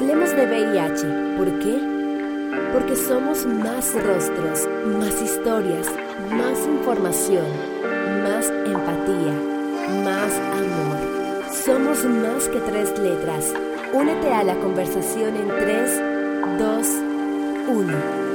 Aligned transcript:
Hablemos 0.00 0.30
de 0.30 0.46
VIH. 0.46 1.36
¿Por 1.36 1.58
qué? 1.58 1.76
Porque 2.72 2.94
somos 2.94 3.44
más 3.44 3.92
rostros, 3.94 4.68
más 4.96 5.20
historias, 5.20 5.88
más 6.30 6.56
información, 6.68 7.44
más 8.22 8.48
empatía, 8.48 9.34
más 10.04 10.32
amor. 10.52 11.52
Somos 11.52 12.04
más 12.04 12.46
que 12.46 12.60
tres 12.60 12.96
letras. 13.00 13.52
Únete 13.92 14.32
a 14.32 14.44
la 14.44 14.54
conversación 14.60 15.34
en 15.34 15.48
3, 15.48 16.02
2, 16.60 16.86
1. 17.66 18.27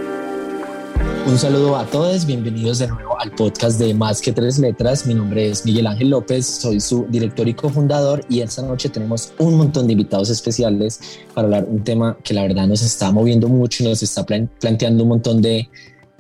Un 1.26 1.40
saludo 1.40 1.78
a 1.78 1.86
todos, 1.86 2.26
bienvenidos 2.26 2.80
de 2.80 2.88
nuevo 2.88 3.18
al 3.18 3.32
podcast 3.32 3.80
de 3.80 3.94
Más 3.94 4.22
que 4.22 4.34
Tres 4.34 4.60
Letras. 4.60 5.08
Mi 5.08 5.14
nombre 5.14 5.50
es 5.50 5.66
Miguel 5.66 5.88
Ángel 5.88 6.10
López, 6.10 6.46
soy 6.46 6.82
su 6.82 7.06
director 7.08 7.48
y 7.48 7.54
cofundador 7.54 8.26
y 8.28 8.42
esta 8.42 8.62
noche 8.62 8.90
tenemos 8.90 9.34
un 9.40 9.56
montón 9.56 9.88
de 9.88 9.94
invitados 9.94 10.30
especiales 10.30 11.00
para 11.34 11.46
hablar 11.46 11.66
un 11.66 11.82
tema 11.82 12.18
que 12.26 12.34
la 12.34 12.42
verdad 12.42 12.68
nos 12.68 12.82
está 12.82 13.10
moviendo 13.14 13.48
mucho 13.48 13.84
y 13.84 13.88
nos 13.88 14.04
está 14.04 14.26
planteando 14.26 15.04
un 15.04 15.10
montón 15.10 15.42
de, 15.42 15.70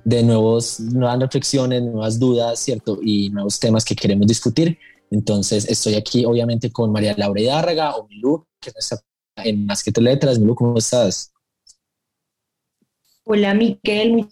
de 0.06 0.24
nuevos, 0.24 0.80
nuevas 0.80 1.20
reflexiones, 1.20 1.84
nuevas 1.84 2.18
dudas, 2.18 2.60
¿cierto? 2.60 2.98
Y 3.04 3.30
nuevos 3.30 3.60
temas 3.60 3.84
que 3.84 3.96
queremos 3.96 4.26
discutir. 4.26 4.80
Entonces 5.12 5.66
estoy 5.70 5.96
aquí 5.96 6.24
obviamente 6.24 6.72
con 6.72 6.94
María 6.94 7.14
Laura 7.18 7.42
Hidárraga 7.42 7.98
o 7.98 8.08
Milú, 8.08 8.46
que 8.62 8.72
está 8.74 9.02
en 9.36 9.66
Más 9.66 9.84
que 9.84 9.92
Tres 9.92 10.06
Letras. 10.06 10.40
Milú, 10.40 10.56
¿cómo 10.56 10.78
estás? 10.78 11.34
Hola 13.26 13.54
Miguel, 13.54 14.28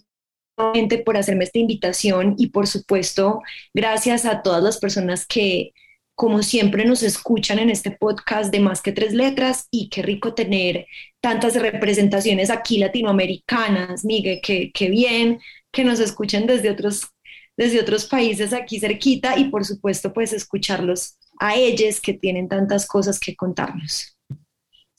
por 1.04 1.16
hacerme 1.16 1.44
esta 1.44 1.58
invitación 1.58 2.34
y 2.38 2.48
por 2.48 2.66
supuesto 2.66 3.42
gracias 3.74 4.24
a 4.26 4.42
todas 4.42 4.62
las 4.62 4.78
personas 4.78 5.26
que 5.26 5.72
como 6.14 6.42
siempre 6.42 6.84
nos 6.84 7.02
escuchan 7.02 7.58
en 7.58 7.70
este 7.70 7.90
podcast 7.90 8.52
de 8.52 8.60
Más 8.60 8.82
que 8.82 8.92
Tres 8.92 9.14
Letras 9.14 9.66
y 9.70 9.88
qué 9.88 10.02
rico 10.02 10.34
tener 10.34 10.86
tantas 11.20 11.54
representaciones 11.54 12.50
aquí 12.50 12.78
latinoamericanas, 12.78 14.04
Miguel, 14.04 14.40
qué, 14.42 14.70
qué 14.72 14.90
bien 14.90 15.40
que 15.72 15.84
nos 15.84 16.00
escuchen 16.00 16.46
desde 16.46 16.70
otros, 16.70 17.08
desde 17.56 17.80
otros 17.80 18.04
países 18.04 18.52
aquí 18.52 18.78
cerquita 18.78 19.38
y 19.38 19.44
por 19.44 19.64
supuesto 19.64 20.12
pues 20.12 20.32
escucharlos 20.32 21.16
a 21.40 21.56
ellos 21.56 22.00
que 22.00 22.12
tienen 22.12 22.48
tantas 22.48 22.86
cosas 22.86 23.18
que 23.18 23.34
contarnos. 23.34 24.16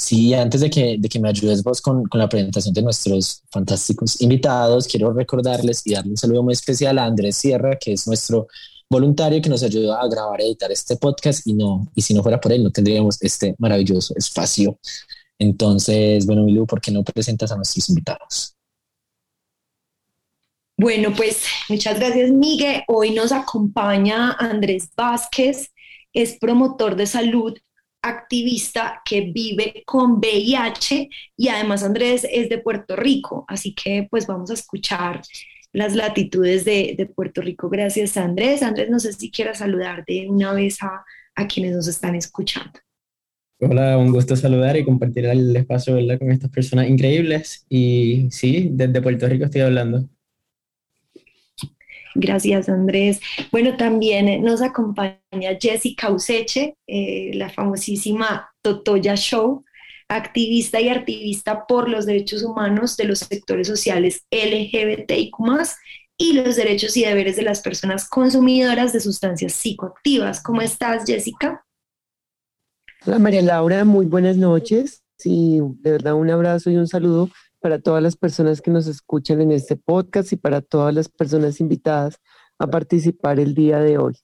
Sí, 0.03 0.33
antes 0.33 0.59
de 0.59 0.69
que, 0.69 0.97
de 0.99 1.07
que 1.07 1.17
me 1.17 1.29
ayudes 1.29 1.63
vos 1.63 1.81
con, 1.81 2.03
con, 2.09 2.19
la 2.19 2.27
presentación 2.27 2.73
de 2.73 2.81
nuestros 2.81 3.41
fantásticos 3.49 4.19
invitados, 4.21 4.85
quiero 4.85 5.13
recordarles 5.13 5.81
y 5.85 5.93
darle 5.93 6.11
un 6.11 6.17
saludo 6.17 6.43
muy 6.43 6.51
especial 6.51 6.99
a 6.99 7.05
Andrés 7.05 7.37
Sierra, 7.37 7.77
que 7.79 7.93
es 7.93 8.05
nuestro 8.05 8.47
voluntario 8.89 9.41
que 9.41 9.47
nos 9.47 9.63
ayuda 9.63 10.01
a 10.01 10.07
grabar 10.09 10.41
y 10.41 10.47
editar 10.47 10.69
este 10.73 10.97
podcast 10.97 11.47
y 11.47 11.53
no 11.53 11.87
y 11.95 12.01
si 12.01 12.13
no 12.13 12.21
fuera 12.21 12.41
por 12.41 12.51
él 12.51 12.63
no 12.63 12.69
tendríamos 12.69 13.17
este 13.21 13.55
maravilloso 13.59 14.13
espacio. 14.17 14.77
Entonces, 15.39 16.25
bueno, 16.25 16.43
Milu, 16.43 16.67
¿por 16.67 16.81
qué 16.81 16.91
no 16.91 17.01
presentas 17.01 17.53
a 17.53 17.55
nuestros 17.55 17.87
invitados? 17.87 18.57
Bueno, 20.77 21.13
pues 21.15 21.45
muchas 21.69 21.97
gracias, 21.97 22.29
Miguel. 22.29 22.83
Hoy 22.89 23.11
nos 23.11 23.31
acompaña 23.31 24.33
Andrés 24.33 24.89
Vázquez, 24.97 25.71
es 26.11 26.37
promotor 26.39 26.97
de 26.97 27.07
salud 27.07 27.57
activista 28.03 29.01
que 29.03 29.21
vive 29.21 29.83
con 29.85 30.19
VIH 30.19 31.09
y 31.37 31.47
además 31.47 31.83
Andrés 31.83 32.27
es 32.29 32.49
de 32.49 32.59
Puerto 32.59 32.95
Rico, 32.95 33.45
así 33.47 33.73
que 33.73 34.07
pues 34.11 34.27
vamos 34.27 34.51
a 34.51 34.53
escuchar 34.53 35.21
las 35.71 35.95
latitudes 35.95 36.65
de, 36.65 36.93
de 36.95 37.05
Puerto 37.07 37.41
Rico. 37.41 37.69
Gracias 37.69 38.15
Andrés. 38.17 38.61
Andrés, 38.61 38.89
no 38.89 38.99
sé 38.99 39.13
si 39.13 39.31
quieras 39.31 39.57
saludar 39.57 40.05
de 40.05 40.27
una 40.29 40.53
vez 40.53 40.83
a, 40.83 41.03
a 41.35 41.47
quienes 41.47 41.75
nos 41.75 41.87
están 41.87 42.15
escuchando. 42.15 42.79
Hola, 43.59 43.97
un 43.97 44.11
gusto 44.11 44.35
saludar 44.35 44.75
y 44.75 44.83
compartir 44.83 45.25
el 45.25 45.55
espacio 45.55 45.95
¿verdad? 45.95 46.19
con 46.19 46.31
estas 46.31 46.49
personas 46.49 46.87
increíbles. 46.89 47.65
Y 47.69 48.27
sí, 48.29 48.69
desde 48.71 49.01
Puerto 49.01 49.27
Rico 49.27 49.45
estoy 49.45 49.61
hablando. 49.61 50.07
Gracias, 52.15 52.69
Andrés. 52.69 53.19
Bueno, 53.51 53.75
también 53.77 54.43
nos 54.43 54.61
acompaña 54.61 55.57
Jessica 55.59 56.11
Useche, 56.11 56.75
eh, 56.87 57.31
la 57.33 57.49
famosísima 57.49 58.51
Totoya 58.61 59.15
Show, 59.15 59.63
activista 60.07 60.79
y 60.79 60.89
activista 60.89 61.65
por 61.65 61.89
los 61.89 62.05
derechos 62.05 62.43
humanos 62.43 62.97
de 62.97 63.05
los 63.05 63.19
sectores 63.19 63.67
sociales 63.67 64.25
LGBTIQ 64.31 65.37
y 66.17 66.33
los 66.33 66.55
derechos 66.55 66.95
y 66.97 67.03
deberes 67.03 67.35
de 67.35 67.41
las 67.41 67.61
personas 67.61 68.07
consumidoras 68.07 68.93
de 68.93 68.99
sustancias 68.99 69.53
psicoactivas. 69.53 70.41
¿Cómo 70.41 70.61
estás, 70.61 71.05
Jessica? 71.05 71.65
Hola, 73.05 73.19
María 73.19 73.41
Laura, 73.41 73.83
muy 73.83 74.05
buenas 74.05 74.37
noches. 74.37 75.03
Sí, 75.17 75.59
de 75.79 75.91
verdad 75.91 76.13
un 76.13 76.29
abrazo 76.29 76.69
y 76.69 76.77
un 76.77 76.87
saludo 76.87 77.29
para 77.63 77.79
todas 77.79 78.03
las 78.03 78.17
personas 78.17 78.61
que 78.61 78.71
nos 78.71 78.87
escuchan 78.87 79.39
en 79.39 79.53
este 79.53 79.77
podcast 79.77 80.33
y 80.33 80.35
para 80.35 80.59
todas 80.59 80.93
las 80.93 81.07
personas 81.07 81.61
invitadas 81.61 82.19
a 82.59 82.67
participar 82.67 83.39
el 83.39 83.55
día 83.55 83.79
de 83.79 83.97
hoy. 83.97 84.15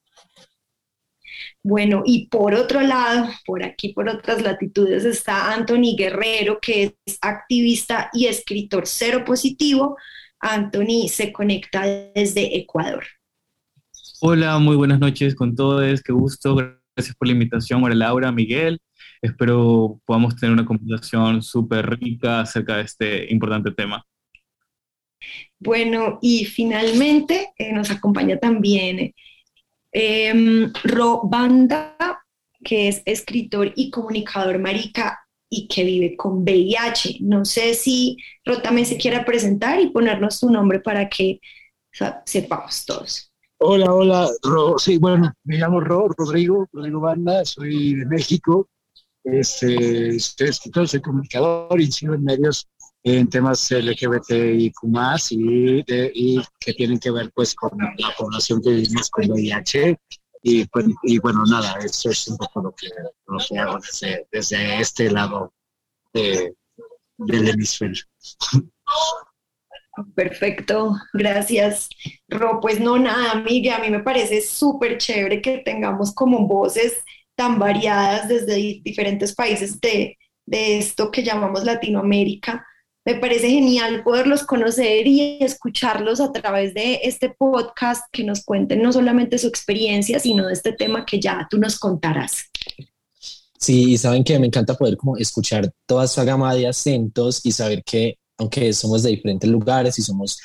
Bueno, 1.64 2.04
y 2.06 2.28
por 2.28 2.54
otro 2.54 2.82
lado, 2.82 3.30
por 3.46 3.64
aquí, 3.64 3.94
por 3.94 4.10
otras 4.10 4.42
latitudes, 4.42 5.06
está 5.06 5.54
Anthony 5.54 5.96
Guerrero, 5.98 6.60
que 6.62 6.98
es 7.06 7.18
activista 7.22 8.10
y 8.12 8.26
escritor 8.26 8.86
cero 8.86 9.24
positivo. 9.26 9.96
Anthony 10.42 11.08
se 11.08 11.32
conecta 11.32 11.84
desde 12.14 12.58
Ecuador. 12.58 13.06
Hola, 14.20 14.60
muy 14.60 14.76
buenas 14.76 15.00
noches 15.00 15.34
con 15.34 15.56
todos, 15.56 16.04
qué 16.04 16.12
gusto, 16.12 16.58
gracias 17.00 17.16
por 17.16 17.30
la 17.30 17.34
invitación, 17.34 17.80
María 17.80 17.96
Laura, 17.96 18.30
Miguel. 18.30 18.82
Espero 19.22 20.02
podamos 20.06 20.36
tener 20.36 20.52
una 20.52 20.66
conversación 20.66 21.42
súper 21.42 21.98
rica 21.98 22.42
acerca 22.42 22.76
de 22.76 22.84
este 22.84 23.32
importante 23.32 23.72
tema. 23.72 24.06
Bueno, 25.58 26.20
y 26.22 26.44
finalmente 26.44 27.54
eh, 27.58 27.72
nos 27.72 27.90
acompaña 27.90 28.38
también 28.38 29.14
eh, 29.94 30.72
Ro 30.84 31.22
Banda, 31.24 31.96
que 32.66 32.90
es 32.90 33.02
escritor 33.06 33.72
y 33.78 33.92
comunicador 33.92 34.60
marica 34.60 35.22
y 35.50 35.70
que 35.70 35.86
vive 35.86 36.18
con 36.18 36.44
VIH. 36.44 37.20
No 37.22 37.46
sé 37.46 37.76
si 37.76 38.18
Ro 38.44 38.62
también 38.62 38.86
se 38.86 38.98
quiera 38.98 39.24
presentar 39.24 39.80
y 39.80 39.90
ponernos 39.90 40.40
su 40.40 40.50
nombre 40.50 40.82
para 40.82 41.08
que 41.08 41.40
sepamos 42.26 42.84
todos. 42.86 43.29
Hola, 43.62 43.94
hola, 43.94 44.30
Ro. 44.42 44.80
Sí, 44.80 44.98
bueno, 44.98 45.34
me 45.44 45.58
llamo 45.58 45.82
Ro, 45.82 46.08
Rodrigo, 46.18 46.66
Rodrigo 46.72 47.02
Banda, 47.02 47.44
soy 47.44 47.94
de 47.94 48.06
México. 48.06 48.70
Este, 49.22 50.18
soy 50.18 50.48
escritor, 50.48 50.88
soy 50.88 51.02
comunicador, 51.02 51.82
incido 51.82 52.14
en 52.14 52.24
medios 52.24 52.70
en 53.04 53.30
temas 53.30 53.70
LGBTIQ 53.70 54.74
y, 55.32 55.84
de, 55.84 56.12
y 56.16 56.42
que 56.58 56.74
tienen 56.74 57.00
que 57.00 57.12
ver 57.12 57.32
pues 57.34 57.54
con 57.54 57.72
la 57.98 58.16
población 58.18 58.62
que 58.62 58.70
vivimos 58.72 59.10
con 59.10 59.30
VIH 59.30 59.98
y, 60.42 60.66
pues, 60.66 60.86
y 61.04 61.20
bueno, 61.20 61.44
nada, 61.46 61.80
eso 61.80 62.12
es 62.12 62.28
un 62.30 62.38
poco 62.38 62.62
lo 62.62 62.72
que, 62.74 62.88
lo 63.28 63.38
que 63.46 63.60
hago 63.60 63.78
desde, 64.32 64.80
este 64.80 65.12
lado 65.12 65.54
de, 66.14 66.56
del 67.18 67.50
hemisferio. 67.50 68.04
Perfecto, 70.16 70.96
gracias, 71.14 71.90
Ro. 72.28 72.60
Pues 72.62 72.80
no, 72.80 72.98
nada, 72.98 73.32
amiga, 73.32 73.78
a 73.78 73.80
mí 73.80 73.90
me 73.90 74.00
parece 74.00 74.42
súper 74.42 74.98
chévere 74.98 75.42
que 75.42 75.60
tengamos 75.60 76.14
como 76.14 76.48
voces 76.48 77.04
tan 77.36 77.60
variadas 77.60 78.28
desde 78.28 78.82
diferentes 78.84 79.34
países 79.34 79.80
de, 79.80 80.18
de 80.46 80.78
esto 80.78 81.12
que 81.12 81.24
llamamos 81.24 81.64
Latinoamérica. 81.64 82.66
Me 83.06 83.16
parece 83.16 83.50
genial 83.50 84.04
poderlos 84.04 84.44
conocer 84.44 85.08
y 85.08 85.40
escucharlos 85.42 86.20
a 86.20 86.32
través 86.32 86.74
de 86.74 87.00
este 87.04 87.30
podcast 87.30 88.04
que 88.12 88.24
nos 88.24 88.44
cuenten 88.44 88.82
no 88.82 88.92
solamente 88.92 89.38
su 89.38 89.48
experiencia, 89.48 90.20
sino 90.20 90.48
de 90.48 90.54
este 90.54 90.74
tema 90.74 91.06
que 91.06 91.20
ya 91.20 91.48
tú 91.50 91.58
nos 91.58 91.80
contarás. 91.80 92.50
Sí, 93.58 93.92
y 93.92 93.98
saben 93.98 94.24
que 94.24 94.40
me 94.40 94.48
encanta 94.48 94.76
poder 94.76 94.96
como 94.96 95.18
escuchar 95.18 95.72
toda 95.86 96.06
esa 96.06 96.24
gama 96.24 96.54
de 96.56 96.68
acentos 96.68 97.46
y 97.46 97.52
saber 97.52 97.84
que 97.84 98.18
aunque 98.40 98.74
somos 98.74 99.04
de 99.04 99.12
diferentes 99.12 99.50
lugares 99.50 100.00
y 100.00 100.02
somos 100.02 100.40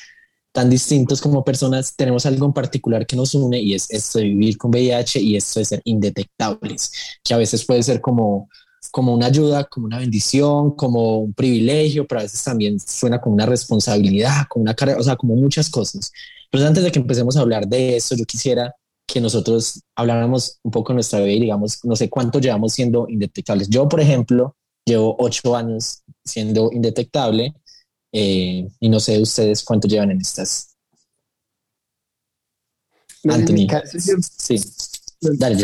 tan 0.53 0.71
distintos 0.71 1.21
como 1.21 1.45
personas, 1.45 1.97
tenemos 1.97 2.27
algo 2.27 2.47
en 2.47 2.53
particular 2.53 3.07
que 3.07 3.17
nos 3.17 3.35
une 3.35 3.59
y 3.61 3.75
es 3.75 3.91
esto 3.91 4.19
de 4.19 4.27
vivir 4.27 4.57
con 4.57 4.71
VIH 4.71 5.21
y 5.21 5.37
esto 5.37 5.59
de 5.59 5.65
ser 5.65 5.81
indetectables, 5.85 6.93
que 7.25 7.35
a 7.35 7.39
veces 7.39 7.65
puede 7.65 7.83
ser 7.83 8.01
como, 8.01 8.49
como 8.93 9.15
una 9.15 9.27
ayuda, 9.27 9.65
como 9.65 9.87
una 9.87 9.99
bendición, 9.99 10.77
como 10.77 11.19
un 11.19 11.35
privilegio, 11.35 12.07
pero 12.07 12.21
a 12.21 12.23
veces 12.23 12.45
también 12.45 12.79
suena 12.79 13.21
como 13.21 13.35
una 13.35 13.47
responsabilidad, 13.47 14.47
como 14.49 14.63
una 14.63 14.75
carga, 14.75 14.97
o 14.97 15.03
sea, 15.03 15.17
como 15.17 15.35
muchas 15.35 15.69
cosas. 15.69 16.13
Pero 16.51 16.67
antes 16.67 16.85
de 16.85 16.93
que 16.93 17.01
empecemos 17.01 17.37
a 17.37 17.41
hablar 17.41 17.67
de 17.67 17.97
eso, 17.97 18.15
yo 18.15 18.25
quisiera 18.25 18.73
que 19.09 19.21
nosotros 19.21 19.83
habláramos 19.97 20.61
un 20.63 20.71
poco 20.71 20.93
de 20.93 20.95
nuestra 20.95 21.19
vida 21.19 21.33
y 21.33 21.41
digamos, 21.41 21.85
no 21.85 21.97
sé 21.97 22.09
cuánto 22.09 22.39
llevamos 22.39 22.73
siendo 22.75 23.07
indetectables. 23.09 23.69
Yo, 23.69 23.89
por 23.89 24.01
ejemplo, 24.01 24.55
llevo 24.85 25.17
ocho 25.19 25.57
años 25.57 26.03
siendo 26.25 26.71
indetectable 26.73 27.55
eh, 28.17 28.69
y 28.79 28.89
no 28.89 29.01
sé 29.01 29.21
ustedes 29.21 29.65
cuánto 29.65 29.89
llevan 29.89 30.13
en 30.13 30.21
estas. 30.21 30.77
Anthony. 33.25 33.67
Sí. 34.21 34.61
Dale, 35.21 35.57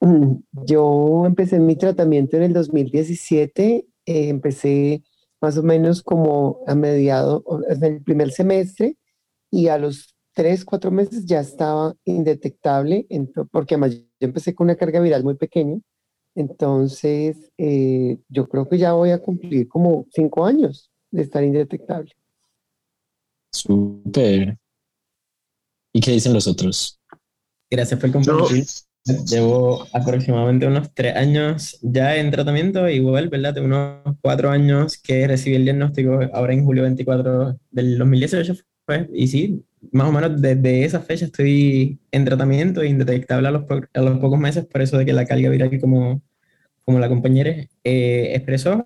mm, 0.00 0.34
Yo 0.66 1.24
empecé 1.26 1.60
mi 1.60 1.76
tratamiento 1.76 2.36
en 2.36 2.42
el 2.44 2.52
2017 2.54 3.86
eh, 4.06 4.28
empecé 4.28 5.02
más 5.40 5.56
o 5.56 5.62
menos 5.62 6.02
como 6.02 6.60
a 6.66 6.74
mediado, 6.74 7.44
en 7.68 7.84
el 7.84 8.02
primer 8.02 8.32
semestre, 8.32 8.96
y 9.50 9.68
a 9.68 9.78
los 9.78 10.16
tres, 10.32 10.64
cuatro 10.64 10.90
meses 10.90 11.24
ya 11.26 11.40
estaba 11.40 11.94
indetectable, 12.04 13.06
porque 13.52 13.74
además 13.74 13.94
yo 13.94 14.04
empecé 14.20 14.54
con 14.54 14.66
una 14.66 14.76
carga 14.76 15.00
viral 15.00 15.22
muy 15.22 15.36
pequeña, 15.36 15.78
entonces 16.34 17.52
eh, 17.58 18.18
yo 18.28 18.48
creo 18.48 18.68
que 18.68 18.78
ya 18.78 18.92
voy 18.92 19.10
a 19.10 19.22
cumplir 19.22 19.68
como 19.68 20.06
cinco 20.12 20.44
años 20.44 20.90
de 21.10 21.22
estar 21.22 21.44
indetectable. 21.44 22.10
Súper. 23.52 24.58
¿Y 25.92 26.00
qué 26.00 26.10
dicen 26.10 26.32
los 26.32 26.48
otros? 26.48 27.00
Gracias 27.70 28.00
por 28.00 28.10
compartir. 28.10 28.64
Llevo 29.26 29.86
aproximadamente 29.92 30.66
unos 30.66 30.92
tres 30.94 31.14
años 31.14 31.78
ya 31.82 32.16
en 32.16 32.30
tratamiento, 32.30 32.88
igual, 32.88 33.28
¿verdad? 33.28 33.54
De 33.54 33.60
unos 33.60 34.00
cuatro 34.22 34.50
años 34.50 34.96
que 34.96 35.28
recibí 35.28 35.56
el 35.56 35.64
diagnóstico 35.64 36.20
ahora 36.32 36.54
en 36.54 36.64
julio 36.64 36.82
24 36.84 37.58
del 37.70 37.98
2018. 37.98 38.54
Pues, 38.86 39.08
y 39.12 39.28
sí, 39.28 39.64
más 39.92 40.08
o 40.08 40.12
menos 40.12 40.40
desde 40.40 40.84
esa 40.84 41.00
fecha 41.00 41.26
estoy 41.26 41.98
en 42.10 42.24
tratamiento 42.24 42.82
e 42.82 42.88
indetectable 42.88 43.48
a 43.48 43.50
los, 43.50 43.64
a 43.92 44.00
los 44.00 44.18
pocos 44.18 44.38
meses, 44.38 44.66
por 44.66 44.82
eso 44.82 44.98
de 44.98 45.04
que 45.04 45.12
la 45.12 45.26
carga 45.26 45.50
viral, 45.50 45.80
como, 45.80 46.22
como 46.84 46.98
la 46.98 47.08
compañera 47.08 47.50
eh, 47.84 48.32
expresó, 48.34 48.84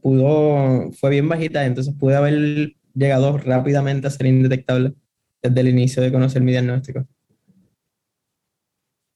pudo, 0.00 0.90
fue 0.92 1.10
bien 1.10 1.28
bajita, 1.28 1.64
entonces 1.64 1.94
pude 1.98 2.16
haber 2.16 2.74
llegado 2.94 3.38
rápidamente 3.38 4.06
a 4.06 4.10
ser 4.10 4.26
indetectable 4.26 4.94
desde 5.42 5.60
el 5.60 5.68
inicio 5.68 6.02
de 6.02 6.12
conocer 6.12 6.42
mi 6.42 6.52
diagnóstico. 6.52 7.06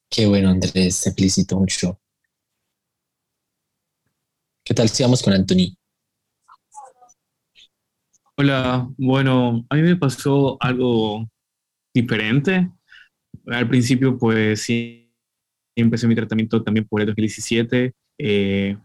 Qué 0.08 0.26
bueno, 0.26 0.50
Andrés, 0.50 1.00
te 1.00 1.12
felicito 1.12 1.58
mucho. 1.58 1.98
¿Qué 4.64 4.74
tal 4.74 4.88
si 4.88 5.02
vamos 5.02 5.22
con 5.22 5.32
Anthony? 5.32 5.74
Hola, 8.42 8.88
bueno, 8.96 9.64
a 9.70 9.76
mí 9.76 9.82
me 9.82 9.94
pasó 9.94 10.56
algo 10.60 11.30
diferente. 11.94 12.68
Al 13.46 13.68
principio, 13.68 14.18
pues 14.18 14.62
sí, 14.62 15.14
empecé 15.76 16.08
mi 16.08 16.16
tratamiento 16.16 16.60
también 16.60 16.84
por 16.88 17.00
el 17.00 17.06
2017 17.06 17.92
eh, 18.18 18.76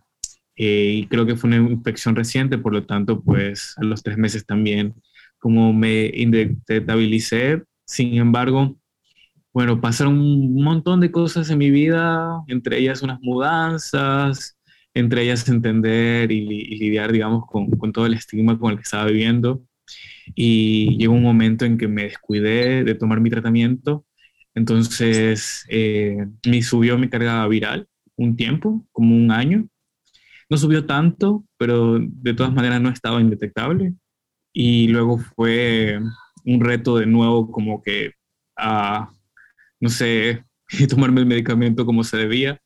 eh, 0.56 0.92
y 0.94 1.07
creo 1.07 1.25
que 1.25 1.36
fue 1.36 1.48
una 1.48 1.71
infección 1.71 2.15
reciente, 2.15 2.59
por 2.59 2.71
lo 2.71 2.86
tanto, 2.86 3.19
pues 3.19 3.74
a 3.77 3.83
los 3.83 4.04
tres 4.04 4.19
meses 4.19 4.45
también 4.45 4.94
como 5.39 5.74
me 5.74 6.12
indetectabilicé. 6.13 7.63
Sin 7.83 8.13
embargo, 8.13 8.77
bueno, 9.54 9.81
pasaron 9.81 10.19
un 10.19 10.63
montón 10.63 11.00
de 11.00 11.12
cosas 11.12 11.50
en 11.50 11.57
mi 11.57 11.71
vida, 11.71 12.44
entre 12.48 12.77
ellas 12.77 13.01
unas 13.01 13.19
mudanzas, 13.21 14.56
entre 14.97 15.23
ellas 15.23 15.47
entender 15.49 16.31
y, 16.31 16.41
lidiar, 16.77 17.11
digamos, 17.11 17.45
con, 17.47 17.91
todo 17.91 18.05
el 18.05 18.13
estigma 18.13 18.57
con 18.59 18.71
el 18.71 18.77
que 18.77 18.83
estaba 18.83 19.05
viviendo. 19.05 19.63
Y 20.35 20.97
llegó 20.97 21.13
un 21.13 21.23
momento 21.23 21.65
en 21.65 21.77
que 21.77 21.88
me 21.88 22.03
descuidé 22.03 22.83
de 22.83 22.95
tomar 22.95 23.21
mi 23.21 23.29
tratamiento, 23.29 24.05
entonces 24.53 25.65
eh, 25.69 26.27
me 26.45 26.61
subió 26.61 26.97
mi 26.97 27.09
carga 27.09 27.47
viral 27.47 27.88
un 28.15 28.35
tiempo, 28.35 28.85
como 28.91 29.15
un 29.15 29.31
año. 29.31 29.67
No 30.49 30.57
subió 30.57 30.85
tanto, 30.85 31.45
pero 31.57 31.99
de 31.99 32.33
todas 32.33 32.53
maneras 32.53 32.81
no 32.81 32.89
estaba 32.89 33.21
indetectable. 33.21 33.94
Y 34.53 34.88
luego 34.88 35.19
fue 35.19 35.99
un 36.45 36.61
reto 36.61 36.97
de 36.97 37.05
nuevo 37.05 37.51
como 37.51 37.81
que 37.83 38.13
a 38.57 39.11
no 39.79 39.89
sé, 39.89 40.44
tomarme 40.89 41.21
el 41.21 41.27
medicamento 41.27 41.85
como 41.85 42.03
se 42.03 42.17
debía. 42.17 42.59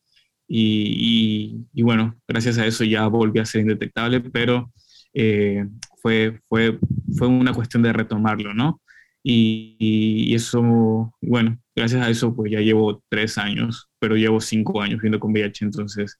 Y, 0.53 1.81
bueno, 1.81 2.17
gracias 2.27 2.57
a 2.57 2.65
eso 2.65 2.83
ya 2.83 3.07
volví 3.07 3.39
a 3.39 3.45
ser 3.45 3.61
indetectable, 3.61 4.19
pero 4.19 4.71
eh, 5.13 5.65
fue, 6.01 6.41
fue, 6.49 6.77
fue 7.17 7.27
una 7.27 7.53
cuestión 7.53 7.83
de 7.83 7.93
retomarlo, 7.93 8.53
¿no? 8.53 8.81
Y, 9.23 10.33
eso, 10.35 11.13
bueno, 11.21 11.57
gracias 11.75 12.05
a 12.05 12.09
eso 12.09 12.35
pues 12.35 12.51
ya 12.51 12.59
llevo 12.59 13.01
tres 13.09 13.37
años, 13.37 13.89
pero 13.99 14.15
llevo 14.17 14.41
cinco 14.41 14.81
años 14.81 15.01
viendo 15.01 15.19
con 15.19 15.31
VIH, 15.31 15.65
entonces 15.65 16.19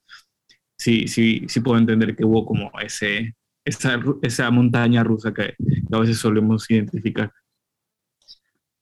sí, 0.78 1.08
sí, 1.08 1.44
sí 1.48 1.60
puedo 1.60 1.78
entender 1.78 2.16
que 2.16 2.24
hubo 2.24 2.46
como 2.46 2.70
ese, 2.80 3.34
esa, 3.66 4.00
esa 4.22 4.50
montaña 4.50 5.04
rusa 5.04 5.34
que 5.34 5.54
a 5.92 5.98
veces 5.98 6.18
solemos 6.18 6.70
identificar. 6.70 7.32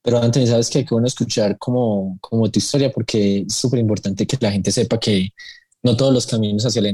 Pero 0.03 0.19
Anthony, 0.19 0.47
sabes 0.47 0.71
que 0.71 0.85
qué 0.85 0.95
bueno 0.95 1.07
escuchar 1.07 1.59
como, 1.59 2.19
como 2.21 2.51
tu 2.51 2.59
historia, 2.59 2.91
porque 2.91 3.45
es 3.47 3.55
súper 3.55 3.81
importante 3.81 4.27
que 4.27 4.37
la 4.41 4.53
gente 4.53 4.73
sepa 4.73 4.99
que 4.99 5.31
no 5.83 5.97
todos 5.97 6.13
los 6.13 6.27
caminos 6.27 6.65
hacia 6.67 6.83
la 6.83 6.93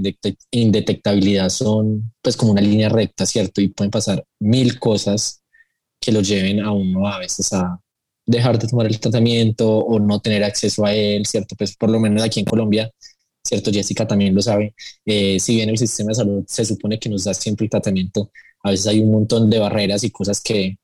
indetectabilidad 0.50 1.49
son 1.49 2.12
pues 2.23 2.37
como 2.37 2.53
una 2.53 2.61
línea 2.61 2.88
recta, 2.88 3.26
¿cierto? 3.26 3.61
Y 3.61 3.69
pueden 3.69 3.91
pasar 3.91 4.25
mil 4.41 4.79
cosas 4.79 5.43
que 6.00 6.12
lo 6.12 6.20
lleven 6.20 6.61
a 6.61 6.73
uno 6.73 7.06
a 7.08 7.19
veces 7.19 7.53
a 7.53 7.81
dejar 8.26 8.58
de 8.58 8.69
tomar 8.69 8.87
el 8.87 9.00
tratamiento 9.00 9.69
o 9.79 9.99
no 9.99 10.20
tener 10.20 10.44
acceso 10.44 10.85
a 10.85 10.93
él, 10.94 11.26
¿cierto? 11.26 11.56
Pues 11.56 11.76
por 11.76 11.91
lo 11.91 12.00
menos 12.00 12.23
aquí 12.23 12.41
en 12.41 12.47
Colombia, 12.47 12.91
¿cierto? 13.44 13.73
Jessica 13.73 14.06
también 14.06 14.35
lo 14.35 14.43
sabe. 14.43 14.75
Eh, 15.05 15.38
si 15.41 15.56
bien 15.56 15.69
el 15.70 15.79
sistema 15.79 16.09
de 16.09 16.14
salud 16.17 16.44
se 16.47 16.64
supone 16.64 16.99
que 16.99 17.09
nos 17.09 17.25
da 17.25 17.35
siempre 17.35 17.64
el 17.67 17.70
tratamiento, 17.70 18.31
a 18.62 18.70
veces 18.70 18.87
hay 18.88 19.00
un 19.00 19.12
montón 19.12 19.49
de 19.50 19.59
barreras 19.59 20.05
y 20.05 20.11
cosas 20.11 20.41
que 20.41 20.76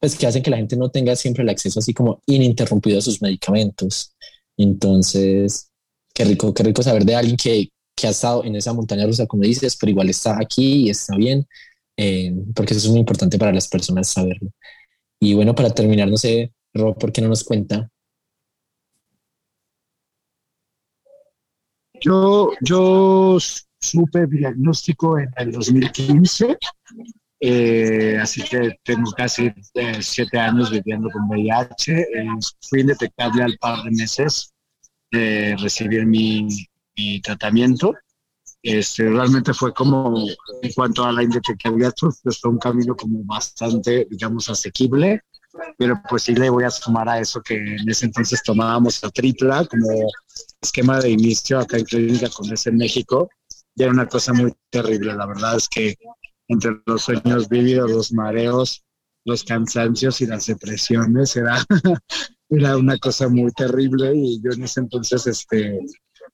pues 0.00 0.16
que 0.16 0.26
hacen 0.26 0.42
que 0.42 0.50
la 0.50 0.58
gente 0.58 0.76
no 0.76 0.90
tenga 0.90 1.16
siempre 1.16 1.42
el 1.42 1.48
acceso 1.48 1.80
así 1.80 1.94
como 1.94 2.20
ininterrumpido 2.26 2.98
a 2.98 3.02
sus 3.02 3.22
medicamentos. 3.22 4.14
Entonces, 4.56 5.70
qué 6.14 6.24
rico, 6.24 6.52
qué 6.54 6.62
rico 6.62 6.82
saber 6.82 7.04
de 7.04 7.14
alguien 7.14 7.36
que, 7.36 7.68
que 7.94 8.06
ha 8.06 8.10
estado 8.10 8.44
en 8.44 8.56
esa 8.56 8.72
montaña 8.72 9.06
rusa, 9.06 9.26
como 9.26 9.42
dices, 9.42 9.76
pero 9.76 9.90
igual 9.90 10.10
está 10.10 10.38
aquí 10.40 10.86
y 10.86 10.90
está 10.90 11.16
bien, 11.16 11.46
eh, 11.96 12.32
porque 12.54 12.74
eso 12.74 12.86
es 12.86 12.90
muy 12.90 13.00
importante 13.00 13.38
para 13.38 13.52
las 13.52 13.68
personas 13.68 14.08
saberlo. 14.08 14.50
Y 15.20 15.34
bueno, 15.34 15.54
para 15.54 15.70
terminar, 15.70 16.08
no 16.08 16.16
sé, 16.16 16.52
Rob, 16.74 16.98
¿por 16.98 17.12
qué 17.12 17.22
no 17.22 17.28
nos 17.28 17.44
cuenta? 17.44 17.90
Yo, 22.00 22.50
yo 22.60 23.38
supe 23.80 24.26
diagnóstico 24.26 25.18
en 25.18 25.30
el 25.36 25.52
2015 25.52 26.58
eh, 27.40 28.18
así 28.20 28.42
que 28.42 28.78
tengo 28.82 29.12
casi 29.12 29.52
eh, 29.74 29.98
siete 30.00 30.38
años 30.38 30.70
viviendo 30.70 31.10
con 31.10 31.28
VIH. 31.28 31.92
Eh, 31.92 32.28
fui 32.68 32.80
indetectable 32.80 33.42
al 33.42 33.58
par 33.58 33.82
de 33.82 33.90
meses 33.90 34.52
de 35.10 35.56
recibir 35.58 36.06
mi, 36.06 36.48
mi 36.96 37.20
tratamiento. 37.20 37.94
Este, 38.62 39.08
realmente 39.08 39.54
fue 39.54 39.72
como, 39.72 40.26
en 40.62 40.72
cuanto 40.72 41.04
a 41.04 41.12
la 41.12 41.22
indetectabilidad, 41.22 41.94
pues, 42.00 42.20
pues 42.22 42.40
fue 42.40 42.50
un 42.50 42.58
camino 42.58 42.96
como 42.96 43.22
bastante, 43.24 44.06
digamos, 44.10 44.48
asequible, 44.50 45.20
pero 45.78 46.00
pues 46.08 46.24
sí 46.24 46.34
le 46.34 46.50
voy 46.50 46.64
a 46.64 46.70
sumar 46.70 47.08
a 47.08 47.20
eso 47.20 47.40
que 47.42 47.54
en 47.54 47.88
ese 47.88 48.06
entonces 48.06 48.42
tomábamos 48.42 49.00
la 49.02 49.10
tripla 49.10 49.64
como 49.66 49.86
esquema 50.60 50.98
de 51.00 51.10
inicio 51.10 51.60
acá 51.60 51.76
en 51.78 51.84
Clínica 51.84 52.28
Condesa 52.28 52.70
en 52.70 52.78
México, 52.78 53.28
y 53.76 53.82
era 53.84 53.92
una 53.92 54.08
cosa 54.08 54.32
muy 54.32 54.52
terrible. 54.70 55.14
La 55.14 55.26
verdad 55.26 55.56
es 55.56 55.68
que 55.68 55.94
entre 56.48 56.80
los 56.86 57.02
sueños 57.02 57.48
vividos, 57.48 57.90
los 57.90 58.12
mareos, 58.12 58.84
los 59.24 59.44
cansancios 59.44 60.20
y 60.20 60.26
las 60.26 60.46
depresiones. 60.46 61.36
Era, 61.36 61.64
era 62.48 62.76
una 62.76 62.96
cosa 62.98 63.28
muy 63.28 63.50
terrible 63.52 64.14
y 64.14 64.40
yo 64.42 64.52
en 64.52 64.64
ese 64.64 64.80
entonces, 64.80 65.26
este, 65.26 65.80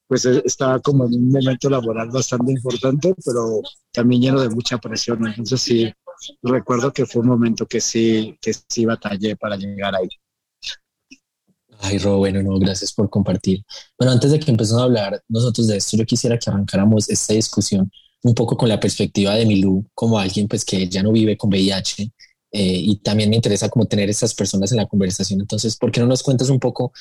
pues 0.07 0.25
e, 0.25 0.41
estaba 0.45 0.79
como 0.79 1.05
en 1.05 1.13
un 1.15 1.31
momento 1.31 1.69
laboral 1.69 2.09
bastante 2.09 2.51
importante, 2.51 3.13
pero 3.25 3.61
también 3.91 4.21
lleno 4.21 4.41
de 4.41 4.49
mucha 4.49 4.77
presión. 4.77 5.25
Entonces 5.27 5.61
sí, 5.61 5.93
recuerdo 6.41 6.93
que 6.93 7.05
fue 7.05 7.21
un 7.21 7.29
momento 7.29 7.65
que 7.65 7.81
sí, 7.81 8.37
que 8.41 8.53
sí 8.53 8.85
batallé 8.85 9.35
para 9.35 9.57
llegar 9.57 9.95
ahí. 9.95 10.09
Ay, 11.79 11.97
Ro, 11.97 12.17
bueno, 12.17 12.41
no, 12.41 12.57
gracias 12.59 12.93
por 12.93 13.09
compartir. 13.09 13.63
Bueno, 13.97 14.13
antes 14.13 14.31
de 14.31 14.39
que 14.39 14.51
empecemos 14.51 14.81
a 14.81 14.85
hablar 14.85 15.21
nosotros 15.27 15.67
de 15.67 15.77
esto, 15.77 15.97
yo 15.97 16.05
quisiera 16.05 16.37
que 16.37 16.49
arrancáramos 16.49 17.09
esta 17.09 17.33
discusión 17.33 17.91
un 18.23 18.33
poco 18.33 18.57
con 18.57 18.69
la 18.69 18.79
perspectiva 18.79 19.35
de 19.35 19.45
Milú 19.45 19.85
como 19.93 20.17
alguien 20.17 20.47
pues 20.47 20.65
que 20.65 20.87
ya 20.87 21.03
no 21.03 21.11
vive 21.11 21.37
con 21.37 21.49
VIH 21.49 22.03
eh, 22.03 22.11
y 22.51 22.95
también 22.97 23.29
me 23.29 23.35
interesa 23.35 23.69
como 23.69 23.85
tener 23.85 24.09
estas 24.09 24.33
personas 24.33 24.71
en 24.71 24.77
la 24.77 24.85
conversación. 24.85 25.41
Entonces, 25.41 25.75
¿por 25.75 25.91
qué 25.91 25.99
no 25.99 26.05
nos 26.05 26.23
cuentas 26.23 26.49
un 26.49 26.59
poco, 26.59 26.93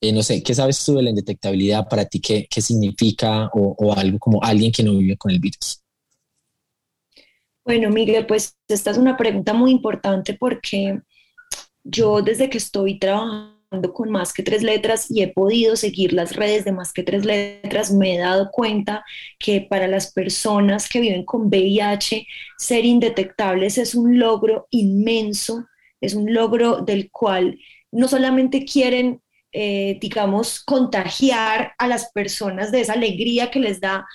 eh, 0.00 0.12
no 0.12 0.22
sé, 0.22 0.42
qué 0.42 0.54
sabes 0.54 0.84
tú 0.84 0.96
de 0.96 1.02
la 1.02 1.10
indetectabilidad 1.10 1.88
para 1.88 2.04
ti, 2.04 2.20
qué, 2.20 2.46
qué 2.48 2.60
significa 2.60 3.50
o, 3.54 3.74
o, 3.78 3.92
algo 3.94 4.18
como 4.18 4.42
alguien 4.42 4.70
que 4.70 4.82
no 4.82 4.96
vive 4.96 5.16
con 5.16 5.32
el 5.32 5.40
virus? 5.40 5.82
Bueno, 7.64 7.90
Miguel, 7.90 8.26
pues 8.26 8.56
esta 8.68 8.90
es 8.90 8.98
una 8.98 9.16
pregunta 9.16 9.52
muy 9.54 9.72
importante 9.72 10.34
porque 10.34 11.00
yo 11.84 12.22
desde 12.22 12.48
que 12.48 12.58
estoy 12.58 12.98
trabajando 12.98 13.57
con 13.92 14.10
más 14.10 14.32
que 14.32 14.42
tres 14.42 14.62
letras 14.62 15.10
y 15.10 15.22
he 15.22 15.28
podido 15.28 15.76
seguir 15.76 16.12
las 16.12 16.36
redes 16.36 16.64
de 16.64 16.72
más 16.72 16.92
que 16.92 17.02
tres 17.02 17.24
letras, 17.24 17.92
me 17.92 18.14
he 18.14 18.18
dado 18.18 18.50
cuenta 18.50 19.04
que 19.38 19.60
para 19.60 19.86
las 19.88 20.12
personas 20.12 20.88
que 20.88 21.00
viven 21.00 21.24
con 21.24 21.46
VIH, 21.48 22.26
ser 22.56 22.84
indetectables 22.84 23.78
es 23.78 23.94
un 23.94 24.18
logro 24.18 24.66
inmenso, 24.70 25.66
es 26.00 26.14
un 26.14 26.32
logro 26.32 26.80
del 26.80 27.10
cual 27.10 27.58
no 27.92 28.08
solamente 28.08 28.64
quieren, 28.64 29.20
eh, 29.52 29.98
digamos, 30.00 30.62
contagiar 30.64 31.72
a 31.78 31.88
las 31.88 32.10
personas 32.12 32.72
de 32.72 32.80
esa 32.80 32.94
alegría 32.94 33.50
que 33.50 33.60
les 33.60 33.80
da 33.80 34.06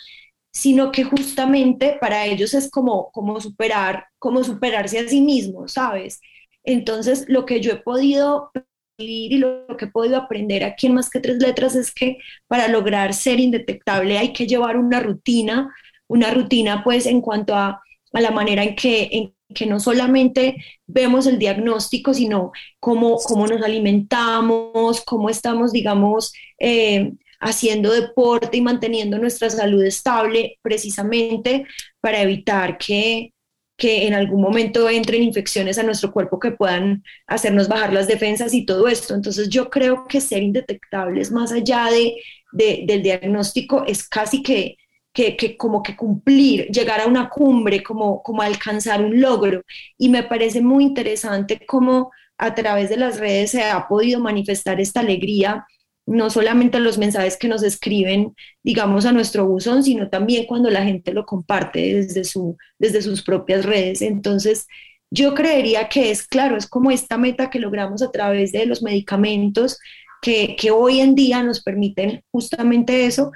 sino 0.55 0.91
que 0.91 1.03
justamente 1.03 1.97
para 1.99 2.27
ellos 2.27 2.53
es 2.53 2.69
como, 2.69 3.11
como 3.11 3.41
superar, 3.41 4.05
como 4.19 4.43
superarse 4.43 4.99
a 4.99 5.07
sí 5.07 5.19
mismos, 5.19 5.73
¿sabes? 5.73 6.21
Entonces, 6.63 7.25
lo 7.27 7.47
que 7.47 7.59
yo 7.59 7.71
he 7.71 7.77
podido 7.77 8.51
y 8.97 9.37
lo 9.37 9.65
que 9.77 9.85
he 9.85 9.91
podido 9.91 10.17
aprender 10.17 10.63
aquí 10.63 10.87
en 10.87 10.93
Más 10.93 11.09
que 11.09 11.19
Tres 11.19 11.37
Letras 11.37 11.75
es 11.75 11.93
que 11.93 12.17
para 12.47 12.67
lograr 12.67 13.13
ser 13.13 13.39
indetectable 13.39 14.17
hay 14.17 14.33
que 14.33 14.47
llevar 14.47 14.77
una 14.77 14.99
rutina, 14.99 15.73
una 16.07 16.31
rutina 16.31 16.83
pues 16.83 17.05
en 17.05 17.21
cuanto 17.21 17.55
a, 17.55 17.81
a 18.13 18.21
la 18.21 18.31
manera 18.31 18.63
en 18.63 18.75
que, 18.75 19.09
en 19.11 19.33
que 19.53 19.65
no 19.65 19.79
solamente 19.79 20.57
vemos 20.85 21.27
el 21.27 21.39
diagnóstico, 21.39 22.13
sino 22.13 22.51
cómo, 22.79 23.17
cómo 23.17 23.47
nos 23.47 23.61
alimentamos, 23.61 25.01
cómo 25.01 25.29
estamos, 25.29 25.71
digamos, 25.71 26.33
eh, 26.59 27.13
haciendo 27.39 27.91
deporte 27.91 28.57
y 28.57 28.61
manteniendo 28.61 29.17
nuestra 29.17 29.49
salud 29.49 29.83
estable 29.83 30.57
precisamente 30.61 31.65
para 31.99 32.21
evitar 32.21 32.77
que, 32.77 33.33
que 33.75 34.07
en 34.07 34.13
algún 34.13 34.41
momento 34.41 34.87
entren 34.89 35.23
infecciones 35.23 35.77
a 35.77 35.83
nuestro 35.83 36.11
cuerpo 36.11 36.39
que 36.39 36.51
puedan 36.51 37.03
hacernos 37.27 37.67
bajar 37.67 37.91
las 37.91 38.07
defensas 38.07 38.53
y 38.53 38.65
todo 38.65 38.87
esto. 38.87 39.15
Entonces 39.15 39.49
yo 39.49 39.69
creo 39.69 40.05
que 40.07 40.21
ser 40.21 40.43
indetectables 40.43 41.31
más 41.31 41.51
allá 41.51 41.87
de, 41.91 42.85
del 42.85 43.01
diagnóstico 43.01 43.83
es 43.85 44.07
casi 44.07 44.43
que, 44.43 44.77
que, 45.11 45.35
que, 45.35 45.57
como 45.57 45.81
que 45.81 45.95
cumplir, 45.95 46.67
llegar 46.67 47.01
a 47.01 47.07
una 47.07 47.29
cumbre, 47.29 47.81
como, 47.83 48.21
como 48.21 48.41
alcanzar 48.41 49.03
un 49.03 49.19
logro. 49.19 49.63
Y 49.97 50.09
me 50.09 50.23
parece 50.23 50.61
muy 50.61 50.83
interesante 50.83 51.65
cómo 51.65 52.11
a 52.37 52.53
través 52.55 52.89
de 52.89 52.97
las 52.97 53.19
redes 53.19 53.51
se 53.51 53.63
ha 53.63 53.87
podido 53.87 54.19
manifestar 54.19 54.79
esta 54.79 54.99
alegría 54.99 55.65
no 56.05 56.29
solamente 56.29 56.79
los 56.79 56.97
mensajes 56.97 57.37
que 57.37 57.47
nos 57.47 57.63
escriben, 57.63 58.35
digamos, 58.63 59.05
a 59.05 59.11
nuestro 59.11 59.45
buzón, 59.45 59.83
sino 59.83 60.09
también 60.09 60.45
cuando 60.45 60.69
la 60.69 60.83
gente 60.83 61.13
lo 61.13 61.25
comparte 61.25 61.79
desde, 61.95 62.23
su, 62.23 62.57
desde 62.77 63.01
sus 63.01 63.23
propias 63.23 63.65
redes. 63.65 64.01
Entonces, 64.01 64.67
yo 65.11 65.33
creería 65.33 65.89
que 65.89 66.11
es 66.11 66.27
claro, 66.27 66.57
es 66.57 66.67
como 66.67 66.91
esta 66.91 67.17
meta 67.17 67.49
que 67.49 67.59
logramos 67.59 68.01
a 68.01 68.11
través 68.11 68.51
de 68.51 68.65
los 68.65 68.81
medicamentos 68.81 69.79
que, 70.21 70.55
que 70.57 70.71
hoy 70.71 70.99
en 70.99 71.15
día 71.15 71.43
nos 71.43 71.61
permiten 71.61 72.23
justamente 72.31 73.05
eso 73.05 73.31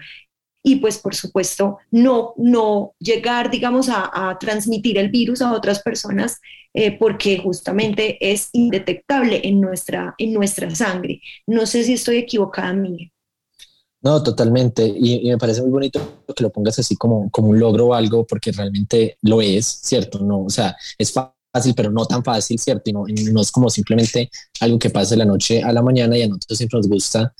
y 0.67 0.75
pues 0.75 0.97
por 0.97 1.15
supuesto 1.15 1.77
no, 1.91 2.33
no 2.35 2.93
llegar, 2.99 3.49
digamos, 3.49 3.87
a, 3.87 4.11
a 4.29 4.37
transmitir 4.37 4.97
el 4.97 5.09
virus 5.09 5.41
a 5.41 5.53
otras 5.53 5.81
personas 5.81 6.41
eh, 6.73 6.97
porque 6.99 7.37
justamente 7.39 8.17
es 8.19 8.49
indetectable 8.51 9.39
en 9.45 9.61
nuestra, 9.61 10.13
en 10.17 10.33
nuestra 10.33 10.75
sangre. 10.75 11.21
No 11.45 11.65
sé 11.65 11.85
si 11.85 11.93
estoy 11.93 12.17
equivocada, 12.17 12.73
Miguel. 12.73 13.11
No, 14.01 14.21
totalmente. 14.21 14.85
Y, 14.85 15.29
me 15.29 15.37
parece 15.37 15.61
muy 15.61 15.71
bonito 15.71 16.23
que 16.35 16.43
lo 16.43 16.51
pongas 16.51 16.77
así 16.79 16.97
como, 16.97 17.31
como 17.31 17.47
un 17.47 17.59
logro 17.59 17.87
o 17.87 17.93
algo, 17.93 18.27
porque 18.27 18.51
realmente 18.51 19.17
lo 19.21 19.41
es, 19.41 19.65
¿cierto? 19.65 20.19
No, 20.19 20.43
o 20.43 20.49
sea, 20.49 20.75
es 20.97 21.13
fácil, 21.13 21.73
pero 21.75 21.89
no 21.91 22.05
tan 22.05 22.23
fácil, 22.23 22.59
¿cierto? 22.59 22.89
Y 22.89 22.93
no, 22.93 23.05
no 23.31 23.41
es 23.41 23.51
como 23.51 23.69
simplemente 23.69 24.29
algo 24.59 24.77
que 24.77 24.89
pase 24.89 25.15
de 25.15 25.19
la 25.19 25.25
noche 25.25 25.63
a 25.63 25.71
la 25.71 25.81
mañana 25.81 26.17
y 26.17 26.23
a 26.23 26.27
nosotros 26.27 26.57
siempre 26.57 26.77
nos 26.77 26.89
gusta 26.89 27.33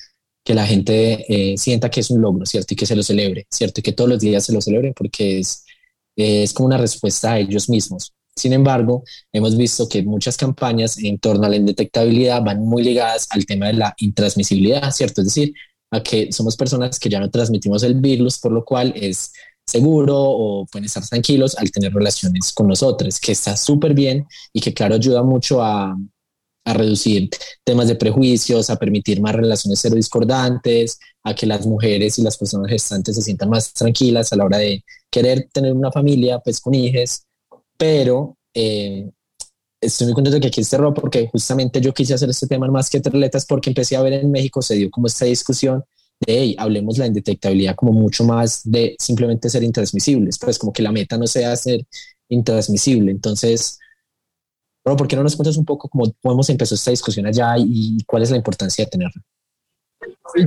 que 0.48 0.54
la 0.54 0.66
gente 0.66 1.26
eh, 1.28 1.58
sienta 1.58 1.90
que 1.90 2.00
es 2.00 2.10
un 2.10 2.22
logro, 2.22 2.46
¿cierto? 2.46 2.74
Y 2.74 2.78
que 2.78 2.86
se 2.86 2.96
lo 2.96 3.04
celebre, 3.04 3.46
¿cierto? 3.52 3.82
Y 3.82 3.84
que 3.84 3.92
todos 3.92 4.10
los 4.10 4.22
días 4.22 4.46
se 4.46 4.54
lo 4.54 4.62
celebren 4.62 4.94
porque 4.94 5.40
es, 5.40 5.66
es 6.16 6.54
como 6.54 6.68
una 6.68 6.78
respuesta 6.78 7.34
a 7.34 7.40
ellos 7.40 7.68
mismos. 7.68 8.14
Sin 8.34 8.54
embargo, 8.54 9.04
hemos 9.34 9.58
visto 9.58 9.90
que 9.90 10.04
muchas 10.04 10.38
campañas 10.38 11.00
en 11.00 11.20
torno 11.20 11.46
a 11.46 11.50
la 11.50 11.58
indetectabilidad 11.58 12.42
van 12.42 12.62
muy 12.64 12.82
ligadas 12.82 13.28
al 13.32 13.46
tema 13.46 13.68
de 13.68 13.74
la 13.74 13.94
intransmisibilidad, 13.98 14.90
¿cierto? 14.92 15.20
Es 15.20 15.28
decir, 15.28 15.54
a 15.92 16.02
que 16.02 16.32
somos 16.32 16.56
personas 16.56 16.98
que 16.98 17.10
ya 17.10 17.20
no 17.20 17.30
transmitimos 17.30 17.84
el 17.84 17.96
virus, 17.96 18.40
por 18.40 18.54
lo 18.54 18.64
cual 18.64 18.94
es 18.96 19.34
seguro 19.66 20.16
o 20.18 20.66
pueden 20.68 20.86
estar 20.86 21.06
tranquilos 21.06 21.58
al 21.58 21.72
tener 21.72 21.94
relaciones 21.94 22.54
con 22.54 22.70
nosotros, 22.70 23.20
que 23.20 23.34
está 23.34 23.58
súper 23.58 23.94
bien 23.94 24.26
y 24.54 24.62
que 24.62 24.74
claro 24.74 24.96
ayuda 24.96 25.24
mucho 25.24 25.62
a, 25.62 25.94
a 26.68 26.74
reducir 26.74 27.30
temas 27.64 27.88
de 27.88 27.96
prejuicios, 27.96 28.70
a 28.70 28.76
permitir 28.76 29.22
más 29.22 29.34
relaciones 29.34 29.80
cero 29.82 29.96
discordantes, 29.96 31.00
a 31.24 31.34
que 31.34 31.48
las 31.48 31.66
mujeres 31.66 32.20
y 32.20 32.24
las 32.24 32.38
personas 32.38 32.70
gestantes 32.70 33.16
se 33.16 33.22
sientan 33.22 33.50
más 33.50 33.74
tranquilas 33.74 34.34
a 34.34 34.36
la 34.36 34.44
hora 34.44 34.58
de 34.58 34.84
querer 35.10 35.48
tener 35.54 35.72
una 35.72 35.92
familia, 35.94 36.40
pues 36.40 36.60
con 36.60 36.74
hijos, 36.74 37.24
pero 37.78 38.38
eh, 38.54 39.10
estoy 39.80 40.08
muy 40.08 40.14
contento 40.14 40.36
de 40.36 40.42
que 40.42 40.48
aquí 40.48 40.60
esté 40.60 40.78
Rob 40.78 40.94
porque 40.94 41.30
justamente 41.32 41.80
yo 41.80 41.94
quise 41.94 42.14
hacer 42.14 42.30
este 42.30 42.48
tema 42.48 42.68
más 42.68 42.90
que 42.90 42.98
atletas 42.98 43.46
porque 43.46 43.70
empecé 43.70 43.96
a 43.96 44.02
ver 44.02 44.14
en 44.14 44.30
México, 44.30 44.62
se 44.62 44.76
dio 44.76 44.92
como 44.92 45.08
esta 45.08 45.24
discusión 45.24 45.86
de, 46.20 46.38
hey, 46.38 46.56
hablemos 46.60 46.98
la 46.98 47.08
indetectabilidad 47.08 47.76
como 47.76 47.94
mucho 47.94 48.26
más 48.26 48.62
de 48.66 48.98
simplemente 49.00 49.50
ser 49.50 49.64
intransmisibles, 49.64 50.38
pues 50.38 50.60
como 50.60 50.74
que 50.74 50.84
la 50.84 50.92
meta 50.92 51.18
no 51.18 51.28
sea 51.28 51.56
ser 51.56 51.86
intransmisible. 52.28 53.12
Entonces, 53.12 53.80
Rob, 54.88 54.98
¿por 54.98 55.08
qué 55.08 55.16
no 55.16 55.24
nos 55.24 55.36
cuentas 55.36 55.58
un 55.58 55.66
poco 55.66 55.90
cómo, 55.90 56.06
cómo 56.22 56.42
empezó 56.48 56.76
esta 56.76 56.92
discusión 56.92 57.26
allá 57.26 57.56
y 57.58 57.98
cuál 58.06 58.24
es 58.24 58.32
la 58.32 58.38
importancia 58.38 58.86
de 58.86 58.92
tenerla? 58.92 59.22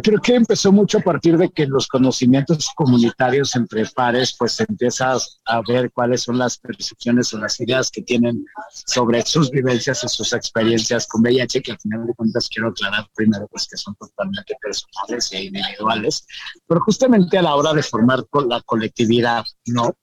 creo 0.03 0.21
que 0.21 0.35
empezó 0.35 0.73
mucho 0.73 0.99
a 0.99 1.01
partir 1.01 1.37
de 1.37 1.51
que 1.51 1.67
los 1.67 1.89
conocimientos 1.89 2.71
comunitarios 2.75 3.57
entre 3.57 3.85
pares, 3.87 4.37
pues 4.39 4.61
empiezas 4.61 5.41
a 5.47 5.61
ver 5.67 5.91
cuáles 5.93 6.23
son 6.23 6.39
las 6.39 6.59
percepciones 6.59 7.33
o 7.35 7.39
las 7.39 7.59
ideas 7.61 7.91
que 7.91 8.03
tienen 8.03 8.45
sobre 8.87 9.23
sus 9.23 9.51
vivencias 9.51 10.05
y 10.05 10.09
sus 10.09 10.33
experiencias 10.33 11.07
con 11.07 11.23
VIH, 11.23 11.63
que 11.63 11.73
al 11.73 11.81
final 11.81 12.07
de 12.07 12.15
cuentas 12.15 12.49
quiero 12.49 12.69
aclarar 12.69 13.07
primero, 13.15 13.47
pues 13.49 13.67
que 13.69 13.77
son 13.77 13.95
totalmente 13.97 14.57
personales 14.61 15.33
e 15.33 15.45
individuales, 15.45 16.27
pero 16.67 16.81
justamente 16.81 17.39
a 17.39 17.43
la 17.43 17.57
hora 17.57 17.73
de 17.73 17.83
formar 17.83 18.25
la 18.49 18.61
colectividad, 18.63 19.45
¿no? 19.67 19.95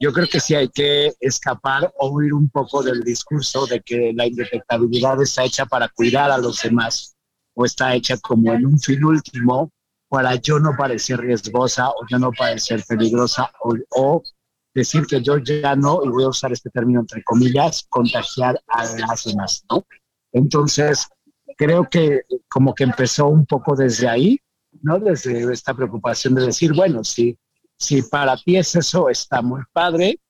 Yo 0.00 0.12
creo 0.12 0.28
que 0.28 0.38
sí 0.38 0.54
hay 0.54 0.68
que 0.68 1.12
escapar 1.20 1.92
o 1.98 2.10
huir 2.10 2.32
un 2.32 2.48
poco 2.50 2.82
del 2.82 3.02
discurso 3.02 3.66
de 3.66 3.80
que 3.80 4.12
la 4.14 4.26
indetectabilidad 4.26 5.20
está 5.20 5.44
hecha 5.44 5.66
para 5.66 5.88
cuidar 5.88 6.30
a 6.30 6.38
los 6.38 6.62
demás 6.62 7.16
o 7.54 7.64
está 7.64 7.94
hecha 7.94 8.16
como 8.18 8.52
en 8.52 8.64
un 8.64 8.78
fin 8.78 9.04
último 9.04 9.72
para 10.08 10.36
yo 10.36 10.60
no 10.60 10.76
parecer 10.76 11.20
riesgosa 11.20 11.90
o 11.90 12.06
yo 12.08 12.18
no 12.18 12.30
parecer 12.32 12.84
peligrosa 12.86 13.50
o, 13.60 14.22
decir 14.74 15.06
que 15.06 15.20
yo 15.20 15.38
ya 15.38 15.74
no, 15.74 16.04
y 16.04 16.08
voy 16.08 16.22
a 16.22 16.28
usar 16.28 16.52
este 16.52 16.70
término 16.70 17.00
entre 17.00 17.24
comillas, 17.24 17.84
contagiar 17.88 18.60
a 18.68 18.84
las 18.84 19.24
demás, 19.24 19.64
¿no? 19.68 19.84
Entonces, 20.30 21.08
creo 21.56 21.88
que 21.90 22.20
como 22.48 22.74
que 22.74 22.84
empezó 22.84 23.26
un 23.26 23.44
poco 23.44 23.74
desde 23.74 24.08
ahí, 24.08 24.38
¿no? 24.82 25.00
Desde 25.00 25.52
esta 25.52 25.74
preocupación 25.74 26.36
de 26.36 26.46
decir, 26.46 26.74
bueno, 26.74 27.02
si, 27.02 27.36
si 27.78 28.02
para 28.02 28.36
ti 28.36 28.56
es 28.56 28.74
eso, 28.74 29.08
está 29.08 29.42
muy 29.42 29.62
padre, 29.72 30.20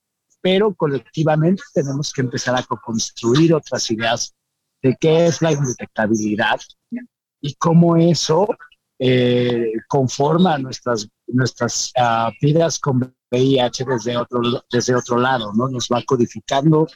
pero 0.40 0.74
colectivamente 0.74 1.62
tenemos 1.74 2.12
que 2.12 2.20
empezar 2.20 2.54
a 2.56 2.62
construir 2.62 3.54
otras 3.54 3.90
ideas 3.90 4.34
de 4.82 4.96
qué 5.00 5.26
es 5.26 5.42
la 5.42 5.52
indetectabilidad, 5.52 6.60
y 7.40 7.54
cómo 7.54 7.96
eso 7.96 8.48
eh, 8.98 9.72
conforma 9.88 10.58
nuestras, 10.58 11.08
nuestras 11.26 11.92
uh, 11.96 12.30
vidas 12.40 12.78
con 12.78 13.14
VIH 13.30 13.84
desde 13.84 14.16
otro, 14.16 14.40
desde 14.70 14.94
otro 14.94 15.18
lado, 15.18 15.52
¿no? 15.54 15.68
Nos 15.68 15.88
va 15.88 16.02
codificando 16.04 16.86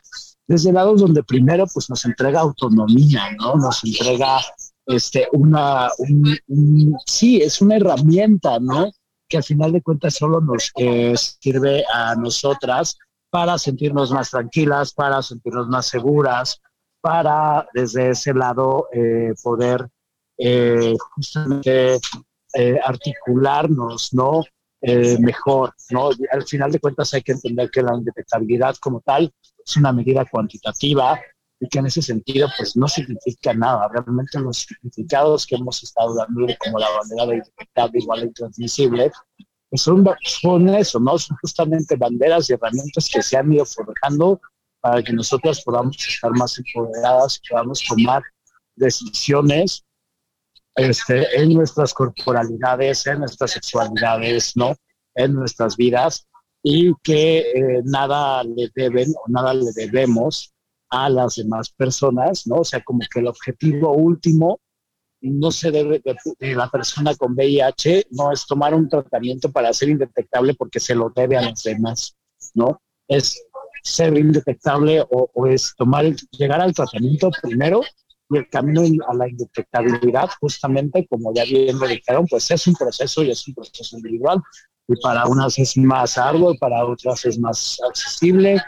desde 0.47 0.73
lados 0.73 1.01
donde 1.01 1.23
primero 1.23 1.67
pues 1.73 1.89
nos 1.89 2.05
entrega 2.05 2.41
autonomía, 2.41 3.31
¿no? 3.39 3.55
Nos 3.55 3.85
entrega 3.85 4.41
este, 4.87 5.29
una, 5.33 5.91
un, 5.99 6.97
sí, 7.07 7.41
es 7.41 7.61
una 7.61 7.77
herramienta, 7.77 8.59
¿no? 8.59 8.91
Que 9.33 9.39
al 9.39 9.45
final 9.45 9.73
de 9.73 9.81
cuentas 9.81 10.13
solo 10.13 10.43
nos 10.43 10.71
eh, 10.77 11.15
sirve 11.17 11.87
a 11.91 12.15
nosotras 12.15 12.99
para 13.31 13.57
sentirnos 13.57 14.13
más 14.13 14.31
tranquilas, 14.31 14.93
para 14.93 15.23
sentirnos 15.23 15.69
más 15.69 15.87
seguras, 15.87 16.61
para 17.01 17.67
desde 17.73 18.11
ese 18.11 18.35
lado 18.35 18.89
eh, 18.93 19.33
poder 19.43 19.89
eh, 20.37 20.95
justamente 21.15 21.99
articularnos, 22.85 24.13
¿no? 24.13 24.43
Mejor, 24.83 25.73
¿no? 25.89 26.11
Al 26.31 26.43
final 26.47 26.71
de 26.71 26.79
cuentas 26.79 27.15
hay 27.15 27.23
que 27.23 27.33
entender 27.33 27.71
que 27.71 27.81
la 27.81 27.95
indetectabilidad 27.95 28.77
como 28.83 29.01
tal 29.01 29.33
es 29.65 29.77
una 29.79 29.95
medida 29.95 30.27
cuantitativa 30.27 31.19
y 31.63 31.69
que 31.69 31.79
en 31.79 31.87
ese 31.87 32.03
sentido 32.03 32.49
pues 32.59 32.77
no 32.77 32.89
significa 32.89 33.55
nada. 33.55 33.89
Realmente 33.89 34.41
los 34.41 34.59
significados 34.59 35.47
que 35.47 35.55
hemos 35.55 35.81
estado 35.83 36.15
dando 36.17 36.47
como 36.59 36.79
la 36.81 36.91
bandera 36.91 37.27
de 37.27 37.37
indetectable 37.37 38.01
igual 38.01 38.21
a 38.21 38.25
intransmisible 38.25 39.13
pues 39.71 39.83
son, 39.83 40.05
son 40.25 40.69
eso, 40.71 40.99
¿no? 40.99 41.17
Son 41.19 41.37
justamente 41.41 41.97
banderas 41.97 42.51
y 42.51 42.55
herramientas 42.55 43.09
que 43.09 43.23
se 43.23 43.37
han 43.37 43.53
ido 43.53 43.65
forjando 43.65 44.41
para 44.81 45.03
que 45.03 45.13
nosotros 45.13 45.63
podamos 45.63 45.97
estar 45.97 46.33
más 46.33 46.59
empoderadas, 46.59 47.41
podamos 47.49 47.81
tomar 47.89 48.23
decisiones 48.75 49.85
este, 50.75 51.41
en 51.41 51.55
nuestras 51.55 51.95
corporalidades, 51.95 53.07
en 53.07 53.21
nuestras 53.21 53.53
sexualidades, 53.53 54.57
¿no? 54.57 54.75
En 55.15 55.35
nuestras 55.35 55.77
vidas 55.77 56.27
y 56.63 56.93
que 57.03 57.39
eh, 57.39 57.83
nada 57.85 58.43
le 58.45 58.71
deben 58.75 59.13
o 59.25 59.29
nada 59.29 59.55
le 59.55 59.73
debemos 59.75 60.52
a 60.93 61.09
las 61.09 61.37
demás 61.37 61.71
personas, 61.71 62.47
¿no? 62.47 62.57
O 62.57 62.65
sea, 62.65 62.85
como 62.85 63.01
que 63.11 63.21
el 63.21 63.27
objetivo 63.27 63.95
último 63.95 64.61
no 65.23 65.51
se 65.51 65.71
debe 65.71 66.03
de, 66.39 66.55
la 66.55 66.69
persona 66.69 67.15
con 67.15 67.33
VIH, 67.33 68.09
no 68.11 68.31
es 68.31 68.45
tomar 68.47 68.75
un 68.75 68.89
tratamiento 68.89 69.51
para 69.51 69.73
ser 69.73 69.89
indetectable 69.89 70.55
porque 70.55 70.81
se 70.81 70.95
lo 70.95 71.11
debe 71.15 71.39
a 71.39 71.49
los 71.49 71.63
demás, 71.63 72.15
¿no? 72.55 72.83
Es 73.09 73.43
ser 73.83 74.17
indetectable 74.19 75.01
o, 75.01 75.31
o 75.33 75.47
es 75.47 75.75
tomar, 75.77 76.05
llegar 76.31 76.61
al 76.61 76.75
tratamiento 76.75 77.31
primero 77.41 77.81
y 78.29 78.37
el 78.37 78.49
camino 78.51 78.83
a 79.09 79.15
la 79.15 79.29
indetectabilidad, 79.29 80.29
justamente, 80.41 81.07
como 81.09 81.33
ya 81.33 81.45
bien 81.45 81.79
lo 81.79 81.87
dijeron, 81.87 82.27
pues 82.29 82.51
es 82.51 82.67
un 82.67 82.75
proceso 82.75 83.23
y 83.23 83.31
es 83.31 83.49
un 83.49 83.55
proceso 83.55 83.97
individual. 83.97 84.43
Y 84.89 85.01
para 85.01 85.27
unas 85.27 85.59
es 85.59 85.75
más 85.79 86.19
arduo, 86.19 86.55
para 86.59 86.85
otras 86.85 87.25
es 87.25 87.39
más 87.39 87.79
accesible, 87.89 88.61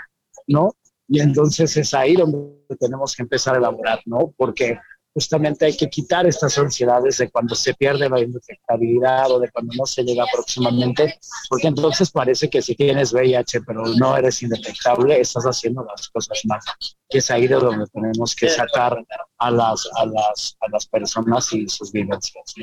¿no? 0.47 0.75
Y 1.09 1.21
entonces 1.21 1.77
es 1.77 1.93
ahí 1.95 2.15
donde 2.15 2.57
tenemos 2.79 3.15
que 3.15 3.23
empezar 3.23 3.55
a 3.55 3.59
elaborar, 3.59 4.01
¿no? 4.07 4.33
Porque 4.37 4.79
justamente 5.15 5.67
hay 5.67 5.77
que 5.77 5.89
quitar 5.89 6.27
estas 6.27 6.59
ansiedades 6.59 7.19
de 7.19 7.31
cuando 7.31 7.55
se 7.55 7.73
pierde 7.75 8.09
la 8.09 8.21
indetectabilidad 8.21 9.31
o 9.31 9.39
de 9.39 9.49
cuando 9.51 9.73
no 9.79 9.87
se 9.87 10.03
llega 10.03 10.25
próximamente, 10.33 11.21
porque 11.49 11.69
entonces 11.69 12.11
parece 12.11 12.51
que 12.51 12.61
si 12.61 12.75
tienes 12.75 13.13
VIH 13.13 13.61
pero 13.63 13.85
no 13.97 14.17
eres 14.17 14.43
indetectable, 14.43 15.21
estás 15.21 15.45
haciendo 15.45 15.85
las 15.85 16.09
cosas 16.09 16.41
mal. 16.47 16.61
Que 17.09 17.19
es 17.19 17.31
ahí 17.31 17.47
de 17.47 17.55
donde 17.55 17.87
tenemos 17.87 18.35
que 18.35 18.49
sacar 18.49 18.99
a 19.39 19.51
las, 19.51 19.89
a 19.95 20.07
las, 20.07 20.57
a 20.61 20.69
las 20.71 20.87
personas 20.87 21.53
y 21.53 21.69
sus 21.69 21.93
vivencias. 21.93 22.55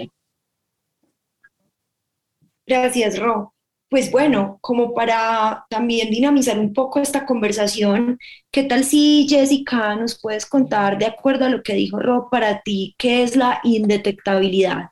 Gracias, 2.68 3.18
Ro. 3.18 3.54
Pues 3.92 4.10
bueno, 4.10 4.58
como 4.62 4.94
para 4.94 5.66
también 5.70 6.12
dinamizar 6.12 6.58
un 6.58 6.72
poco 6.72 7.02
esta 7.02 7.26
conversación, 7.26 8.20
¿qué 8.50 8.64
tal 8.64 8.86
si 8.86 9.28
Jessica 9.28 9.98
nos 9.98 10.18
puedes 10.18 10.46
contar, 10.46 10.98
de 10.98 11.08
acuerdo 11.08 11.44
a 11.44 11.50
lo 11.50 11.62
que 11.62 11.74
dijo 11.74 12.00
Rob, 12.00 12.30
para 12.30 12.62
ti, 12.62 12.96
qué 12.98 13.22
es 13.22 13.36
la 13.36 13.60
indetectabilidad? 13.66 14.86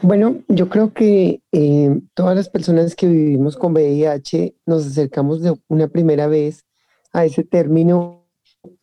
Bueno, 0.00 0.40
yo 0.48 0.70
creo 0.70 0.94
que 0.94 1.42
eh, 1.52 2.00
todas 2.14 2.34
las 2.34 2.48
personas 2.48 2.96
que 2.96 3.08
vivimos 3.08 3.58
con 3.58 3.74
VIH 3.74 4.54
nos 4.64 4.86
acercamos 4.86 5.42
de 5.42 5.54
una 5.68 5.88
primera 5.88 6.28
vez 6.28 6.64
a 7.12 7.26
ese 7.26 7.44
término 7.44 8.26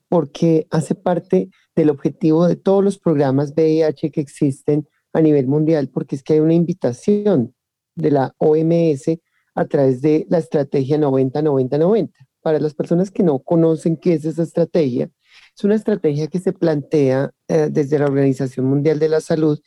porque 0.08 0.68
hace 0.70 0.94
parte 0.94 1.50
del 1.76 1.90
objetivo 1.90 2.48
de 2.48 2.58
todos 2.58 2.84
los 2.84 3.00
programas 3.00 3.54
VIH 3.56 4.12
que 4.12 4.22
existen 4.22 4.88
a 5.14 5.22
nivel 5.22 5.48
mundial, 5.48 5.90
porque 5.92 6.16
es 6.16 6.22
que 6.22 6.34
hay 6.34 6.42
una 6.42 6.54
invitación 6.54 7.56
de 8.00 8.12
la 8.12 8.34
OMS 8.38 9.20
a 9.56 9.66
través 9.66 10.02
de 10.02 10.26
la 10.30 10.38
estrategia 10.38 10.98
90-90-90. 10.98 12.12
Para 12.42 12.60
las 12.60 12.74
personas 12.74 13.12
que 13.12 13.24
no 13.24 13.40
conocen 13.40 13.98
qué 13.98 14.14
es 14.14 14.26
esa 14.26 14.44
estrategia, 14.44 15.10
es 15.56 15.64
una 15.64 15.76
estrategia 15.76 16.28
que 16.28 16.40
se 16.40 16.54
plantea 16.54 17.32
eh, 17.48 17.68
desde 17.72 18.00
la 18.00 18.06
Organización 18.06 18.66
Mundial 18.66 19.00
de 19.00 19.10
la 19.10 19.20
Salud, 19.20 19.60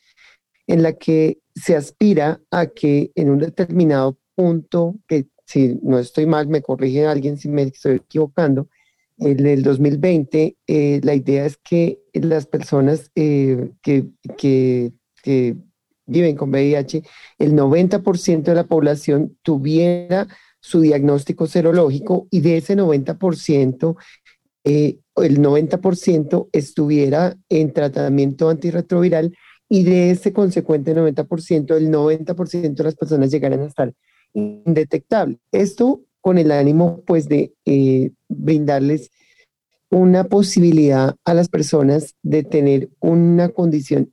en 0.67 0.83
la 0.83 0.95
que 0.95 1.39
se 1.55 1.77
aspira 1.77 2.41
a 2.51 2.67
que 2.67 3.13
en 3.15 3.31
un 3.31 3.39
determinado 3.39 4.19
punto, 4.35 4.97
que 5.07 5.27
si 5.45 5.79
no 5.83 5.99
estoy 5.99 6.25
mal, 6.25 6.49
me 6.49 6.63
corrige 6.63 7.07
alguien 7.07 7.37
si 7.37 7.49
me 7.49 7.63
estoy 7.63 7.97
equivocando, 7.97 8.69
en 9.19 9.47
el 9.47 9.63
2020, 9.63 10.57
eh, 10.67 11.01
la 11.05 11.15
idea 11.15 11.45
es 11.45 11.59
que 11.59 12.01
las 12.15 12.47
personas 12.47 13.11
eh, 13.15 13.71
que, 13.83 14.09
que, 14.39 14.93
que 15.23 15.57
viven 16.07 16.37
con 16.37 16.51
VIH, 16.51 17.03
el 17.39 17.55
90% 17.55 18.43
de 18.43 18.55
la 18.55 18.65
población 18.65 19.37
tuviera 19.43 20.29
su 20.61 20.81
diagnóstico 20.81 21.47
serológico 21.47 22.29
y 22.31 22.41
de 22.41 22.59
ese 22.59 22.77
90%, 22.77 23.97
eh, 24.65 24.99
el 25.17 25.41
90% 25.41 26.49
estuviera 26.53 27.37
en 27.49 27.73
tratamiento 27.73 28.49
antirretroviral 28.49 29.37
y 29.69 29.85
de 29.85 30.11
ese 30.11 30.33
consecuente 30.33 30.95
90%, 30.95 31.77
el 31.77 31.91
90% 31.91 32.75
de 32.75 32.85
las 32.85 32.95
personas 32.95 33.31
llegaran 33.31 33.61
a 33.61 33.67
estar 33.67 33.93
indetectables. 34.35 35.39
Esto 35.51 36.03
con 36.21 36.39
el 36.39 36.53
ánimo 36.53 37.03
pues 37.07 37.29
de 37.29 37.53
eh, 37.65 38.13
brindarles 38.29 39.11
una 39.91 40.25
posibilidad 40.25 41.17
a 41.25 41.35
las 41.35 41.49
personas 41.49 42.15
de 42.23 42.45
tener 42.45 42.89
una 43.01 43.51
condición 43.51 44.13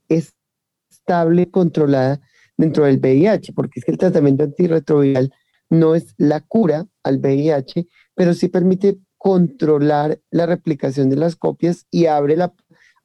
estable, 1.10 1.50
controlada 1.50 2.22
dentro 2.56 2.86
del 2.86 3.00
VIH, 3.00 3.54
porque 3.54 3.80
es 3.80 3.86
que 3.86 3.91
el 3.91 3.98
tratamiento 3.98 4.43
antirretroviral 4.43 5.34
no 5.69 5.95
es 5.95 6.13
la 6.17 6.41
cura 6.41 6.86
al 7.04 7.17
VIH, 7.17 7.88
pero 8.13 8.34
sí 8.34 8.48
permite 8.48 9.00
controlar 9.17 10.19
la 10.30 10.45
replicación 10.45 11.10
de 11.10 11.15
las 11.15 11.36
copias 11.36 11.88
y 11.89 12.06
abre 12.06 12.38
la, 12.38 12.54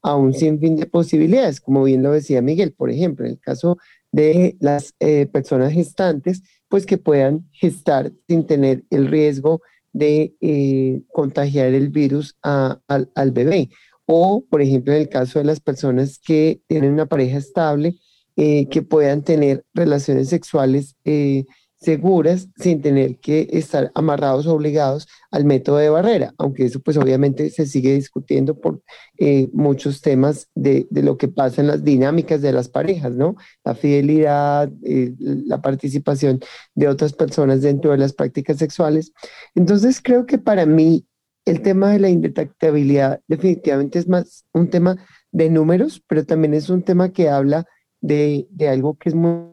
a 0.03 0.17
un 0.17 0.35
sinfín 0.35 0.77
de 0.77 0.87
posibilidades, 0.87 1.61
como 1.61 1.85
bien 1.85 2.03
lo 2.03 2.13
decía 2.13 2.43
Miguel, 2.43 2.73
por 2.73 2.91
ejemplo, 2.91 3.25
en 3.25 3.33
el 3.33 3.41
caso 3.41 3.79
de 4.13 4.57
las 4.61 4.95
eh, 5.01 5.27
personas 5.27 5.73
gestantes, 5.73 6.43
pues 6.69 6.85
que 6.85 6.99
puedan 6.99 7.49
gestar 7.53 8.13
sin 8.29 8.47
tener 8.47 8.85
el 8.91 9.09
riesgo 9.09 9.63
de 9.93 10.35
eh, 10.41 11.03
contagiar 11.13 11.73
el 11.73 11.89
virus 11.89 12.37
al, 12.43 13.11
al 13.15 13.31
bebé 13.31 13.71
o, 14.07 14.45
por 14.49 14.63
ejemplo, 14.63 14.93
en 14.93 15.03
el 15.03 15.09
caso 15.09 15.39
de 15.39 15.45
las 15.45 15.61
personas 15.61 16.19
que 16.19 16.61
tienen 16.67 16.93
una 16.93 17.07
pareja 17.07 17.39
estable, 17.39 17.97
eh, 18.37 18.69
que 18.69 18.83
puedan 18.83 19.23
tener 19.23 19.65
relaciones 19.75 20.29
sexuales 20.29 20.97
eh, 21.05 21.45
seguras 21.77 22.49
sin 22.57 22.83
tener 22.83 23.19
que 23.19 23.49
estar 23.53 23.93
amarrados 23.95 24.47
o 24.47 24.55
obligados 24.55 25.07
al 25.31 25.45
método 25.45 25.77
de 25.77 25.91
barrera, 25.91 26.35
aunque 26.39 26.65
eso 26.65 26.81
pues 26.81 26.97
obviamente 26.97 27.51
se 27.51 27.67
sigue 27.67 27.95
discutiendo 27.95 28.59
por 28.59 28.83
eh, 29.19 29.49
muchos 29.53 30.01
temas 30.01 30.49
de, 30.55 30.87
de, 30.91 31.03
lo 31.03 31.17
que 31.17 31.29
pasa 31.29 31.61
en 31.61 31.69
las 31.69 31.85
dinámicas 31.85 32.43
de 32.43 32.53
las 32.53 32.69
parejas, 32.69 33.13
¿no? 33.13 33.37
La 33.65 33.75
fidelidad, 33.75 34.73
la 35.21 35.61
participación 35.63 36.41
de 36.75 36.89
otras 36.89 37.13
personas 37.13 37.63
dentro 37.63 37.93
de 37.93 37.99
las 37.99 38.15
prácticas 38.15 38.57
sexuales. 38.57 39.13
Entonces 39.55 40.01
creo 40.03 40.27
que 40.27 40.39
para 40.39 40.67
mí 40.67 41.07
el 41.45 41.63
tema 41.63 41.91
de 41.91 42.01
la 42.01 42.09
indetectabilidad 42.09 43.21
definitivamente 43.29 43.99
es 43.99 44.09
más 44.09 44.45
un 44.53 44.71
tema 44.71 44.97
de 45.31 45.51
números, 45.51 46.03
pero 46.07 46.25
también 46.25 46.55
es 46.55 46.71
un 46.71 46.83
tema 46.83 47.13
que 47.13 47.29
habla 47.29 47.67
de, 48.01 48.47
algo 48.69 48.97
que 48.97 49.11
es 49.11 49.15
muy, 49.15 49.53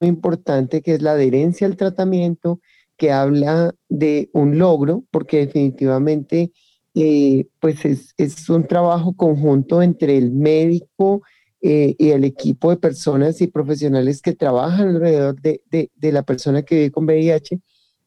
importante, 0.00 0.82
que 0.82 0.94
es 0.94 1.02
la 1.02 1.12
adherencia 1.12 1.64
al 1.64 1.76
tratamiento, 1.76 2.60
que 2.96 3.12
habla 3.12 3.72
de 3.88 4.30
un 4.32 4.58
logro, 4.58 5.04
porque 5.12 5.46
definitivamente 5.46 6.50
eh, 6.94 7.46
pues 7.60 7.84
es, 7.84 8.50
un 8.50 8.66
trabajo 8.66 9.14
conjunto 9.14 9.80
entre 9.80 10.18
el 10.18 10.32
médico 10.32 11.22
eh, 11.60 11.94
y 11.98 12.10
el 12.10 12.24
equipo 12.24 12.70
de 12.70 12.78
personas 12.78 13.40
y 13.40 13.46
profesionales 13.46 14.20
que 14.20 14.34
trabajan 14.34 14.88
alrededor 14.88 15.40
de, 15.40 15.62
de 15.70 16.12
la 16.12 16.24
persona 16.24 16.62
que 16.62 16.74
vive 16.74 16.90
con 16.90 17.04
VIH 17.04 17.60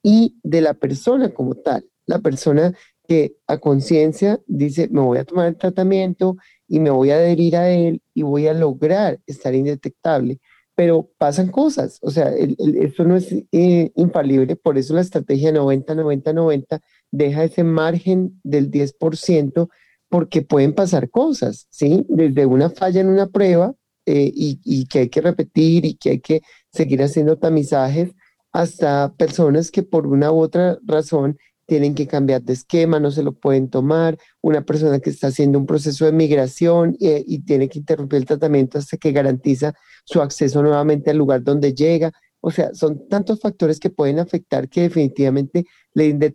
y 0.04 0.36
de 0.44 0.60
la 0.60 0.74
persona 0.74 1.34
como 1.34 1.56
tal. 1.56 1.86
La 2.08 2.20
persona 2.20 2.76
que 3.08 3.38
a 3.48 3.58
conciencia 3.58 4.40
dice, 4.48 4.88
me 4.90 5.02
voy 5.02 5.18
a 5.18 5.26
tomar 5.26 5.48
el 5.48 5.58
tratamiento 5.58 6.38
y 6.68 6.80
me 6.80 6.90
voy 6.90 7.12
a 7.12 7.16
adherir 7.16 7.56
a 7.56 7.70
él 7.70 8.02
y 8.14 8.24
voy 8.24 8.48
a 8.48 8.54
lograr 8.54 9.20
estar 9.26 9.54
indetectable. 9.56 10.40
Pero 10.76 11.10
pasan 11.18 11.50
cosas, 11.50 12.00
o 12.02 12.12
sea, 12.12 12.34
esto 12.34 13.06
no 13.06 13.16
es 13.16 13.32
eh, 13.32 13.92
infalible, 13.96 14.58
por 14.58 14.78
eso 14.78 14.94
la 14.94 15.02
estrategia 15.02 15.54
90-90-90 15.54 16.82
deja 17.12 17.44
ese 17.46 17.64
margen 17.64 18.40
del 18.44 18.70
10% 18.70 19.70
porque 20.10 20.42
pueden 20.42 20.74
pasar 20.74 21.10
cosas, 21.10 21.68
¿sí? 21.70 22.06
Desde 22.10 22.46
una 22.46 22.70
falla 22.70 23.02
en 23.02 23.08
una 23.08 23.28
prueba 23.28 23.74
eh, 24.06 24.32
y, 24.34 24.60
y 24.64 24.86
que 24.86 25.00
hay 25.00 25.10
que 25.10 25.22
repetir 25.22 25.86
y 25.86 25.96
que 25.96 26.10
hay 26.12 26.20
que 26.20 26.42
seguir 26.72 27.02
haciendo 27.02 27.38
tamizajes 27.38 28.12
hasta 28.52 29.14
personas 29.18 29.72
que 29.72 29.84
por 29.84 30.08
una 30.08 30.32
u 30.32 30.40
otra 30.40 30.78
razón 30.86 31.38
tienen 31.66 31.96
que 31.96 32.08
cambiar 32.08 32.44
de 32.44 32.54
esquema, 32.54 33.00
no 33.00 33.12
se 33.12 33.24
lo 33.24 33.34
pueden 33.34 33.70
tomar, 33.70 34.18
una 34.42 34.66
persona 34.66 35.00
que 35.00 35.10
está 35.10 35.28
haciendo 35.28 35.60
un 35.60 35.66
proceso 35.66 36.06
de 36.06 36.12
migración 36.12 36.96
eh, 37.00 37.24
y, 37.26 37.40
tiene 37.40 37.70
que 37.70 37.80
interrumpir 37.80 38.18
el 38.18 38.26
tratamiento 38.26 38.78
hasta 38.78 38.98
que 38.98 39.12
garantiza 39.12 39.74
su 40.04 40.22
acceso 40.22 40.62
nuevamente 40.62 41.12
al 41.12 41.18
lugar 41.18 41.44
donde 41.44 41.74
llega. 41.74 42.12
O 42.42 42.52
sea, 42.52 42.74
son 42.76 43.08
tantos 43.10 43.40
factores 43.40 43.80
que 43.80 43.90
pueden 43.90 44.20
afectar 44.20 44.70
que 44.70 44.82
definitivamente 44.82 45.66
la, 45.94 46.32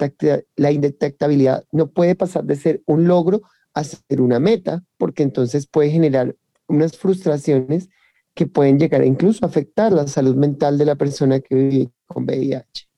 la 0.57 0.73
indetectabilidad 0.73 1.65
no 1.71 1.91
puede 1.91 2.17
pasar 2.17 2.45
de 2.45 2.57
ser 2.57 2.83
un 2.87 3.07
logro 3.07 3.43
a 3.75 3.85
ser 3.85 4.21
una 4.21 4.41
meta, 4.41 4.83
porque 4.99 5.23
entonces 5.23 5.67
puede 5.69 5.91
generar 5.91 6.35
unas 6.67 6.97
frustraciones 6.97 7.89
que 8.35 8.47
pueden 8.47 8.79
llegar 8.79 9.03
a 9.03 9.07
incluso 9.07 9.45
afectar 9.45 9.93
la 9.93 10.07
salud 10.07 10.35
mental 10.35 10.79
de 10.79 10.85
la 10.85 10.97
persona 10.97 11.41
que 11.41 11.55
vive 11.55 11.91
con 12.07 12.25
VIH. 12.25 12.90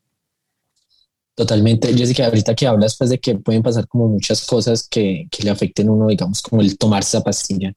Totalmente. 1.43 1.93
Jessica, 1.93 2.27
ahorita 2.27 2.55
que 2.55 2.69
hablas 2.69 2.97
pues 2.97 3.11
de 3.11 3.19
que 3.19 3.35
pueden 3.35 3.65
pasar 3.65 3.89
como 3.89 4.07
muchas 4.07 4.47
cosas 4.47 4.87
que, 4.89 5.27
que 5.29 5.43
le 5.43 5.51
afecten 5.51 5.89
a 5.89 5.93
uno, 5.93 6.07
digamos, 6.07 6.41
como 6.41 6.63
el 6.63 6.79
tomarse 6.79 7.17
esa 7.17 7.25
pastilla. 7.25 7.73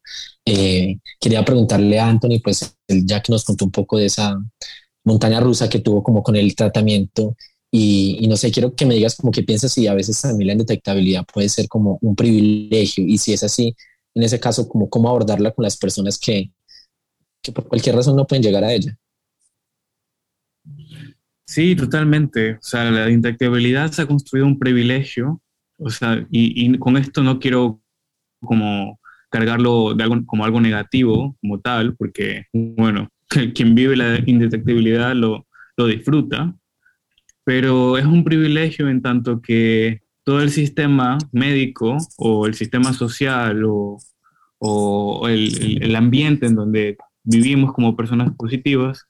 Eh, 0.46 1.00
quería 1.20 1.44
preguntarle 1.44 2.00
a 2.00 2.08
Anthony, 2.08 2.40
pues 2.44 2.76
ya 2.88 3.24
que 3.24 3.32
nos 3.32 3.44
contó 3.44 3.66
un 3.66 3.72
poco 3.72 3.98
de 3.98 4.06
esa 4.06 4.38
montaña 5.04 5.40
rusa 5.40 5.68
que 5.68 5.80
tuvo 5.80 6.04
como 6.04 6.22
con 6.22 6.36
el 6.36 6.56
tratamiento 6.56 7.36
y, 7.72 8.20
y, 8.22 8.28
no 8.28 8.38
sé, 8.38 8.52
quiero 8.52 8.76
que 8.76 8.86
me 8.86 8.94
digas 8.94 9.16
como 9.16 9.32
qué 9.32 9.42
piensas 9.42 9.74
si 9.74 9.88
a 9.88 9.96
veces 9.96 10.22
también 10.22 10.46
la 10.48 10.54
indetectabilidad 10.54 11.26
puede 11.34 11.50
ser 11.50 11.68
como 11.68 11.98
un 12.04 12.16
privilegio 12.16 13.04
y 13.04 13.18
si 13.18 13.34
es 13.34 13.42
así, 13.42 13.76
en 14.14 14.22
ese 14.22 14.40
caso, 14.40 14.70
como 14.70 14.92
cómo 14.92 15.10
abordarla 15.10 15.50
con 15.54 15.64
las 15.64 15.76
personas 15.76 16.20
que, 16.20 16.52
que 17.42 17.52
por 17.52 17.68
cualquier 17.68 17.96
razón 17.96 18.16
no 18.16 18.28
pueden 18.28 18.44
llegar 18.44 18.64
a 18.64 18.72
ella. 18.72 18.96
Sí, 21.46 21.76
totalmente. 21.76 22.56
O 22.56 22.62
sea, 22.62 22.90
la 22.92 23.10
indetectabilidad 23.10 23.92
se 23.92 24.02
ha 24.02 24.08
construido 24.08 24.48
un 24.48 24.58
privilegio, 24.60 25.42
o 25.78 25.90
sea, 25.90 26.26
y, 26.32 26.66
y 26.66 26.78
con 26.80 26.98
esto 26.98 27.22
no 27.24 27.40
quiero 27.40 27.82
como 28.42 29.00
cargarlo 29.30 29.94
de 29.94 30.04
algo, 30.04 30.26
como 30.26 30.46
algo 30.46 30.62
negativo, 30.62 31.38
como 31.42 31.60
tal, 31.60 31.96
porque, 31.96 32.46
bueno, 32.54 33.10
quien 33.54 33.76
vive 33.76 33.96
la 33.96 34.20
indetectibilidad 34.26 35.14
lo, 35.14 35.46
lo 35.78 35.88
disfruta, 35.88 36.56
pero 37.44 37.98
es 37.98 38.06
un 38.06 38.24
privilegio 38.24 38.90
en 38.90 39.02
tanto 39.02 39.42
que 39.42 40.02
todo 40.24 40.42
el 40.42 40.50
sistema 40.50 41.18
médico 41.32 41.98
o 42.18 42.48
el 42.48 42.56
sistema 42.56 42.94
social 42.94 43.64
o, 43.66 44.00
o 44.58 45.28
el, 45.28 45.84
el, 45.84 45.96
ambiente 45.96 46.48
en 46.48 46.56
donde 46.56 46.98
vivimos 47.24 47.74
como 47.74 47.96
personas 47.96 48.34
positivas 48.36 49.06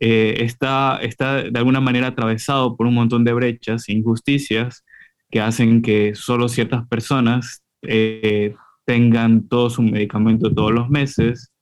eh, 0.00 0.44
está, 0.44 0.98
está 1.02 1.42
de 1.42 1.58
alguna 1.58 1.80
manera 1.80 2.08
atravesado 2.08 2.76
por 2.76 2.86
un 2.86 2.94
montón 2.94 3.24
de 3.24 3.32
brechas 3.32 3.88
e 3.88 3.92
injusticias 3.92 4.84
que 5.30 5.40
hacen 5.40 5.82
que 5.82 6.14
solo 6.14 6.48
ciertas 6.48 6.86
personas 6.88 7.64
eh, 7.82 8.54
tengan 8.86 9.48
todo 9.48 9.70
su 9.70 9.82
medicamento 9.82 10.54
todos 10.54 10.72
los 10.72 10.88
meses, 10.88 11.52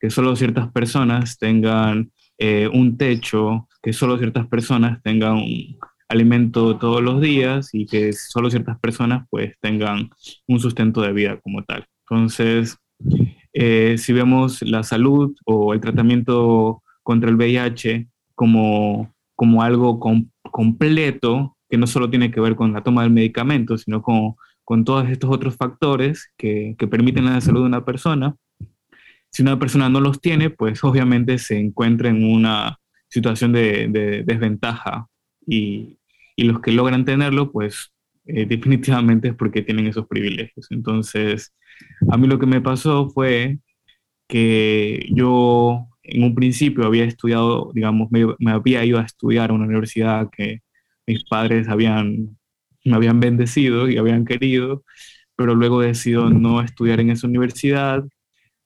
que 0.00 0.10
solo 0.10 0.34
ciertas 0.34 0.72
personas 0.72 1.38
tengan 1.38 2.10
eh, 2.38 2.68
un 2.72 2.96
techo, 2.96 3.68
que 3.82 3.92
solo 3.92 4.18
ciertas 4.18 4.46
personas 4.48 5.02
tengan 5.02 5.34
un 5.34 5.78
alimento 6.08 6.78
todos 6.78 7.02
los 7.02 7.20
días 7.20 7.70
y 7.72 7.86
que 7.86 8.12
solo 8.12 8.50
ciertas 8.50 8.78
personas 8.80 9.26
pues 9.30 9.54
tengan 9.60 10.10
un 10.48 10.58
sustento 10.58 11.02
de 11.02 11.12
vida 11.12 11.38
como 11.40 11.62
tal. 11.64 11.86
Entonces, 12.08 12.78
si 13.52 14.12
vemos 14.12 14.62
la 14.62 14.82
salud 14.82 15.34
o 15.44 15.74
el 15.74 15.80
tratamiento 15.80 16.82
contra 17.04 17.30
el 17.30 17.36
VIH 17.36 18.08
como, 18.34 19.14
como 19.36 19.62
algo 19.62 20.00
completo, 20.50 21.56
que 21.70 21.78
no 21.78 21.86
solo 21.86 22.10
tiene 22.10 22.32
que 22.32 22.40
ver 22.40 22.56
con 22.56 22.72
la 22.72 22.82
toma 22.82 23.02
del 23.02 23.12
medicamento, 23.12 23.78
sino 23.78 24.02
con 24.02 24.34
con 24.64 24.84
todos 24.84 25.08
estos 25.08 25.30
otros 25.30 25.56
factores 25.56 26.32
que, 26.36 26.74
que 26.78 26.88
permiten 26.88 27.26
la 27.26 27.40
salud 27.40 27.60
de 27.60 27.66
una 27.66 27.84
persona. 27.84 28.34
Si 29.30 29.42
una 29.42 29.58
persona 29.58 29.88
no 29.88 30.00
los 30.00 30.20
tiene, 30.20 30.50
pues 30.50 30.82
obviamente 30.84 31.38
se 31.38 31.58
encuentra 31.58 32.08
en 32.08 32.24
una 32.24 32.78
situación 33.08 33.52
de, 33.52 33.88
de 33.88 34.22
desventaja 34.24 35.06
y, 35.46 35.98
y, 36.34 36.44
los 36.44 36.60
que 36.60 36.72
logran 36.72 37.04
tenerlo, 37.04 37.52
pues 37.52 37.92
eh, 38.26 38.46
definitivamente 38.48 39.28
es 39.28 39.34
porque 39.34 39.62
tienen 39.62 39.86
esos 39.86 40.06
privilegios. 40.06 40.66
Entonces, 40.70 41.52
a 42.10 42.16
mí 42.16 42.26
lo 42.26 42.38
que 42.38 42.46
me 42.46 42.60
pasó 42.60 43.10
fue 43.10 43.58
que 44.28 45.06
yo 45.12 45.88
en 46.04 46.24
un 46.24 46.34
principio 46.34 46.86
había 46.86 47.04
estudiado, 47.04 47.70
digamos, 47.74 48.10
me, 48.10 48.26
me 48.38 48.52
había 48.52 48.84
ido 48.84 48.98
a 48.98 49.02
estudiar 49.02 49.50
a 49.50 49.54
una 49.54 49.66
universidad 49.66 50.28
que 50.30 50.60
mis 51.06 51.24
padres 51.24 51.68
habían 51.68 52.36
me 52.84 52.96
habían 52.96 53.20
bendecido 53.20 53.88
y 53.88 53.96
habían 53.96 54.24
querido, 54.24 54.84
pero 55.36 55.54
luego 55.54 55.80
decidido 55.80 56.30
no 56.30 56.60
estudiar 56.60 57.00
en 57.00 57.10
esa 57.10 57.26
universidad, 57.26 58.04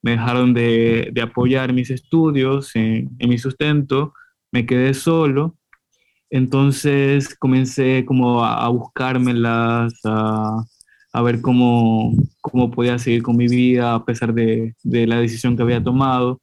me 0.01 0.11
dejaron 0.11 0.53
de, 0.53 1.09
de 1.13 1.21
apoyar 1.21 1.73
mis 1.73 1.89
estudios, 1.89 2.75
en, 2.75 3.09
en, 3.19 3.29
mi 3.29 3.37
sustento, 3.37 4.13
me 4.51 4.65
quedé 4.65 4.93
solo, 4.93 5.57
entonces 6.29 7.35
comencé 7.37 8.05
como 8.05 8.43
a, 8.43 8.65
a 8.65 8.69
buscármelas, 8.69 9.93
a, 10.05 10.63
a 11.13 11.21
ver 11.21 11.41
cómo, 11.41 12.13
cómo 12.41 12.71
podía 12.71 12.99
seguir 12.99 13.23
con 13.23 13.37
mi 13.37 13.47
vida 13.47 13.95
a 13.95 14.05
pesar 14.05 14.33
de, 14.33 14.75
de 14.83 15.07
la 15.07 15.19
decisión 15.19 15.55
que 15.57 15.63
había 15.63 15.83
tomado. 15.83 16.41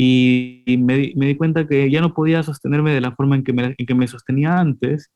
Y, 0.00 0.62
y 0.66 0.76
me, 0.78 1.12
me, 1.16 1.26
di 1.26 1.36
cuenta 1.36 1.66
que 1.66 1.90
ya 1.90 2.00
no 2.00 2.14
podía 2.14 2.42
sostenerme 2.44 2.92
de 2.94 3.00
la 3.00 3.12
forma 3.12 3.34
en 3.36 3.42
que 3.42 3.52
me, 3.52 3.74
en 3.76 3.86
que 3.86 3.94
me 3.94 4.06
sostenía 4.06 4.58
antes 4.58 5.10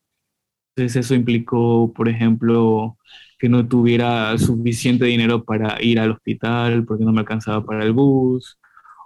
entonces 0.77 1.05
eso 1.05 1.15
implicó, 1.15 1.93
por 1.95 2.09
ejemplo, 2.09 2.97
que 3.39 3.49
no 3.49 3.67
tuviera 3.69 4.37
suficiente 4.39 5.05
dinero 5.05 5.45
para 5.45 5.83
ir 5.83 6.01
al 6.01 6.13
hospital 6.13 6.85
porque 6.85 7.05
no 7.05 7.13
me 7.13 7.21
alcanzaba 7.21 7.65
para 7.65 7.85
el 7.85 7.93
bus, 7.93 8.59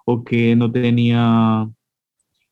o 0.05 0.23
que 0.25 0.55
no 0.57 0.71
tenía 0.71 1.69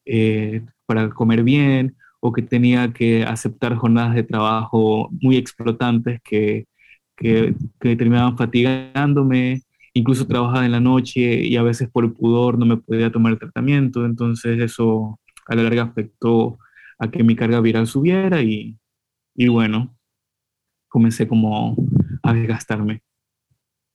eh, 0.05 0.63
para 0.87 1.11
comer 1.11 1.45
bien, 1.45 1.97
o 2.21 2.33
que 2.33 2.43
tenía 2.43 2.93
que 2.93 3.25
aceptar 3.25 3.77
jornadas 3.77 4.15
de 4.15 4.25
trabajo 4.25 5.09
muy 5.21 5.37
explotantes 5.37 6.21
que, 6.25 6.67
que, 7.17 7.55
que 7.81 7.97
terminaban 7.97 8.37
fatigándome. 8.37 9.63
Incluso 9.95 10.27
trabajaba 10.27 10.67
en 10.67 10.73
la 10.73 10.81
noche 10.81 11.21
y 11.21 11.57
a 11.57 11.63
veces 11.63 11.89
por 11.89 12.13
pudor 12.15 12.59
no 12.59 12.67
me 12.67 12.77
podía 12.77 13.13
tomar 13.13 13.33
el 13.33 13.39
tratamiento. 13.39 14.05
Entonces 14.05 14.61
eso 14.61 15.21
a 15.47 15.55
la 15.55 15.63
larga 15.63 15.85
afectó 15.85 16.59
a 16.99 17.11
que 17.11 17.23
mi 17.23 17.37
carga 17.37 17.61
viral 17.61 17.87
subiera 17.87 18.43
y, 18.43 18.79
y 19.37 19.49
bueno, 19.49 19.97
comencé 20.89 21.29
como 21.29 21.77
a 22.23 22.35
desgastarme. 22.35 23.03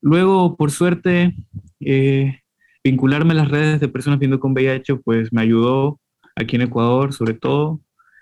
Luego, 0.02 0.56
por 0.56 0.72
suerte, 0.72 1.36
eh, 1.82 2.40
vincularme 2.84 3.32
a 3.32 3.38
las 3.38 3.50
redes 3.50 3.80
de 3.82 3.90
personas 3.90 4.20
viendo 4.20 4.40
con 4.40 4.54
VIH, 4.54 4.96
pues 4.98 5.34
me 5.34 5.42
ayudó 5.42 6.00
aquí 6.36 6.56
en 6.56 6.64
Ecuador, 6.64 7.12
sobre 7.12 7.34
todo, 7.34 7.82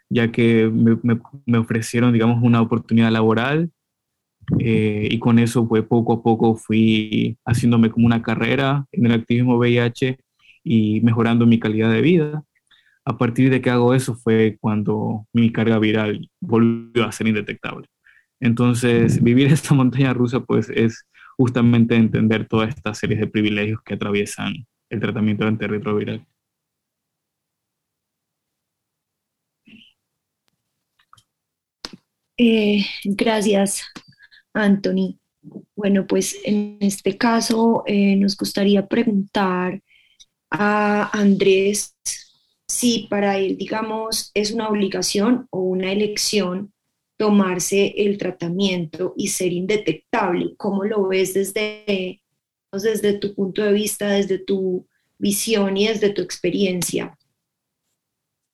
ya 0.10 0.32
que 0.32 0.68
me, 0.68 0.98
me, 1.04 1.20
me 1.46 1.58
ofrecieron, 1.60 2.14
digamos, 2.14 2.42
una 2.42 2.62
oportunidad 2.62 3.12
laboral 3.12 3.72
eh, 4.60 5.08
y 5.12 5.20
con 5.20 5.40
eso, 5.40 5.68
pues 5.68 5.84
poco 5.84 6.14
a 6.14 6.24
poco 6.24 6.56
fui 6.56 7.38
haciéndome 7.46 7.90
como 7.90 8.06
una 8.06 8.22
carrera 8.22 8.86
en 8.92 9.06
el 9.06 9.14
activismo 9.14 9.58
VIH 9.58 10.18
y 10.64 11.02
mejorando 11.02 11.46
mi 11.46 11.60
calidad 11.60 11.92
de 11.92 12.02
vida 12.02 12.44
a 13.08 13.18
partir 13.18 13.50
de 13.50 13.62
que 13.62 13.70
hago 13.70 13.94
eso 13.94 14.16
fue 14.16 14.58
cuando 14.60 15.26
mi 15.32 15.50
carga 15.50 15.80
viral 15.80 16.30
volvió 16.42 17.06
a 17.06 17.12
ser 17.14 17.28
indetectable. 17.28 17.88
Entonces, 18.42 19.24
vivir 19.24 19.48
esta 19.54 19.74
montaña 19.74 20.14
rusa, 20.14 20.42
pues, 20.42 20.70
es 20.70 21.06
justamente 21.38 21.96
entender 21.96 22.48
toda 22.50 22.68
esta 22.68 22.94
serie 22.94 23.16
de 23.18 23.28
privilegios 23.28 23.82
que 23.86 23.94
atraviesan 23.94 24.54
el 24.90 25.00
tratamiento 25.00 25.48
antirretroviral. 25.48 26.26
Eh, 32.38 32.86
gracias, 33.06 33.86
Anthony. 34.58 35.20
Bueno, 35.76 36.06
pues 36.08 36.38
en 36.44 36.78
este 36.82 37.18
caso 37.18 37.84
eh, 37.86 38.16
nos 38.16 38.36
gustaría 38.36 38.86
preguntar 38.88 39.82
a 40.50 41.10
Andrés 41.18 41.96
si 42.68 43.08
para 43.10 43.38
él, 43.38 43.58
digamos, 43.58 44.32
es 44.34 44.52
una 44.52 44.68
obligación 44.68 45.48
o 45.52 45.62
una 45.62 45.92
elección 45.92 46.74
tomarse 47.18 47.94
el 47.98 48.18
tratamiento 48.18 49.14
y 49.18 49.30
ser 49.30 49.54
indetectable. 49.54 50.54
¿Cómo 50.58 50.84
lo 50.84 51.08
ves 51.08 51.34
desde, 51.34 52.22
desde 52.72 53.14
tu 53.14 53.34
punto 53.34 53.64
de 53.64 53.74
vista, 53.74 54.10
desde 54.10 54.38
tu 54.38 54.86
visión 55.18 55.78
y 55.78 55.88
desde 55.88 56.10
tu 56.10 56.22
experiencia? 56.22 57.18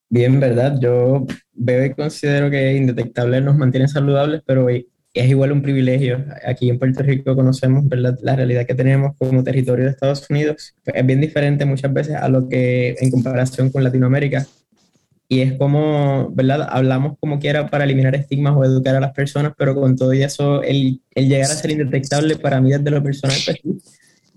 Bien, 0.10 0.40
verdad. 0.40 0.80
Yo 0.80 1.26
veo 1.52 1.86
y 1.86 1.94
considero 1.94 2.50
que 2.50 2.74
indetectable 2.74 3.42
nos 3.42 3.58
mantiene 3.58 3.88
saludables, 3.88 4.42
pero 4.46 4.64
es 5.14 5.30
igual 5.30 5.52
un 5.52 5.62
privilegio. 5.62 6.26
Aquí 6.46 6.70
en 6.70 6.80
Puerto 6.80 7.04
Rico 7.04 7.36
conocemos 7.36 7.88
¿verdad? 7.88 8.18
la 8.24 8.36
realidad 8.36 8.66
que 8.66 8.74
tenemos 8.74 9.16
como 9.18 9.44
territorio 9.44 9.86
de 9.86 9.92
Estados 9.92 10.28
Unidos. 10.30 10.74
Es 10.86 11.06
bien 11.06 11.22
diferente 11.22 11.66
muchas 11.66 11.94
veces 11.94 12.16
a 12.16 12.28
lo 12.30 12.50
que 12.50 12.96
en 13.00 13.12
comparación 13.12 13.70
con 13.70 13.84
Latinoamérica. 13.84 14.48
Y 15.30 15.42
es 15.42 15.54
como, 15.54 16.32
¿verdad? 16.34 16.68
Hablamos 16.70 17.18
como 17.20 17.40
quiera 17.40 17.70
para 17.70 17.86
eliminar 17.86 18.16
estigmas 18.16 18.56
o 18.56 18.64
educar 18.66 18.96
a 18.96 19.00
las 19.00 19.14
personas, 19.14 19.54
pero 19.58 19.74
con 19.74 19.96
todo 19.96 20.12
eso, 20.12 20.62
el, 20.64 21.02
el 21.16 21.30
llegar 21.30 21.50
a 21.50 21.56
ser 21.56 21.72
indetectable 21.72 22.36
para 22.36 22.60
mí 22.60 22.72
desde 22.72 22.92
lo 22.92 23.02
personal, 23.02 23.38
pues, 23.46 23.60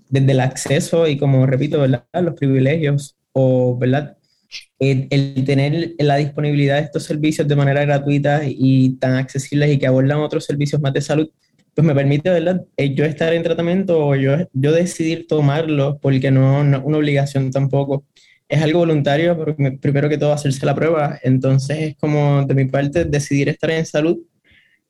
desde 0.09 0.31
el 0.31 0.39
acceso 0.39 1.07
y 1.07 1.17
como 1.17 1.45
repito, 1.45 1.81
¿verdad? 1.81 2.03
Los 2.13 2.35
privilegios 2.35 3.15
o, 3.33 3.77
¿verdad? 3.77 4.16
El, 4.79 5.43
tener 5.45 5.95
la 5.99 6.17
disponibilidad 6.17 6.77
de 6.77 6.83
estos 6.83 7.03
servicios 7.03 7.47
de 7.47 7.55
manera 7.55 7.85
gratuita 7.85 8.41
y 8.45 8.95
tan 8.97 9.15
accesibles 9.15 9.73
y 9.73 9.79
que 9.79 9.87
abordan 9.87 10.19
otros 10.19 10.45
servicios 10.45 10.81
más 10.81 10.93
de 10.93 11.01
salud, 11.01 11.29
pues 11.73 11.85
me 11.85 11.93
permite, 11.93 12.29
¿verdad? 12.29 12.65
Eh, 12.75 12.95
yo 12.95 13.05
estar 13.05 13.33
en 13.33 13.43
tratamiento 13.43 13.99
o 13.99 14.15
yo, 14.15 14.35
yo 14.53 14.71
decidir 14.71 15.27
tomarlo 15.27 15.99
porque 15.99 16.31
no, 16.31 16.63
no 16.63 16.81
una 16.83 16.97
obligación 16.97 17.51
tampoco. 17.51 18.05
Es 18.49 18.61
algo 18.61 18.79
voluntario, 18.79 19.37
porque 19.37 19.77
primero 19.81 20.09
que 20.09 20.17
todo 20.17 20.33
hacerse 20.33 20.65
la 20.65 20.73
prueba, 20.73 21.19
entonces 21.21 21.77
es 21.79 21.95
como 21.97 22.45
de 22.45 22.55
mi 22.55 22.65
parte 22.65 23.05
decidir 23.05 23.49
estar 23.49 23.69
en 23.71 23.85
salud, 23.85 24.17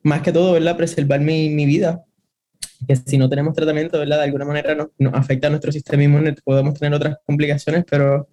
más 0.04 0.22
que 0.22 0.32
todo, 0.32 0.54
¿verdad? 0.54 0.78
Preservar 0.78 1.20
mi, 1.20 1.50
mi 1.50 1.66
vida, 1.66 2.04
que 2.88 2.96
si 2.96 3.18
no 3.18 3.30
tenemos 3.30 3.54
tratamiento, 3.54 4.00
¿verdad? 4.00 4.18
De 4.18 4.24
alguna 4.26 4.46
manera 4.46 4.76
nos 4.76 5.14
afecta 5.14 5.48
a 5.48 5.50
nuestro 5.50 5.72
sistema 5.72 6.04
inmune, 6.04 6.36
podemos 6.44 6.78
tener 6.80 6.94
otras 6.94 7.18
complicaciones, 7.26 7.84
pero 7.90 8.30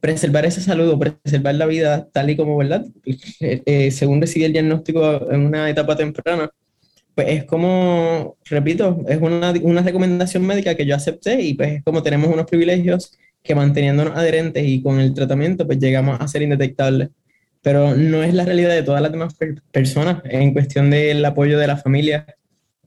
preservar 0.00 0.46
esa 0.46 0.60
salud 0.60 0.88
o 0.90 0.98
preservar 0.98 1.54
la 1.54 1.66
vida 1.66 2.08
tal 2.12 2.30
y 2.30 2.36
como, 2.36 2.56
¿verdad? 2.56 2.84
Eh, 3.40 3.90
según 3.90 4.20
recibí 4.20 4.44
el 4.44 4.52
diagnóstico 4.52 5.30
en 5.30 5.40
una 5.40 5.70
etapa 5.70 5.96
temprana, 5.96 6.50
pues 7.14 7.28
es 7.30 7.44
como, 7.44 8.36
repito, 8.44 9.04
es 9.08 9.18
una, 9.20 9.52
recomendación 9.82 10.46
médica 10.46 10.74
que 10.76 10.86
yo 10.86 10.94
acepté 10.94 11.40
y 11.42 11.54
pues 11.54 11.72
es 11.72 11.84
como 11.84 12.02
tenemos 12.02 12.32
unos 12.32 12.46
privilegios 12.46 13.18
que 13.42 13.54
manteniéndonos 13.54 14.16
adherentes 14.16 14.64
y 14.64 14.82
con 14.82 15.00
el 15.00 15.14
tratamiento 15.14 15.66
pues 15.66 15.78
llegamos 15.78 16.20
a 16.20 16.28
ser 16.28 16.42
indetectables. 16.42 17.08
Pero 17.60 17.96
no 17.96 18.22
es 18.22 18.34
la 18.34 18.44
realidad 18.44 18.70
de 18.70 18.84
todas 18.84 19.02
las 19.02 19.10
demás 19.10 19.34
personas 19.72 20.22
en 20.24 20.52
cuestión 20.52 20.90
del 20.90 21.24
apoyo 21.24 21.58
de 21.58 21.66
la 21.66 21.76
familia. 21.76 22.24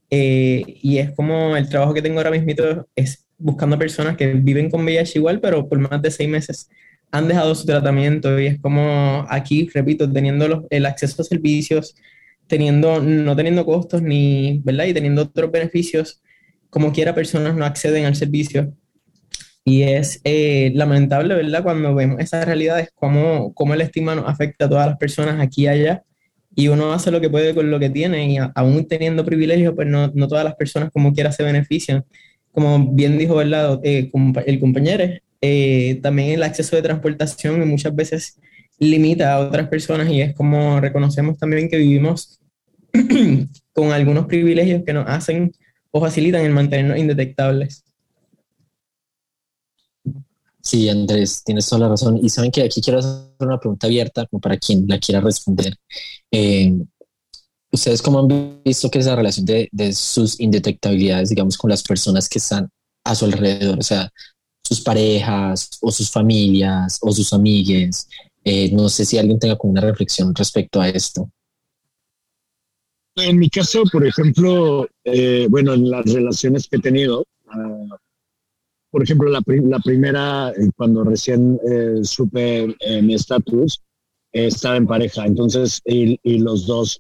Eh, 0.10 0.64
y 0.82 1.00
es 1.00 1.12
como 1.12 1.58
el 1.58 1.68
trabajo 1.68 1.94
que 1.94 2.02
tengo 2.02 2.20
ahora 2.20 2.32
mismo 2.32 2.86
es 2.96 3.26
buscando 3.38 3.78
personas 3.78 4.16
que 4.16 4.28
viven 4.34 4.70
con 4.70 4.84
VIH 4.84 5.20
igual, 5.20 5.42
pero 5.42 5.68
por 5.68 5.80
más 5.80 6.02
de 6.02 6.12
seis 6.12 6.30
meses 6.30 6.70
han 7.12 7.28
dejado 7.28 7.54
su 7.56 7.66
tratamiento 7.66 8.40
y 8.40 8.48
es 8.48 8.60
como 8.60 9.26
aquí, 9.30 9.70
repito, 9.74 10.12
teniendo 10.12 10.66
el 10.70 10.86
acceso 10.86 11.22
a 11.22 11.26
servicios, 11.26 11.96
teniendo, 12.48 13.02
no 13.02 13.36
teniendo 13.36 13.66
costos 13.66 14.02
ni, 14.02 14.62
¿verdad? 14.64 14.86
Y 14.86 14.94
teniendo 14.94 15.24
otros 15.24 15.52
beneficios, 15.52 16.22
como 16.70 16.92
quiera 16.94 17.14
personas 17.14 17.56
no 17.56 17.66
acceden 17.66 18.06
al 18.06 18.16
servicio. 18.16 18.74
Y 19.64 19.84
es 19.84 20.22
eh, 20.24 20.72
lamentable, 20.74 21.36
¿verdad? 21.36 21.64
Cuando 21.64 21.94
vemos 21.94 22.20
esas 22.20 22.46
realidades, 22.46 22.90
cómo, 22.96 23.54
cómo 23.54 23.74
el 23.74 23.82
estigma 23.82 24.16
nos 24.16 24.28
afecta 24.28 24.66
a 24.66 24.70
todas 24.70 24.88
las 24.88 24.98
personas 24.98 25.40
aquí 25.40 25.64
y 25.64 25.68
allá. 25.68 26.04
Y 26.56 26.68
uno 26.68 26.92
hace 26.94 27.12
lo 27.12 27.22
que 27.22 27.30
puede 27.30 27.54
con 27.54 27.70
lo 27.70 27.80
que 27.80 27.90
tiene 27.90 28.30
y 28.30 28.38
aún 28.56 28.88
teniendo 28.88 29.24
privilegios, 29.24 29.74
pues 29.76 29.88
no, 29.88 30.12
no, 30.14 30.28
todas 30.28 30.44
las 30.44 30.56
personas 30.56 30.90
como 30.92 31.14
quiera 31.14 31.32
se 31.32 31.44
benefician. 31.44 32.04
Como 32.52 32.94
bien 32.94 33.18
dijo 33.18 33.36
¿verdad? 33.36 33.80
Eh, 33.84 34.12
el 34.46 34.60
compañero, 34.60 35.06
eh, 35.42 36.00
también 36.04 36.30
el 36.30 36.44
acceso 36.44 36.76
de 36.76 36.84
transportación 36.84 37.68
muchas 37.68 37.96
veces 37.96 38.40
limita 38.78 39.34
a 39.34 39.40
otras 39.40 39.68
personas 39.68 40.10
y 40.10 40.22
es 40.22 40.36
como 40.36 40.80
reconocemos 40.80 41.38
también 41.38 41.70
que 41.70 41.78
vivimos 41.78 42.40
con 43.74 43.92
algunos 43.92 44.28
privilegios 44.28 44.84
que 44.86 44.94
nos 44.94 45.08
hacen 45.08 45.52
o 45.92 46.00
facilitan 46.00 46.42
el 46.46 46.54
mantenernos 46.54 46.98
indetectables. 46.98 47.84
Sí, 50.62 50.88
Andrés, 50.90 51.44
tienes 51.44 51.68
toda 51.68 51.82
la 51.82 51.90
razón. 51.90 52.20
Y 52.22 52.30
saben 52.30 52.52
que 52.52 52.64
aquí 52.64 52.82
quiero 52.82 53.00
hacer 53.00 53.34
una 53.40 53.60
pregunta 53.60 53.88
abierta 53.88 54.28
como 54.28 54.40
para 54.40 54.58
quien 54.58 54.86
la 54.88 55.00
quiera 55.00 55.20
responder. 55.20 55.76
Eh, 56.32 56.74
¿Ustedes 57.72 58.02
cómo 58.02 58.20
han 58.20 58.62
visto 58.64 58.92
que 58.92 59.00
esa 59.00 59.16
relación 59.16 59.46
de, 59.46 59.70
de, 59.72 59.94
sus 59.94 60.40
indetectabilidades, 60.40 61.30
digamos, 61.30 61.58
con 61.58 61.70
las 61.70 61.84
personas 61.84 62.30
que 62.30 62.38
están 62.38 62.70
a 63.04 63.16
su 63.16 63.26
alrededor, 63.26 63.80
o 63.80 63.84
sea, 63.84 64.12
sus 64.72 64.82
parejas 64.82 65.70
o 65.82 65.92
sus 65.92 66.10
familias 66.10 66.98
o 67.02 67.12
sus 67.12 67.34
amigues? 67.34 68.08
Eh, 68.44 68.72
no 68.72 68.88
sé 68.88 69.04
si 69.04 69.18
alguien 69.18 69.38
tenga 69.38 69.58
como 69.58 69.72
una 69.72 69.82
reflexión 69.82 70.34
respecto 70.34 70.80
a 70.80 70.88
esto. 70.88 71.30
En 73.18 73.38
mi 73.38 73.50
caso, 73.50 73.84
por 73.92 74.08
ejemplo, 74.08 74.88
eh, 75.04 75.48
bueno, 75.50 75.74
en 75.74 75.90
las 75.90 76.06
relaciones 76.06 76.70
que 76.70 76.78
he 76.78 76.80
tenido, 76.80 77.26
uh, 77.54 77.96
por 78.90 79.04
ejemplo, 79.04 79.30
la, 79.30 79.42
la 79.46 79.80
primera, 79.80 80.52
eh, 80.52 80.70
cuando 80.78 81.04
recién 81.04 81.60
eh, 81.70 82.00
supe 82.04 82.76
eh, 82.80 83.02
mi 83.02 83.16
estatus, 83.16 83.82
estaba 84.32 84.78
en 84.78 84.88
pareja, 84.88 85.26
entonces, 85.26 85.82
y, 85.84 86.18
y 86.24 86.40
los 86.40 86.66
dos 86.66 86.98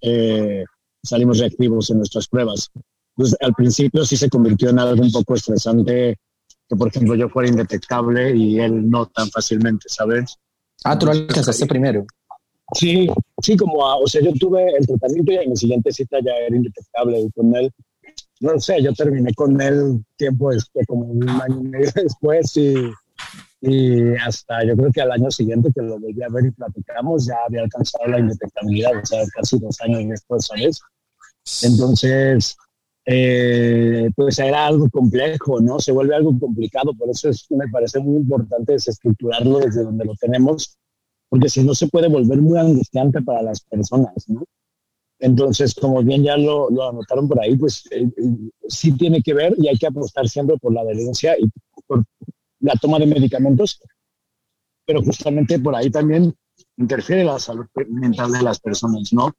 salimos 1.01 1.39
reactivos 1.39 1.89
en 1.89 1.99
nuestras 1.99 2.27
pruebas. 2.27 2.69
Entonces, 3.15 3.37
al 3.39 3.53
principio 3.53 4.03
sí 4.03 4.17
se 4.17 4.29
convirtió 4.29 4.69
en 4.69 4.79
algo 4.79 5.01
un 5.01 5.11
poco 5.13 5.35
estresante, 5.35 6.17
que 6.71 6.77
por 6.77 6.87
ejemplo 6.87 7.15
yo 7.15 7.27
fuera 7.27 7.49
indetectable 7.49 8.33
y 8.33 8.59
él 8.59 8.89
no 8.89 9.05
tan 9.07 9.29
fácilmente, 9.29 9.89
¿sabes? 9.89 10.37
Ah, 10.85 10.97
tú 10.97 11.05
lo 11.05 11.11
alcanzaste 11.11 11.65
primero. 11.65 12.05
Sí, 12.73 13.09
sí, 13.41 13.57
como, 13.57 13.79
o 13.79 14.07
sea, 14.07 14.21
yo 14.21 14.31
tuve 14.39 14.65
el 14.77 14.87
tratamiento 14.87 15.33
y 15.33 15.35
en 15.35 15.49
mi 15.49 15.57
siguiente 15.57 15.91
cita 15.91 16.19
ya 16.23 16.31
era 16.47 16.55
indetectable 16.55 17.19
y 17.19 17.31
con 17.31 17.53
él 17.53 17.69
no 18.39 18.59
sé, 18.59 18.81
yo 18.81 18.93
terminé 18.93 19.33
con 19.33 19.61
él 19.61 20.03
tiempo 20.15 20.49
después, 20.49 20.87
como 20.87 21.05
un 21.05 21.29
año 21.29 21.59
y 21.59 21.63
medio 21.63 21.91
después 21.95 22.55
y, 22.55 22.91
y 23.61 24.15
hasta 24.15 24.63
yo 24.65 24.75
creo 24.77 24.91
que 24.91 25.01
al 25.01 25.11
año 25.11 25.29
siguiente 25.29 25.71
que 25.75 25.81
lo 25.81 25.99
volví 25.99 26.23
a 26.23 26.29
ver 26.29 26.45
y 26.45 26.51
platicamos 26.51 27.27
ya 27.27 27.35
había 27.45 27.63
alcanzado 27.63 28.07
la 28.07 28.19
indetectabilidad, 28.19 28.93
o 28.97 29.05
sea, 29.05 29.23
casi 29.35 29.59
dos 29.59 29.79
años 29.81 30.09
después, 30.09 30.47
¿sabes? 30.47 30.81
Entonces, 31.63 32.57
eh, 33.13 34.09
pues 34.15 34.39
era 34.39 34.67
algo 34.67 34.89
complejo, 34.89 35.59
¿no? 35.61 35.79
Se 35.79 35.91
vuelve 35.91 36.15
algo 36.15 36.37
complicado, 36.39 36.93
por 36.93 37.09
eso 37.09 37.29
es, 37.29 37.45
me 37.51 37.67
parece 37.67 37.99
muy 37.99 38.17
importante 38.17 38.73
desestructurarlo 38.73 39.59
desde 39.59 39.83
donde 39.83 40.05
lo 40.05 40.15
tenemos, 40.15 40.77
porque 41.29 41.49
si 41.49 41.63
no 41.63 41.75
se 41.75 41.87
puede 41.87 42.07
volver 42.07 42.41
muy 42.41 42.57
angustiante 42.57 43.21
para 43.21 43.41
las 43.41 43.61
personas, 43.61 44.27
¿no? 44.27 44.43
Entonces, 45.19 45.75
como 45.75 46.01
bien 46.01 46.23
ya 46.23 46.35
lo, 46.35 46.69
lo 46.71 46.89
anotaron 46.89 47.27
por 47.27 47.39
ahí, 47.39 47.55
pues 47.55 47.83
eh, 47.91 48.09
eh, 48.17 48.49
sí 48.67 48.91
tiene 48.93 49.21
que 49.21 49.33
ver 49.33 49.53
y 49.57 49.67
hay 49.67 49.77
que 49.77 49.87
apostar 49.87 50.27
siempre 50.27 50.57
por 50.57 50.73
la 50.73 50.81
adherencia 50.81 51.35
y 51.37 51.49
por 51.85 52.03
la 52.59 52.73
toma 52.73 52.97
de 52.97 53.05
medicamentos, 53.05 53.81
pero 54.85 55.03
justamente 55.03 55.59
por 55.59 55.75
ahí 55.75 55.91
también 55.91 56.33
interfiere 56.77 57.23
la 57.23 57.39
salud 57.39 57.65
mental 57.87 58.31
de 58.31 58.41
las 58.41 58.59
personas, 58.59 59.13
¿no? 59.13 59.31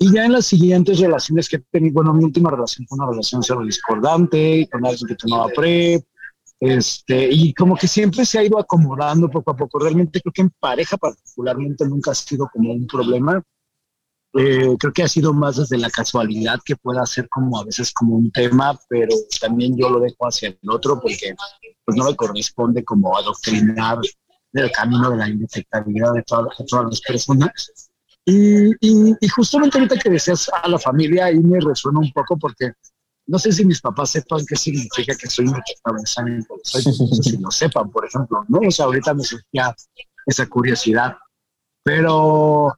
Y 0.00 0.12
ya 0.12 0.24
en 0.24 0.32
las 0.32 0.46
siguientes 0.46 0.98
relaciones 0.98 1.48
que 1.48 1.56
he 1.56 1.64
tenido, 1.70 1.94
bueno, 1.94 2.14
mi 2.14 2.24
última 2.24 2.50
relación 2.50 2.86
fue 2.88 2.96
una 2.96 3.10
relación 3.10 3.42
cero 3.42 3.62
discordante, 3.62 4.68
con 4.72 4.84
alguien 4.84 5.06
que 5.06 5.14
tomaba 5.14 5.46
PrEP, 5.54 6.02
este, 6.58 7.28
y 7.30 7.54
como 7.54 7.76
que 7.76 7.86
siempre 7.86 8.24
se 8.24 8.38
ha 8.38 8.44
ido 8.44 8.58
acomodando 8.58 9.28
poco 9.28 9.50
a 9.50 9.56
poco. 9.56 9.78
Realmente 9.78 10.20
creo 10.20 10.32
que 10.32 10.42
en 10.42 10.50
pareja 10.58 10.96
particularmente 10.96 11.86
nunca 11.86 12.12
ha 12.12 12.14
sido 12.14 12.48
como 12.52 12.72
un 12.72 12.86
problema 12.86 13.42
eh, 14.32 14.76
creo 14.78 14.92
que 14.92 15.02
ha 15.02 15.08
sido 15.08 15.32
más 15.32 15.56
desde 15.56 15.76
la 15.76 15.90
casualidad 15.90 16.60
que 16.64 16.76
pueda 16.76 17.04
ser 17.04 17.28
como 17.28 17.58
a 17.58 17.64
veces 17.64 17.92
como 17.92 18.14
un 18.14 18.30
tema, 18.30 18.78
pero 18.88 19.12
también 19.40 19.76
yo 19.76 19.90
lo 19.90 19.98
dejo 19.98 20.24
hacia 20.24 20.50
el 20.50 20.70
otro 20.70 21.00
porque 21.00 21.34
pues 21.84 21.96
no 21.96 22.04
me 22.04 22.14
corresponde 22.14 22.84
como 22.84 23.16
adoctrinar 23.16 23.98
el 24.52 24.70
camino 24.70 25.10
de 25.10 25.16
la 25.16 25.28
indetectabilidad 25.28 26.12
de, 26.12 26.22
todas 26.22 26.46
las 26.88 27.00
personas. 27.00 27.89
Y, 28.30 29.16
y, 29.20 29.28
justamente 29.28 29.78
ahorita 29.78 29.98
que 29.98 30.10
decías 30.10 30.48
a 30.62 30.68
la 30.68 30.78
familia, 30.78 31.26
ahí 31.26 31.38
me 31.38 31.58
resuena 31.58 31.98
un 31.98 32.12
poco 32.12 32.38
porque 32.38 32.72
no 33.26 33.38
sé 33.38 33.50
si 33.50 33.64
mis 33.64 33.80
papás 33.80 34.10
sepan 34.10 34.44
qué 34.46 34.56
significa 34.56 35.16
que 35.16 35.28
soy 35.28 35.46
indetectable 35.46 36.02
no 36.02 36.56
sé 36.62 36.82
si 37.22 37.36
lo 37.38 37.50
sepan, 37.50 37.90
por 37.90 38.04
ejemplo, 38.04 38.44
¿no? 38.48 38.60
O 38.66 38.70
sea, 38.70 38.84
ahorita 38.86 39.14
me 39.14 39.24
surgía 39.24 39.74
esa 40.26 40.46
curiosidad, 40.46 41.16
pero 41.82 42.74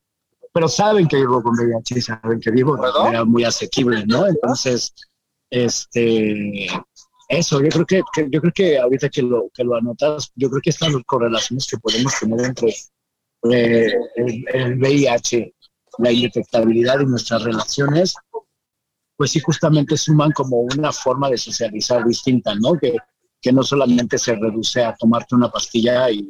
pero 0.54 0.68
saben 0.68 1.08
que 1.08 1.16
vivo 1.16 1.42
con 1.42 1.54
VIH 1.54 2.02
saben 2.02 2.40
que 2.40 2.50
vivo 2.50 2.76
de 2.76 2.92
manera 2.92 3.24
muy 3.24 3.44
asequible, 3.44 4.04
¿no? 4.06 4.26
Entonces, 4.26 4.94
este, 5.50 6.66
eso, 7.28 7.62
yo 7.62 7.68
creo 7.68 7.86
que, 7.86 8.02
yo 8.30 8.40
creo 8.40 8.52
que 8.54 8.78
ahorita 8.78 9.08
que 9.08 9.22
lo, 9.22 9.48
que 9.54 9.64
lo 9.64 9.76
anotas, 9.76 10.30
yo 10.34 10.50
creo 10.50 10.60
que 10.62 10.70
estas 10.70 10.92
correlaciones 11.06 11.66
que 11.66 11.78
podemos 11.78 12.12
tener 12.20 12.44
entre 12.44 12.74
eh, 13.50 13.92
el, 14.16 14.78
VIH, 14.78 15.54
la 15.98 16.12
indetectabilidad 16.12 17.00
y 17.00 17.06
nuestras 17.06 17.42
relaciones, 17.42 18.14
pues 19.16 19.30
sí 19.30 19.40
justamente 19.40 19.96
suman 19.96 20.32
como 20.32 20.60
una 20.60 20.92
forma 20.92 21.28
de 21.30 21.38
socializar 21.38 22.04
distinta, 22.04 22.54
¿no? 22.54 22.74
Que, 22.74 22.96
que 23.40 23.52
no 23.52 23.62
solamente 23.62 24.18
se 24.18 24.34
reduce 24.34 24.84
a 24.84 24.94
tomarte 24.94 25.34
una 25.34 25.50
pastilla 25.50 26.10
y, 26.10 26.26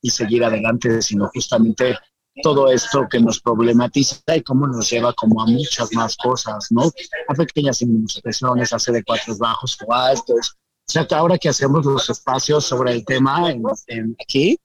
y 0.00 0.10
seguir 0.10 0.44
adelante, 0.44 1.02
sino 1.02 1.28
justamente 1.34 1.96
todo 2.42 2.70
esto 2.70 3.06
que 3.10 3.20
nos 3.20 3.40
problematiza 3.40 4.36
y 4.36 4.42
cómo 4.42 4.66
nos 4.66 4.90
lleva 4.90 5.12
como 5.12 5.42
a 5.42 5.46
muchas 5.46 5.92
más 5.92 6.16
cosas, 6.16 6.68
¿no? 6.70 6.90
A 7.28 7.34
pequeñas 7.34 7.82
inmunosupresiones, 7.82 8.72
a 8.72 8.76
CD4 8.76 9.38
bajos 9.38 9.76
o 9.86 9.92
altos. 9.92 10.56
O 10.88 10.92
sea, 10.92 11.06
que 11.06 11.14
ahora 11.14 11.38
que 11.38 11.48
hacemos 11.48 11.84
los 11.84 12.08
espacios 12.08 12.64
sobre 12.64 12.92
el 12.92 13.04
tema 13.04 13.50
en, 13.50 14.16
aquí, 14.22 14.58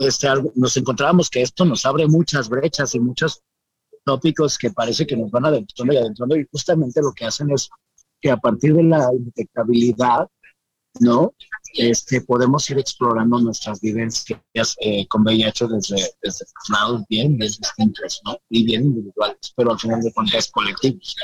este, 0.00 0.28
nos 0.54 0.76
encontramos 0.76 1.30
que 1.30 1.42
esto 1.42 1.64
nos 1.64 1.84
abre 1.86 2.06
muchas 2.06 2.48
brechas 2.48 2.94
y 2.94 3.00
muchos 3.00 3.42
tópicos 4.04 4.56
que 4.58 4.70
parece 4.70 5.06
que 5.06 5.16
nos 5.16 5.30
van 5.30 5.46
adentrando 5.46 5.92
y 5.92 5.96
adentrando 5.96 6.36
y 6.36 6.46
justamente 6.50 7.00
lo 7.02 7.12
que 7.12 7.26
hacen 7.26 7.50
es 7.50 7.68
que 8.20 8.30
a 8.30 8.36
partir 8.36 8.74
de 8.74 8.82
la 8.82 9.08
detectabilidad 9.12 10.28
¿no? 11.00 11.34
Este, 11.74 12.20
podemos 12.22 12.68
ir 12.70 12.78
explorando 12.78 13.38
nuestras 13.38 13.80
vivencias 13.80 14.76
eh, 14.80 15.06
con 15.06 15.22
VIH 15.22 15.68
desde, 15.68 15.96
desde 16.22 16.46
lados 16.70 17.02
bien, 17.08 17.36
bien 17.36 17.52
distintos, 17.52 18.20
¿no? 18.24 18.38
Y 18.48 18.64
bien 18.64 18.84
individuales, 18.84 19.52
pero 19.54 19.72
al 19.72 19.78
final 19.78 20.00
de 20.00 20.12
cuentas 20.12 20.50
colectivos. 20.50 21.14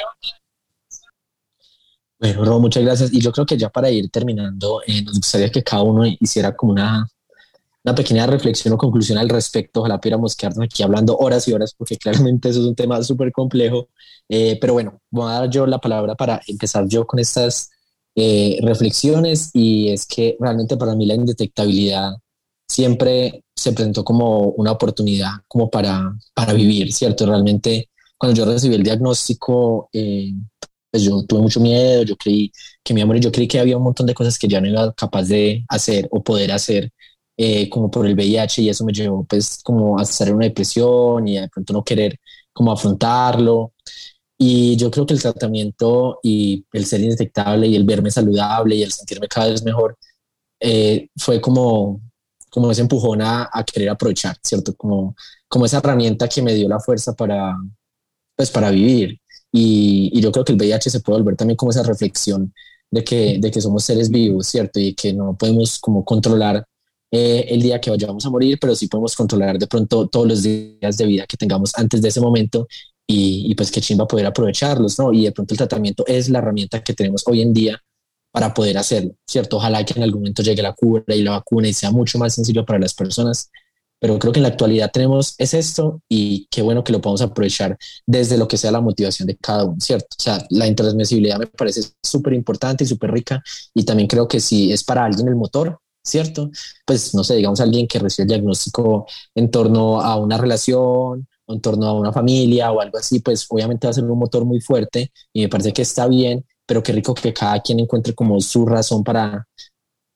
Bueno, 2.18 2.60
muchas 2.60 2.82
gracias. 2.82 3.12
Y 3.12 3.20
yo 3.20 3.32
creo 3.32 3.46
que 3.46 3.56
ya 3.56 3.70
para 3.70 3.90
ir 3.90 4.10
terminando, 4.10 4.80
eh, 4.86 5.02
nos 5.02 5.16
gustaría 5.16 5.50
que 5.50 5.62
cada 5.62 5.82
uno 5.82 6.04
hiciera 6.06 6.54
como 6.54 6.72
una, 6.72 7.06
una 7.84 7.94
pequeña 7.94 8.26
reflexión 8.26 8.74
o 8.74 8.78
conclusión 8.78 9.18
al 9.18 9.28
respecto. 9.28 9.80
Ojalá 9.80 10.00
pudiéramos 10.00 10.34
quedarnos 10.34 10.64
aquí 10.64 10.82
hablando 10.82 11.16
horas 11.16 11.46
y 11.48 11.52
horas, 11.52 11.74
porque 11.76 11.96
claramente 11.96 12.48
eso 12.48 12.60
es 12.60 12.66
un 12.66 12.74
tema 12.74 13.02
súper 13.02 13.30
complejo. 13.32 13.88
Eh, 14.28 14.58
pero 14.60 14.72
bueno, 14.72 15.00
voy 15.10 15.30
a 15.30 15.40
dar 15.40 15.50
yo 15.50 15.66
la 15.66 15.78
palabra 15.78 16.14
para 16.14 16.40
empezar 16.46 16.88
yo 16.88 17.06
con 17.06 17.20
estas 17.20 17.70
eh, 18.16 18.58
reflexiones 18.62 19.50
y 19.52 19.90
es 19.90 20.06
que 20.06 20.36
realmente 20.40 20.76
para 20.76 20.94
mí 20.94 21.04
la 21.04 21.14
indetectabilidad 21.14 22.12
siempre 22.66 23.42
se 23.54 23.72
presentó 23.72 24.04
como 24.04 24.48
una 24.50 24.72
oportunidad 24.72 25.30
como 25.46 25.70
para, 25.70 26.16
para 26.34 26.52
vivir, 26.54 26.92
¿cierto? 26.92 27.26
Realmente 27.26 27.90
cuando 28.16 28.36
yo 28.36 28.44
recibí 28.46 28.74
el 28.76 28.82
diagnóstico, 28.82 29.90
eh, 29.92 30.32
pues 30.90 31.02
yo 31.02 31.24
tuve 31.26 31.40
mucho 31.40 31.60
miedo, 31.60 32.04
yo 32.04 32.16
creí 32.16 32.52
que 32.82 32.94
mi 32.94 33.00
amor, 33.00 33.18
yo 33.18 33.32
creí 33.32 33.48
que 33.48 33.58
había 33.58 33.76
un 33.76 33.82
montón 33.82 34.06
de 34.06 34.14
cosas 34.14 34.38
que 34.38 34.48
ya 34.48 34.60
no 34.60 34.68
era 34.68 34.92
capaz 34.92 35.24
de 35.24 35.64
hacer 35.68 36.08
o 36.10 36.22
poder 36.22 36.52
hacer, 36.52 36.92
eh, 37.36 37.68
como 37.68 37.90
por 37.90 38.06
el 38.06 38.14
VIH 38.14 38.62
y 38.62 38.68
eso 38.68 38.84
me 38.84 38.92
llevó 38.92 39.24
pues 39.24 39.60
como 39.62 39.98
a 39.98 40.02
estar 40.02 40.28
en 40.28 40.36
una 40.36 40.46
depresión 40.46 41.26
y 41.26 41.38
de 41.38 41.48
pronto 41.48 41.72
no 41.72 41.84
querer 41.84 42.18
como 42.52 42.72
afrontarlo. 42.72 43.72
Y 44.38 44.76
yo 44.76 44.90
creo 44.90 45.06
que 45.06 45.14
el 45.14 45.22
tratamiento 45.22 46.20
y 46.22 46.64
el 46.72 46.86
ser 46.86 47.00
indetectable 47.00 47.66
y 47.66 47.76
el 47.76 47.84
verme 47.84 48.10
saludable 48.10 48.76
y 48.76 48.82
el 48.82 48.92
sentirme 48.92 49.28
cada 49.28 49.48
vez 49.50 49.62
mejor 49.64 49.96
eh, 50.60 51.08
fue 51.16 51.40
como, 51.40 52.00
como 52.50 52.70
ese 52.70 52.82
empujón 52.82 53.22
a, 53.22 53.48
a, 53.52 53.64
querer 53.64 53.90
aprovechar, 53.90 54.36
¿cierto? 54.42 54.74
Como, 54.76 55.14
como 55.48 55.66
esa 55.66 55.78
herramienta 55.78 56.28
que 56.28 56.42
me 56.42 56.54
dio 56.54 56.68
la 56.68 56.80
fuerza 56.80 57.14
para, 57.14 57.56
pues, 58.36 58.50
para 58.50 58.70
vivir. 58.70 59.20
Y, 59.52 60.10
y, 60.12 60.20
yo 60.20 60.32
creo 60.32 60.44
que 60.44 60.52
el 60.52 60.58
VIH 60.58 60.90
se 60.90 61.00
puede 61.00 61.18
volver 61.20 61.36
también 61.36 61.56
como 61.56 61.70
esa 61.70 61.82
reflexión 61.82 62.52
de 62.90 63.04
que, 63.04 63.38
de 63.40 63.50
que 63.50 63.60
somos 63.60 63.84
seres 63.84 64.10
vivos, 64.10 64.46
¿cierto? 64.48 64.80
Y 64.80 64.94
que 64.94 65.12
no 65.12 65.36
podemos 65.36 65.78
como 65.78 66.04
controlar 66.04 66.64
eh, 67.10 67.46
el 67.48 67.62
día 67.62 67.80
que 67.80 67.90
vayamos 67.90 68.24
a 68.26 68.30
morir, 68.30 68.58
pero 68.60 68.74
sí 68.74 68.88
podemos 68.88 69.14
controlar 69.14 69.58
de 69.58 69.66
pronto 69.66 70.08
todos 70.08 70.26
los 70.26 70.42
días 70.42 70.96
de 70.96 71.06
vida 71.06 71.26
que 71.26 71.36
tengamos 71.36 71.72
antes 71.76 72.02
de 72.02 72.08
ese 72.08 72.20
momento 72.20 72.66
y, 73.06 73.46
y 73.50 73.54
pues 73.54 73.70
que 73.70 73.80
chimba 73.80 74.06
poder 74.06 74.26
aprovecharlos, 74.26 74.98
¿no? 74.98 75.12
Y 75.12 75.24
de 75.24 75.32
pronto 75.32 75.54
el 75.54 75.58
tratamiento 75.58 76.04
es 76.06 76.28
la 76.28 76.38
herramienta 76.38 76.82
que 76.82 76.94
tenemos 76.94 77.22
hoy 77.26 77.42
en 77.42 77.52
día 77.52 77.80
para 78.34 78.52
poder 78.52 78.76
hacerlo, 78.78 79.14
¿cierto? 79.28 79.58
Ojalá 79.58 79.84
que 79.84 79.94
en 79.94 80.02
algún 80.02 80.22
momento 80.22 80.42
llegue 80.42 80.60
la 80.60 80.72
cura 80.72 81.14
y 81.14 81.22
la 81.22 81.30
vacuna 81.32 81.68
y 81.68 81.72
sea 81.72 81.92
mucho 81.92 82.18
más 82.18 82.34
sencillo 82.34 82.64
para 82.64 82.80
las 82.80 82.92
personas, 82.92 83.48
pero 84.00 84.18
creo 84.18 84.32
que 84.32 84.40
en 84.40 84.42
la 84.42 84.48
actualidad 84.48 84.90
tenemos 84.92 85.36
es 85.38 85.54
esto 85.54 86.02
y 86.08 86.48
qué 86.50 86.60
bueno 86.60 86.82
que 86.82 86.90
lo 86.90 87.00
podamos 87.00 87.22
aprovechar 87.22 87.78
desde 88.04 88.36
lo 88.36 88.48
que 88.48 88.56
sea 88.56 88.72
la 88.72 88.80
motivación 88.80 89.28
de 89.28 89.36
cada 89.36 89.64
uno, 89.64 89.76
¿cierto? 89.78 90.08
O 90.18 90.22
sea, 90.22 90.44
la 90.50 90.66
intransmisibilidad 90.66 91.38
me 91.38 91.46
parece 91.46 91.82
súper 92.02 92.32
importante 92.32 92.82
y 92.82 92.88
súper 92.88 93.12
rica 93.12 93.40
y 93.72 93.84
también 93.84 94.08
creo 94.08 94.26
que 94.26 94.40
si 94.40 94.72
es 94.72 94.82
para 94.82 95.04
alguien 95.04 95.28
el 95.28 95.36
motor, 95.36 95.78
¿cierto? 96.04 96.50
Pues 96.86 97.14
no 97.14 97.24
sé, 97.24 97.36
digamos 97.36 97.60
alguien 97.60 97.86
que 97.88 97.98
recibe 97.98 98.24
el 98.24 98.28
diagnóstico 98.28 99.06
en 99.34 99.50
torno 99.50 100.00
a 100.00 100.16
una 100.16 100.38
relación, 100.38 101.26
en 101.46 101.60
torno 101.60 101.86
a 101.86 101.92
una 101.98 102.12
familia 102.12 102.70
o 102.72 102.80
algo 102.80 102.98
así, 102.98 103.20
pues 103.20 103.46
obviamente 103.48 103.86
va 103.86 103.90
a 103.90 103.94
ser 103.94 104.04
un 104.04 104.18
motor 104.18 104.44
muy 104.44 104.60
fuerte 104.60 105.12
y 105.32 105.42
me 105.42 105.48
parece 105.48 105.72
que 105.72 105.82
está 105.82 106.06
bien 106.06 106.44
pero 106.66 106.82
qué 106.82 106.92
rico 106.92 107.14
que 107.14 107.32
cada 107.32 107.60
quien 107.60 107.80
encuentre 107.80 108.14
como 108.14 108.40
su 108.40 108.66
razón 108.66 109.04
para, 109.04 109.46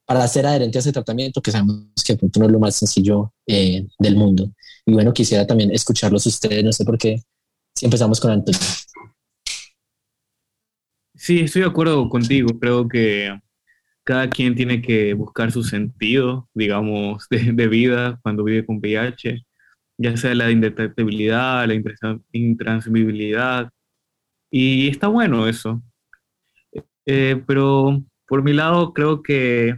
para 0.06 0.26
ser 0.28 0.46
adherente 0.46 0.78
a 0.78 0.80
ese 0.80 0.92
tratamiento, 0.92 1.42
que 1.42 1.50
sabemos 1.50 1.86
que 2.04 2.14
de 2.14 2.18
pronto 2.18 2.40
no 2.40 2.46
es 2.46 2.52
lo 2.52 2.58
más 2.58 2.76
sencillo 2.76 3.32
eh, 3.46 3.86
del 3.98 4.16
mundo. 4.16 4.50
Y 4.86 4.92
bueno, 4.92 5.12
quisiera 5.12 5.46
también 5.46 5.70
escucharlos 5.70 6.26
ustedes, 6.26 6.64
no 6.64 6.72
sé 6.72 6.84
por 6.84 6.96
qué, 6.96 7.22
si 7.74 7.84
empezamos 7.84 8.20
con 8.20 8.30
Antonio. 8.30 8.60
Sí, 11.14 11.40
estoy 11.40 11.62
de 11.62 11.68
acuerdo 11.68 12.08
contigo, 12.08 12.58
creo 12.58 12.88
que 12.88 13.38
cada 14.08 14.30
quien 14.30 14.54
tiene 14.54 14.80
que 14.80 15.12
buscar 15.12 15.52
su 15.52 15.62
sentido, 15.62 16.48
digamos, 16.54 17.26
de, 17.28 17.52
de 17.52 17.68
vida 17.68 18.18
cuando 18.22 18.42
vive 18.42 18.64
con 18.64 18.78
VIH, 18.78 19.44
ya 19.98 20.16
sea 20.16 20.34
la 20.34 20.50
indetectabilidad, 20.50 21.66
la 21.66 21.74
intransmisibilidad, 22.32 23.70
y 24.50 24.88
está 24.88 25.08
bueno 25.08 25.46
eso, 25.46 25.82
eh, 27.04 27.42
pero 27.46 28.02
por 28.26 28.42
mi 28.42 28.54
lado 28.54 28.94
creo 28.94 29.22
que 29.22 29.76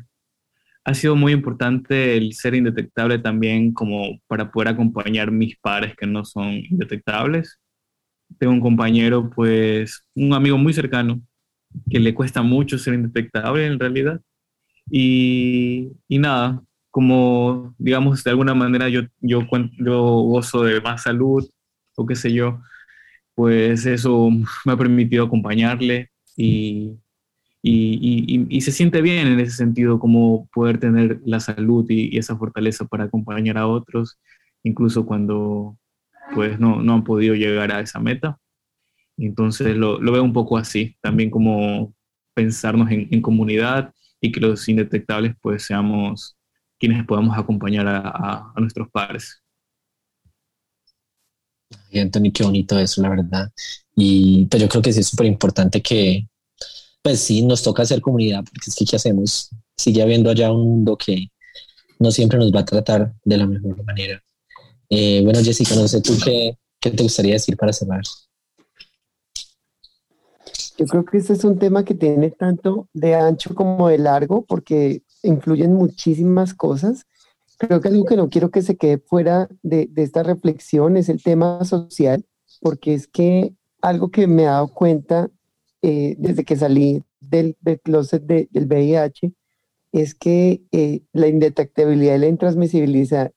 ha 0.84 0.94
sido 0.94 1.16
muy 1.16 1.32
importante 1.32 2.16
el 2.16 2.32
ser 2.34 2.54
indetectable 2.54 3.18
también 3.18 3.74
como 3.74 4.20
para 4.28 4.52
poder 4.52 4.68
acompañar 4.68 5.32
mis 5.32 5.56
pares 5.58 5.96
que 5.96 6.06
no 6.06 6.24
son 6.24 6.52
indetectables. 6.70 7.58
Tengo 8.38 8.52
un 8.52 8.60
compañero, 8.60 9.28
pues, 9.28 10.04
un 10.14 10.34
amigo 10.34 10.56
muy 10.56 10.72
cercano, 10.72 11.20
que 11.90 12.00
le 12.00 12.14
cuesta 12.14 12.42
mucho 12.42 12.78
ser 12.78 12.94
indetectable 12.94 13.66
en 13.66 13.78
realidad. 13.78 14.20
Y, 14.90 15.92
y 16.08 16.18
nada, 16.18 16.62
como 16.90 17.74
digamos, 17.78 18.24
de 18.24 18.30
alguna 18.30 18.54
manera 18.54 18.88
yo, 18.88 19.02
yo, 19.20 19.46
yo 19.78 20.02
gozo 20.22 20.64
de 20.64 20.80
más 20.80 21.02
salud 21.02 21.48
o 21.96 22.06
qué 22.06 22.16
sé 22.16 22.32
yo, 22.32 22.60
pues 23.34 23.86
eso 23.86 24.30
me 24.64 24.72
ha 24.72 24.76
permitido 24.76 25.24
acompañarle 25.24 26.10
y, 26.36 26.98
y, 27.62 28.46
y, 28.48 28.60
se 28.62 28.72
siente 28.72 29.02
bien 29.02 29.26
en 29.26 29.40
ese 29.40 29.56
sentido, 29.56 29.98
como 29.98 30.48
poder 30.52 30.78
tener 30.78 31.20
la 31.24 31.40
salud 31.40 31.84
y, 31.88 32.16
esa 32.16 32.36
fortaleza 32.36 32.86
para 32.86 33.04
acompañar 33.04 33.58
a 33.58 33.66
otros, 33.66 34.18
incluso 34.62 35.04
cuando 35.04 35.76
pues 36.34 36.58
no, 36.58 36.82
no 36.82 36.94
han 36.94 37.04
podido 37.04 37.34
llegar 37.34 37.72
a 37.72 37.80
esa 37.80 38.00
meta. 38.00 38.38
Entonces 39.26 39.76
lo, 39.76 40.00
lo 40.00 40.12
veo 40.12 40.22
un 40.22 40.32
poco 40.32 40.56
así, 40.56 40.96
también 41.00 41.30
como 41.30 41.94
pensarnos 42.34 42.90
en, 42.90 43.08
en, 43.10 43.22
comunidad 43.22 43.92
y 44.20 44.32
que 44.32 44.40
los 44.40 44.68
indetectables 44.68 45.34
pues 45.40 45.64
seamos 45.64 46.36
quienes 46.78 47.04
podamos 47.04 47.36
acompañar 47.36 47.86
a, 47.86 47.98
a, 47.98 48.52
a 48.54 48.60
nuestros 48.60 48.88
padres. 48.90 49.42
Y 51.90 51.98
Anthony, 51.98 52.32
qué 52.32 52.44
bonito 52.44 52.78
eso, 52.78 53.02
la 53.02 53.10
verdad. 53.10 53.50
Y 53.94 54.46
pues 54.46 54.62
yo 54.62 54.68
creo 54.68 54.82
que 54.82 54.92
sí 54.92 55.00
es 55.00 55.08
súper 55.08 55.26
importante 55.26 55.82
que, 55.82 56.26
pues 57.02 57.20
sí, 57.20 57.42
nos 57.42 57.62
toca 57.62 57.82
hacer 57.82 58.00
comunidad, 58.00 58.44
porque 58.44 58.70
es 58.70 58.74
que 58.74 58.84
¿qué 58.84 58.96
hacemos? 58.96 59.50
Sigue 59.76 60.02
habiendo 60.02 60.30
allá 60.30 60.52
un 60.52 60.62
mundo 60.62 60.96
que 60.96 61.28
no 61.98 62.10
siempre 62.10 62.38
nos 62.38 62.52
va 62.52 62.60
a 62.60 62.64
tratar 62.64 63.14
de 63.24 63.36
la 63.36 63.46
mejor 63.46 63.84
manera. 63.84 64.22
Eh, 64.88 65.20
bueno, 65.22 65.40
Jessica, 65.42 65.74
no 65.74 65.86
sé 65.86 66.00
tú 66.00 66.16
qué, 66.24 66.56
qué 66.80 66.90
te 66.90 67.02
gustaría 67.02 67.34
decir 67.34 67.56
para 67.56 67.72
cerrar. 67.72 68.02
Yo 70.80 70.86
creo 70.86 71.04
que 71.04 71.18
este 71.18 71.34
es 71.34 71.44
un 71.44 71.58
tema 71.58 71.84
que 71.84 71.94
tiene 71.94 72.30
tanto 72.30 72.88
de 72.94 73.14
ancho 73.14 73.54
como 73.54 73.88
de 73.88 73.98
largo, 73.98 74.46
porque 74.46 75.02
influyen 75.22 75.74
muchísimas 75.74 76.54
cosas. 76.54 77.04
Creo 77.58 77.82
que 77.82 77.88
algo 77.88 78.06
que 78.06 78.16
no 78.16 78.30
quiero 78.30 78.50
que 78.50 78.62
se 78.62 78.78
quede 78.78 78.96
fuera 78.96 79.46
de, 79.62 79.88
de 79.90 80.02
esta 80.02 80.22
reflexión 80.22 80.96
es 80.96 81.10
el 81.10 81.22
tema 81.22 81.62
social, 81.66 82.24
porque 82.62 82.94
es 82.94 83.06
que 83.06 83.52
algo 83.82 84.10
que 84.10 84.26
me 84.26 84.44
he 84.44 84.46
dado 84.46 84.68
cuenta 84.68 85.28
eh, 85.82 86.14
desde 86.18 86.46
que 86.46 86.56
salí 86.56 87.04
del, 87.20 87.58
del 87.60 87.78
closet 87.80 88.22
del 88.24 88.48
VIH 88.66 89.34
es 89.92 90.14
que 90.14 90.62
eh, 90.72 91.02
la 91.12 91.28
indetectabilidad 91.28 92.14
y 92.14 92.20
la 92.20 92.28
intransmisibilidad, 92.28 93.32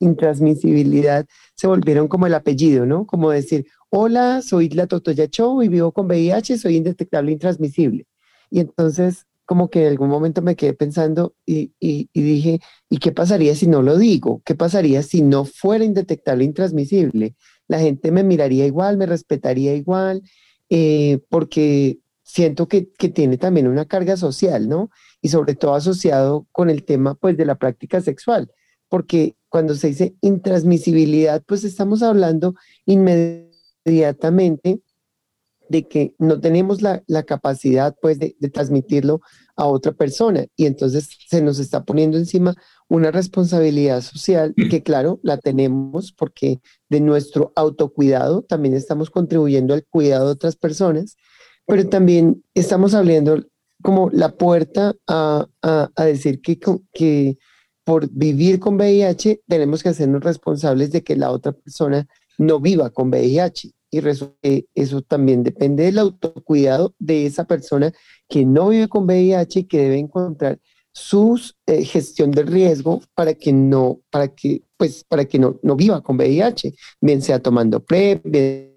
intransmisibilidad 0.00 1.24
se 1.54 1.68
volvieron 1.68 2.08
como 2.08 2.26
el 2.26 2.34
apellido, 2.34 2.84
¿no? 2.84 3.06
Como 3.06 3.30
decir, 3.30 3.66
hola, 3.90 4.40
soy 4.42 4.68
la 4.70 4.86
Totoya 4.86 5.28
Cho 5.28 5.62
y 5.62 5.68
vivo 5.68 5.92
con 5.92 6.06
VIH, 6.06 6.58
soy 6.58 6.76
indetectable 6.76 7.30
e 7.30 7.34
intransmisible. 7.34 8.06
Y 8.50 8.60
entonces 8.60 9.26
como 9.50 9.68
que 9.68 9.82
en 9.82 9.88
algún 9.88 10.08
momento 10.08 10.42
me 10.42 10.54
quedé 10.54 10.74
pensando 10.74 11.34
y, 11.44 11.72
dije, 12.14 12.60
¿y 12.88 12.98
qué 12.98 13.10
pasaría 13.10 13.56
si 13.56 13.66
no 13.66 13.82
lo 13.82 13.98
digo? 13.98 14.42
¿Qué 14.44 14.54
pasaría 14.54 15.02
si 15.02 15.22
no 15.22 15.44
fuera 15.44 15.84
indetectable 15.84 16.44
e 16.44 16.46
intransmisible? 16.46 17.34
La 17.66 17.80
gente 17.80 18.12
me 18.12 18.22
miraría 18.22 18.64
igual, 18.64 18.96
me 18.96 19.06
respetaría 19.06 19.74
igual 19.74 20.22
eh, 20.68 21.18
porque 21.28 21.98
siento 22.22 22.68
que, 22.68 22.92
que, 22.92 23.08
tiene 23.08 23.38
también 23.38 23.66
una 23.66 23.86
carga 23.86 24.16
social, 24.16 24.68
¿no? 24.68 24.90
Y 25.20 25.30
sobre 25.30 25.56
todo 25.56 25.74
asociado 25.74 26.46
con 26.52 26.70
el 26.70 26.84
tema, 26.84 27.16
pues, 27.16 27.36
de 27.36 27.44
la 27.44 27.56
práctica 27.56 28.00
sexual, 28.00 28.52
porque 28.88 29.34
cuando 29.48 29.74
se 29.74 29.88
dice 29.88 30.14
intransmisibilidad, 30.20 31.42
pues 31.44 31.64
estamos 31.64 32.04
hablando 32.04 32.54
inmediatamente 32.86 33.49
de 35.70 35.86
que 35.86 36.14
no 36.18 36.40
tenemos 36.40 36.82
la, 36.82 37.02
la 37.06 37.22
capacidad, 37.22 37.96
pues, 38.02 38.18
de, 38.18 38.36
de 38.40 38.50
transmitirlo 38.50 39.20
a 39.54 39.66
otra 39.66 39.92
persona 39.92 40.46
y 40.56 40.66
entonces 40.66 41.08
se 41.28 41.40
nos 41.42 41.60
está 41.60 41.84
poniendo 41.84 42.18
encima 42.18 42.56
una 42.88 43.12
responsabilidad 43.12 44.00
social 44.02 44.52
que 44.54 44.82
claro, 44.82 45.20
la 45.22 45.38
tenemos 45.38 46.12
porque 46.12 46.60
de 46.88 47.00
nuestro 47.00 47.52
autocuidado 47.54 48.42
también 48.42 48.74
estamos 48.74 49.10
contribuyendo 49.10 49.72
al 49.72 49.86
cuidado 49.86 50.26
de 50.26 50.32
otras 50.32 50.56
personas, 50.56 51.16
pero 51.66 51.88
también 51.88 52.42
estamos 52.54 52.94
abriendo 52.94 53.44
como 53.80 54.10
la 54.10 54.36
puerta 54.36 54.96
a, 55.06 55.46
a, 55.62 55.90
a 55.94 56.04
decir 56.04 56.40
que, 56.40 56.58
que 56.92 57.38
por 57.84 58.10
vivir 58.10 58.58
con 58.58 58.74
VIH 58.74 59.42
tenemos 59.46 59.82
que 59.82 59.90
hacernos 59.90 60.24
responsables 60.24 60.90
de 60.90 61.02
que 61.02 61.16
la 61.16 61.30
otra 61.30 61.52
persona 61.52 62.08
no 62.38 62.60
viva 62.60 62.90
con 62.90 63.08
VIH. 63.08 63.70
Y 63.90 64.00
eso 64.74 65.02
también 65.02 65.42
depende 65.42 65.84
del 65.84 65.98
autocuidado 65.98 66.94
de 66.98 67.26
esa 67.26 67.44
persona 67.44 67.92
que 68.28 68.44
no 68.44 68.68
vive 68.68 68.88
con 68.88 69.04
VIH 69.04 69.60
y 69.60 69.64
que 69.64 69.78
debe 69.78 69.98
encontrar 69.98 70.60
su 70.92 71.40
eh, 71.66 71.84
gestión 71.84 72.30
del 72.30 72.46
riesgo 72.46 73.02
para 73.14 73.34
que 73.34 73.52
no, 73.52 74.00
para 74.10 74.28
que, 74.28 74.62
pues, 74.76 75.04
para 75.04 75.24
que 75.24 75.38
no, 75.38 75.58
no 75.62 75.76
viva 75.76 76.02
con 76.02 76.16
VIH, 76.16 76.74
bien 77.00 77.22
sea 77.22 77.40
tomando 77.40 77.80
PrEP, 77.84 78.22
bien 78.24 78.70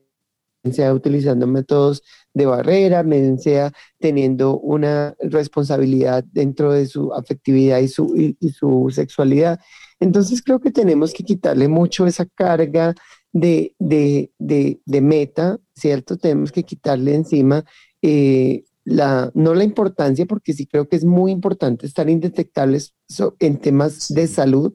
sea 0.71 0.93
utilizando 0.93 1.45
métodos 1.47 2.03
de 2.33 2.45
barrera, 2.45 3.03
bien 3.03 3.39
sea 3.39 3.71
teniendo 3.99 4.57
una 4.59 5.15
responsabilidad 5.19 6.23
dentro 6.31 6.71
de 6.71 6.85
su 6.85 7.13
afectividad 7.13 7.79
y 7.79 7.87
su, 7.87 8.15
y, 8.15 8.37
y 8.39 8.49
su 8.49 8.89
sexualidad. 8.91 9.59
Entonces 9.99 10.41
creo 10.41 10.59
que 10.59 10.71
tenemos 10.71 11.13
que 11.13 11.23
quitarle 11.23 11.67
mucho 11.67 12.07
esa 12.07 12.25
carga 12.25 12.95
de, 13.33 13.75
de, 13.79 14.31
de, 14.37 15.01
meta, 15.01 15.59
¿cierto? 15.75 16.17
Tenemos 16.17 16.51
que 16.51 16.63
quitarle 16.63 17.15
encima 17.15 17.65
eh, 18.01 18.63
la, 18.85 19.31
no 19.33 19.53
la 19.55 19.63
importancia, 19.63 20.25
porque 20.25 20.53
sí 20.53 20.67
creo 20.67 20.87
que 20.87 20.95
es 20.95 21.03
muy 21.03 21.31
importante 21.31 21.85
estar 21.85 22.09
indetectables 22.09 22.93
en 23.39 23.57
temas 23.57 24.07
de 24.09 24.27
salud, 24.27 24.73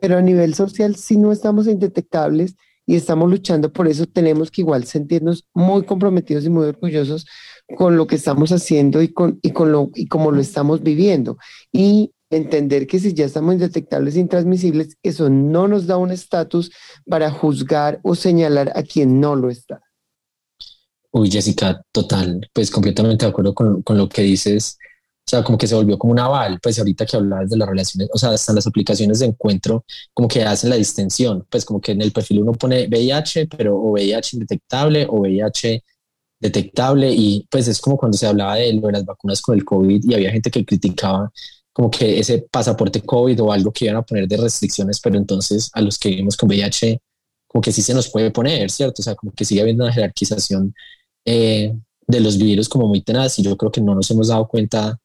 pero 0.00 0.18
a 0.18 0.22
nivel 0.22 0.54
social, 0.54 0.96
si 0.96 1.16
no 1.16 1.32
estamos 1.32 1.68
indetectables 1.68 2.56
y 2.86 2.96
estamos 2.96 3.30
luchando 3.30 3.72
por 3.72 3.86
eso, 3.86 4.06
tenemos 4.06 4.50
que 4.50 4.62
igual 4.62 4.84
sentirnos 4.84 5.46
muy 5.54 5.84
comprometidos 5.84 6.44
y 6.44 6.50
muy 6.50 6.66
orgullosos 6.66 7.26
con 7.76 7.96
lo 7.96 8.06
que 8.08 8.16
estamos 8.16 8.50
haciendo 8.50 9.00
y 9.02 9.08
con, 9.08 9.38
y 9.42 9.50
con 9.52 9.70
lo 9.70 9.90
y 9.94 10.06
como 10.06 10.32
lo 10.32 10.40
estamos 10.40 10.82
viviendo. 10.82 11.38
Y 11.70 12.12
entender 12.32 12.86
que 12.86 12.98
si 12.98 13.12
ya 13.14 13.26
estamos 13.26 13.54
indetectables 13.54 14.16
e 14.16 14.20
intransmisibles, 14.20 14.96
eso 15.02 15.28
no 15.28 15.68
nos 15.68 15.86
da 15.86 15.96
un 15.96 16.10
estatus 16.10 16.72
para 17.06 17.30
juzgar 17.30 18.00
o 18.02 18.14
señalar 18.14 18.72
a 18.74 18.82
quien 18.82 19.20
no 19.20 19.36
lo 19.36 19.50
está. 19.50 19.82
Uy, 21.10 21.30
Jessica, 21.30 21.82
total, 21.92 22.48
pues 22.54 22.70
completamente 22.70 23.26
de 23.26 23.30
acuerdo 23.30 23.54
con, 23.54 23.82
con, 23.82 23.98
lo 23.98 24.08
que 24.08 24.22
dices. 24.22 24.78
O 25.26 25.30
sea, 25.30 25.44
como 25.44 25.58
que 25.58 25.66
se 25.66 25.74
volvió 25.74 25.98
como 25.98 26.12
un 26.12 26.18
aval, 26.18 26.58
pues 26.60 26.78
ahorita 26.78 27.04
que 27.04 27.16
hablabas 27.16 27.50
de 27.50 27.56
las 27.56 27.68
relaciones, 27.68 28.08
o 28.12 28.18
sea, 28.18 28.30
hasta 28.30 28.52
las 28.52 28.66
aplicaciones 28.66 29.18
de 29.18 29.26
encuentro, 29.26 29.84
como 30.14 30.26
que 30.26 30.42
hacen 30.42 30.70
la 30.70 30.76
distinción, 30.76 31.46
pues 31.50 31.64
como 31.64 31.80
que 31.80 31.92
en 31.92 32.02
el 32.02 32.12
perfil 32.12 32.42
uno 32.42 32.52
pone 32.52 32.88
VIH, 32.88 33.46
pero 33.56 33.76
o 33.76 33.92
VIH 33.92 34.36
indetectable 34.36 35.06
o 35.08 35.20
VIH 35.20 35.84
detectable, 36.40 37.12
y 37.12 37.46
pues 37.50 37.68
es 37.68 37.80
como 37.80 37.96
cuando 37.96 38.18
se 38.18 38.26
hablaba 38.26 38.56
de, 38.56 38.72
de 38.72 38.92
las 38.92 39.04
vacunas 39.04 39.40
con 39.40 39.54
el 39.56 39.64
COVID 39.64 40.02
y 40.04 40.14
había 40.14 40.32
gente 40.32 40.50
que 40.50 40.64
criticaba 40.64 41.30
como 41.72 41.90
que 41.90 42.18
ese 42.18 42.46
pasaporte 42.50 43.02
COVID 43.02 43.42
o 43.42 43.52
algo 43.52 43.72
que 43.72 43.86
iban 43.86 43.96
a 43.96 44.02
poner 44.02 44.28
de 44.28 44.36
restricciones, 44.36 45.00
pero 45.00 45.16
entonces 45.16 45.70
a 45.72 45.80
los 45.80 45.98
que 45.98 46.10
vivimos 46.10 46.36
con 46.36 46.48
VIH, 46.48 47.00
como 47.46 47.62
que 47.62 47.72
sí 47.72 47.82
se 47.82 47.94
nos 47.94 48.10
puede 48.10 48.30
poner, 48.30 48.70
¿cierto? 48.70 49.00
O 49.00 49.02
sea, 49.02 49.14
como 49.14 49.32
que 49.32 49.44
sigue 49.44 49.60
habiendo 49.62 49.84
una 49.84 49.92
jerarquización 49.92 50.74
eh, 51.24 51.74
de 52.06 52.20
los 52.20 52.38
virus 52.38 52.68
como 52.68 52.88
muy 52.88 53.02
tenaz 53.02 53.38
y 53.38 53.42
yo 53.42 53.56
creo 53.56 53.72
que 53.72 53.80
no 53.80 53.94
nos 53.94 54.10
hemos 54.10 54.28
dado 54.28 54.46
cuenta 54.48 54.98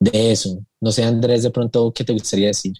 de 0.00 0.32
eso. 0.32 0.58
No 0.80 0.92
sé, 0.92 1.04
Andrés, 1.04 1.42
de 1.42 1.50
pronto, 1.50 1.92
¿qué 1.92 2.04
te 2.04 2.12
gustaría 2.12 2.48
decir? 2.48 2.74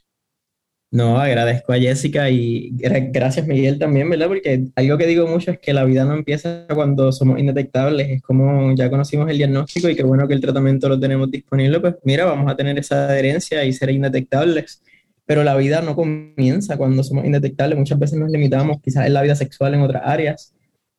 No, 0.95 1.19
agradezco 1.19 1.73
a 1.73 1.77
Jessica 1.77 2.31
y 2.31 2.71
gracias 3.11 3.49
Miguel 3.49 3.81
también, 3.81 4.09
¿verdad? 4.09 4.29
Porque 4.29 4.67
algo 4.77 4.97
que 4.97 5.09
digo 5.09 5.27
mucho 5.27 5.51
es 5.51 5.59
que 5.59 5.73
la 5.73 5.83
vida 5.83 6.05
no 6.05 6.15
empieza 6.15 6.69
cuando 6.73 7.11
somos 7.11 7.41
indetectables, 7.41 8.11
es 8.11 8.23
como 8.23 8.73
ya 8.77 8.89
conocimos 8.89 9.29
el 9.29 9.39
diagnóstico 9.39 9.89
y 9.89 9.97
qué 9.97 10.05
bueno 10.05 10.29
que 10.29 10.35
el 10.35 10.41
tratamiento 10.41 10.89
lo 10.89 11.01
tenemos 11.01 11.33
disponible, 11.33 11.81
pues 11.81 11.97
mira, 12.05 12.27
vamos 12.27 12.49
a 12.49 12.55
tener 12.55 12.79
esa 12.79 13.07
adherencia 13.07 13.65
y 13.65 13.73
ser 13.73 13.91
indetectables, 13.91 14.85
pero 15.27 15.43
la 15.43 15.57
vida 15.57 15.83
no 15.83 15.97
comienza 15.97 16.77
cuando 16.77 17.03
somos 17.03 17.25
indetectables, 17.25 17.77
muchas 17.77 17.99
veces 17.99 18.17
nos 18.17 18.31
limitamos 18.31 18.81
quizás 18.81 19.05
en 19.05 19.15
la 19.15 19.23
vida 19.23 19.35
sexual 19.35 19.75
en 19.75 19.81
otras 19.81 20.03
áreas 20.05 20.55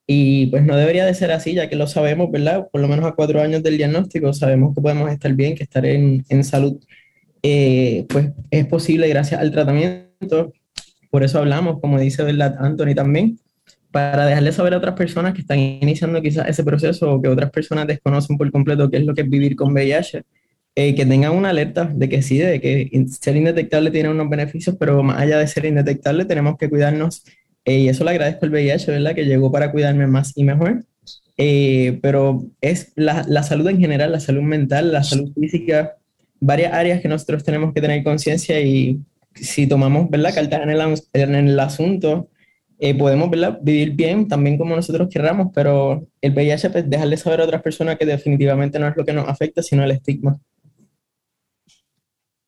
y 0.05 0.47
pues 0.47 0.65
no 0.65 0.75
debería 0.75 1.05
de 1.05 1.13
ser 1.13 1.31
así, 1.31 1.53
ya 1.53 1.69
que 1.69 1.77
lo 1.77 1.87
sabemos, 1.87 2.29
¿verdad? 2.29 2.67
Por 2.69 2.81
lo 2.81 2.89
menos 2.89 3.05
a 3.05 3.13
cuatro 3.13 3.41
años 3.41 3.63
del 3.63 3.77
diagnóstico 3.77 4.33
sabemos 4.33 4.75
que 4.75 4.81
podemos 4.81 5.09
estar 5.09 5.31
bien, 5.31 5.55
que 5.55 5.63
estar 5.63 5.85
en, 5.85 6.25
en 6.27 6.43
salud 6.43 6.81
eh, 7.47 8.07
pues 8.09 8.31
es 8.49 8.65
posible 8.65 9.07
gracias 9.07 9.39
al 9.39 9.51
tratamiento. 9.51 10.51
Por 11.11 11.23
eso 11.23 11.37
hablamos, 11.37 11.79
como 11.79 11.99
dice 11.99 12.23
¿verdad? 12.23 12.55
Anthony 12.59 12.95
también, 12.95 13.39
para 13.91 14.25
dejarle 14.25 14.51
saber 14.51 14.73
a 14.73 14.77
otras 14.77 14.95
personas 14.95 15.35
que 15.35 15.41
están 15.41 15.59
iniciando 15.59 16.19
quizás 16.23 16.49
ese 16.49 16.63
proceso 16.63 17.13
o 17.13 17.21
que 17.21 17.29
otras 17.29 17.51
personas 17.51 17.85
desconocen 17.85 18.35
por 18.35 18.51
completo 18.51 18.89
qué 18.89 18.97
es 18.97 19.05
lo 19.05 19.13
que 19.13 19.21
es 19.21 19.29
vivir 19.29 19.55
con 19.55 19.73
VIH, 19.73 20.23
eh, 20.73 20.95
que 20.95 21.05
tengan 21.05 21.33
una 21.33 21.49
alerta 21.49 21.85
de 21.85 22.09
que 22.09 22.23
sí, 22.23 22.39
de 22.39 22.59
que 22.59 23.05
ser 23.09 23.35
indetectable 23.35 23.91
tiene 23.91 24.09
unos 24.09 24.27
beneficios, 24.27 24.75
pero 24.79 25.03
más 25.03 25.21
allá 25.21 25.37
de 25.37 25.45
ser 25.45 25.65
indetectable 25.65 26.25
tenemos 26.25 26.57
que 26.57 26.67
cuidarnos 26.67 27.23
eh, 27.63 27.77
y 27.77 27.89
eso 27.89 28.03
le 28.05 28.09
agradezco 28.09 28.45
al 28.45 28.51
VIH, 28.51 28.91
¿verdad? 28.91 29.13
Que 29.13 29.25
llegó 29.25 29.51
para 29.51 29.71
cuidarme 29.71 30.07
más 30.07 30.33
y 30.35 30.43
mejor. 30.43 30.83
pero 32.01 32.47
es 32.59 32.91
la, 32.95 33.23
la 33.27 33.43
salud 33.43 33.67
en 33.69 33.79
general, 33.79 34.11
la 34.11 34.19
salud 34.19 34.41
mental, 34.41 34.91
la 34.91 35.03
salud 35.03 35.31
física, 35.39 35.95
varias 36.39 36.73
áreas 36.73 37.01
que 37.01 37.07
nosotros 37.07 37.43
tenemos 37.43 37.73
que 37.73 37.81
tener 37.81 38.03
conciencia 38.03 38.59
y 38.59 38.99
si 39.33 39.67
tomamos 39.67 40.09
¿verdad? 40.09 40.33
cartas 40.33 40.61
en 40.61 40.69
el, 40.69 41.01
en 41.13 41.35
el 41.35 41.59
asunto, 41.59 42.29
eh, 42.77 42.93
podemos 42.93 43.29
¿verdad? 43.29 43.59
vivir 43.61 43.91
bien 43.91 44.27
también 44.27 44.57
como 44.57 44.75
nosotros 44.75 45.07
querramos, 45.09 45.51
pero 45.53 46.07
el 46.21 46.33
VIH, 46.33 46.69
pues 46.69 46.89
dejarle 46.89 47.17
saber 47.17 47.41
a 47.41 47.45
otras 47.45 47.61
personas 47.61 47.97
que 47.97 48.05
definitivamente 48.05 48.79
no 48.79 48.87
es 48.87 48.97
lo 48.97 49.05
que 49.05 49.13
nos 49.13 49.27
afecta, 49.27 49.61
sino 49.61 49.83
el 49.83 49.91
estigma. 49.91 50.39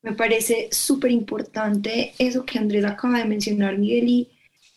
Me 0.01 0.13
parece 0.13 0.69
súper 0.71 1.11
importante 1.11 2.13
eso 2.17 2.45
que 2.45 2.59
Andrés 2.59 2.85
acaba 2.85 3.19
de 3.19 3.25
mencionar, 3.25 3.77
Miguel, 3.77 4.07
y, 4.07 4.29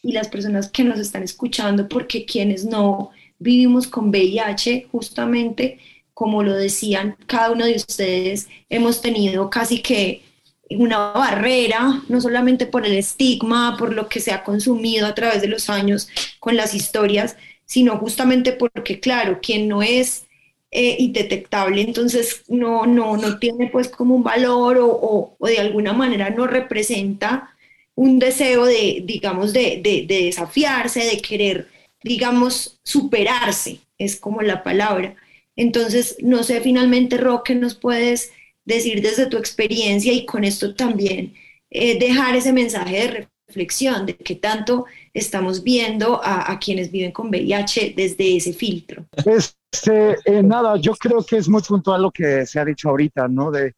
y 0.02 0.12
las 0.12 0.28
personas 0.28 0.70
que 0.70 0.82
nos 0.84 0.98
están 0.98 1.22
escuchando, 1.22 1.88
porque 1.88 2.24
quienes 2.24 2.64
no 2.64 3.10
vivimos 3.38 3.86
con 3.86 4.08
VIH, 4.08 4.88
justamente 4.90 5.78
como 6.20 6.42
lo 6.42 6.52
decían 6.52 7.16
cada 7.26 7.50
uno 7.50 7.64
de 7.64 7.76
ustedes, 7.76 8.46
hemos 8.68 9.00
tenido 9.00 9.48
casi 9.48 9.80
que 9.80 10.20
una 10.68 10.98
barrera, 11.12 12.02
no 12.10 12.20
solamente 12.20 12.66
por 12.66 12.84
el 12.84 12.92
estigma, 12.92 13.74
por 13.78 13.94
lo 13.94 14.06
que 14.06 14.20
se 14.20 14.30
ha 14.30 14.44
consumido 14.44 15.06
a 15.06 15.14
través 15.14 15.40
de 15.40 15.48
los 15.48 15.70
años 15.70 16.10
con 16.38 16.56
las 16.56 16.74
historias, 16.74 17.38
sino 17.64 17.96
justamente 17.96 18.52
porque, 18.52 19.00
claro, 19.00 19.38
quien 19.40 19.66
no 19.66 19.82
es 19.82 20.26
eh, 20.70 20.96
indetectable, 20.98 21.80
entonces 21.80 22.42
no, 22.48 22.84
no, 22.84 23.16
no 23.16 23.38
tiene 23.38 23.68
pues 23.68 23.88
como 23.88 24.14
un 24.14 24.22
valor 24.22 24.76
o, 24.76 25.36
o, 25.38 25.46
de 25.46 25.58
alguna 25.58 25.94
manera 25.94 26.28
no 26.28 26.46
representa 26.46 27.56
un 27.94 28.18
deseo 28.18 28.66
de, 28.66 29.02
digamos, 29.06 29.54
de, 29.54 29.80
de, 29.82 30.04
de 30.06 30.24
desafiarse, 30.26 31.00
de 31.00 31.22
querer, 31.22 31.68
digamos, 32.04 32.78
superarse, 32.84 33.78
es 33.96 34.20
como 34.20 34.42
la 34.42 34.62
palabra. 34.62 35.16
Entonces, 35.60 36.16
no 36.22 36.42
sé 36.42 36.62
finalmente, 36.62 37.18
Roque, 37.18 37.54
nos 37.54 37.74
puedes 37.74 38.32
decir 38.64 39.02
desde 39.02 39.26
tu 39.26 39.36
experiencia 39.36 40.10
y 40.10 40.24
con 40.24 40.42
esto 40.42 40.74
también 40.74 41.34
eh, 41.68 41.98
dejar 41.98 42.34
ese 42.34 42.54
mensaje 42.54 42.96
de 42.96 43.28
reflexión 43.46 44.06
de 44.06 44.16
que 44.16 44.36
tanto 44.36 44.86
estamos 45.12 45.62
viendo 45.62 46.18
a, 46.24 46.58
quienes 46.58 46.90
viven 46.90 47.12
con 47.12 47.28
VIH 47.28 47.92
desde 47.94 48.38
ese 48.38 48.54
filtro. 48.54 49.04
Este, 49.26 50.16
eh, 50.24 50.42
nada, 50.42 50.78
yo 50.78 50.94
creo 50.94 51.22
que 51.22 51.36
es 51.36 51.46
muy 51.46 51.60
puntual 51.60 52.00
lo 52.04 52.10
que 52.10 52.46
se 52.46 52.58
ha 52.58 52.64
dicho 52.64 52.88
ahorita, 52.88 53.28
¿no? 53.28 53.50
De 53.50 53.74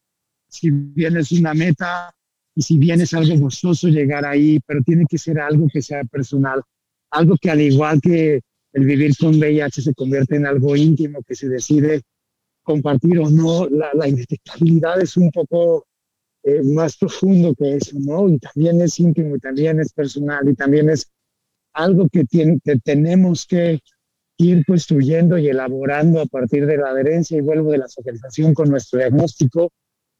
si 0.48 0.70
bien 0.70 1.16
es 1.16 1.32
una 1.32 1.52
meta 1.52 2.14
y 2.54 2.62
si 2.62 2.78
bien 2.78 3.00
es 3.00 3.12
algo 3.12 3.36
gozoso 3.40 3.88
llegar 3.88 4.24
ahí, 4.24 4.60
pero 4.64 4.82
tiene 4.84 5.04
que 5.10 5.18
ser 5.18 5.40
algo 5.40 5.66
que 5.66 5.82
sea 5.82 6.04
personal, 6.04 6.62
algo 7.10 7.34
que 7.40 7.50
al 7.50 7.60
igual 7.60 8.00
que 8.00 8.40
el 8.72 8.84
vivir 8.84 9.16
con 9.16 9.38
VIH 9.38 9.82
se 9.82 9.94
convierte 9.94 10.36
en 10.36 10.46
algo 10.46 10.76
íntimo 10.76 11.22
que 11.22 11.34
se 11.34 11.48
decide 11.48 12.02
compartir 12.62 13.18
o 13.18 13.28
no. 13.28 13.68
La, 13.68 13.90
la 13.94 14.08
indetectabilidad 14.08 15.00
es 15.00 15.16
un 15.16 15.30
poco 15.30 15.86
eh, 16.44 16.62
más 16.62 16.96
profundo 16.96 17.54
que 17.54 17.76
eso, 17.76 17.96
¿no? 18.00 18.28
Y 18.28 18.38
también 18.38 18.80
es 18.80 18.98
íntimo 18.98 19.36
y 19.36 19.38
también 19.38 19.78
es 19.80 19.92
personal 19.92 20.48
y 20.48 20.54
también 20.54 20.90
es 20.90 21.08
algo 21.72 22.08
que, 22.08 22.24
tiene, 22.24 22.58
que 22.64 22.76
tenemos 22.78 23.46
que 23.46 23.80
ir 24.38 24.64
construyendo 24.66 25.38
y 25.38 25.48
elaborando 25.48 26.20
a 26.20 26.26
partir 26.26 26.66
de 26.66 26.78
la 26.78 26.90
adherencia 26.90 27.38
y 27.38 27.42
vuelvo 27.42 27.70
de 27.70 27.78
la 27.78 27.88
socialización 27.88 28.54
con 28.54 28.70
nuestro 28.70 28.98
diagnóstico. 28.98 29.70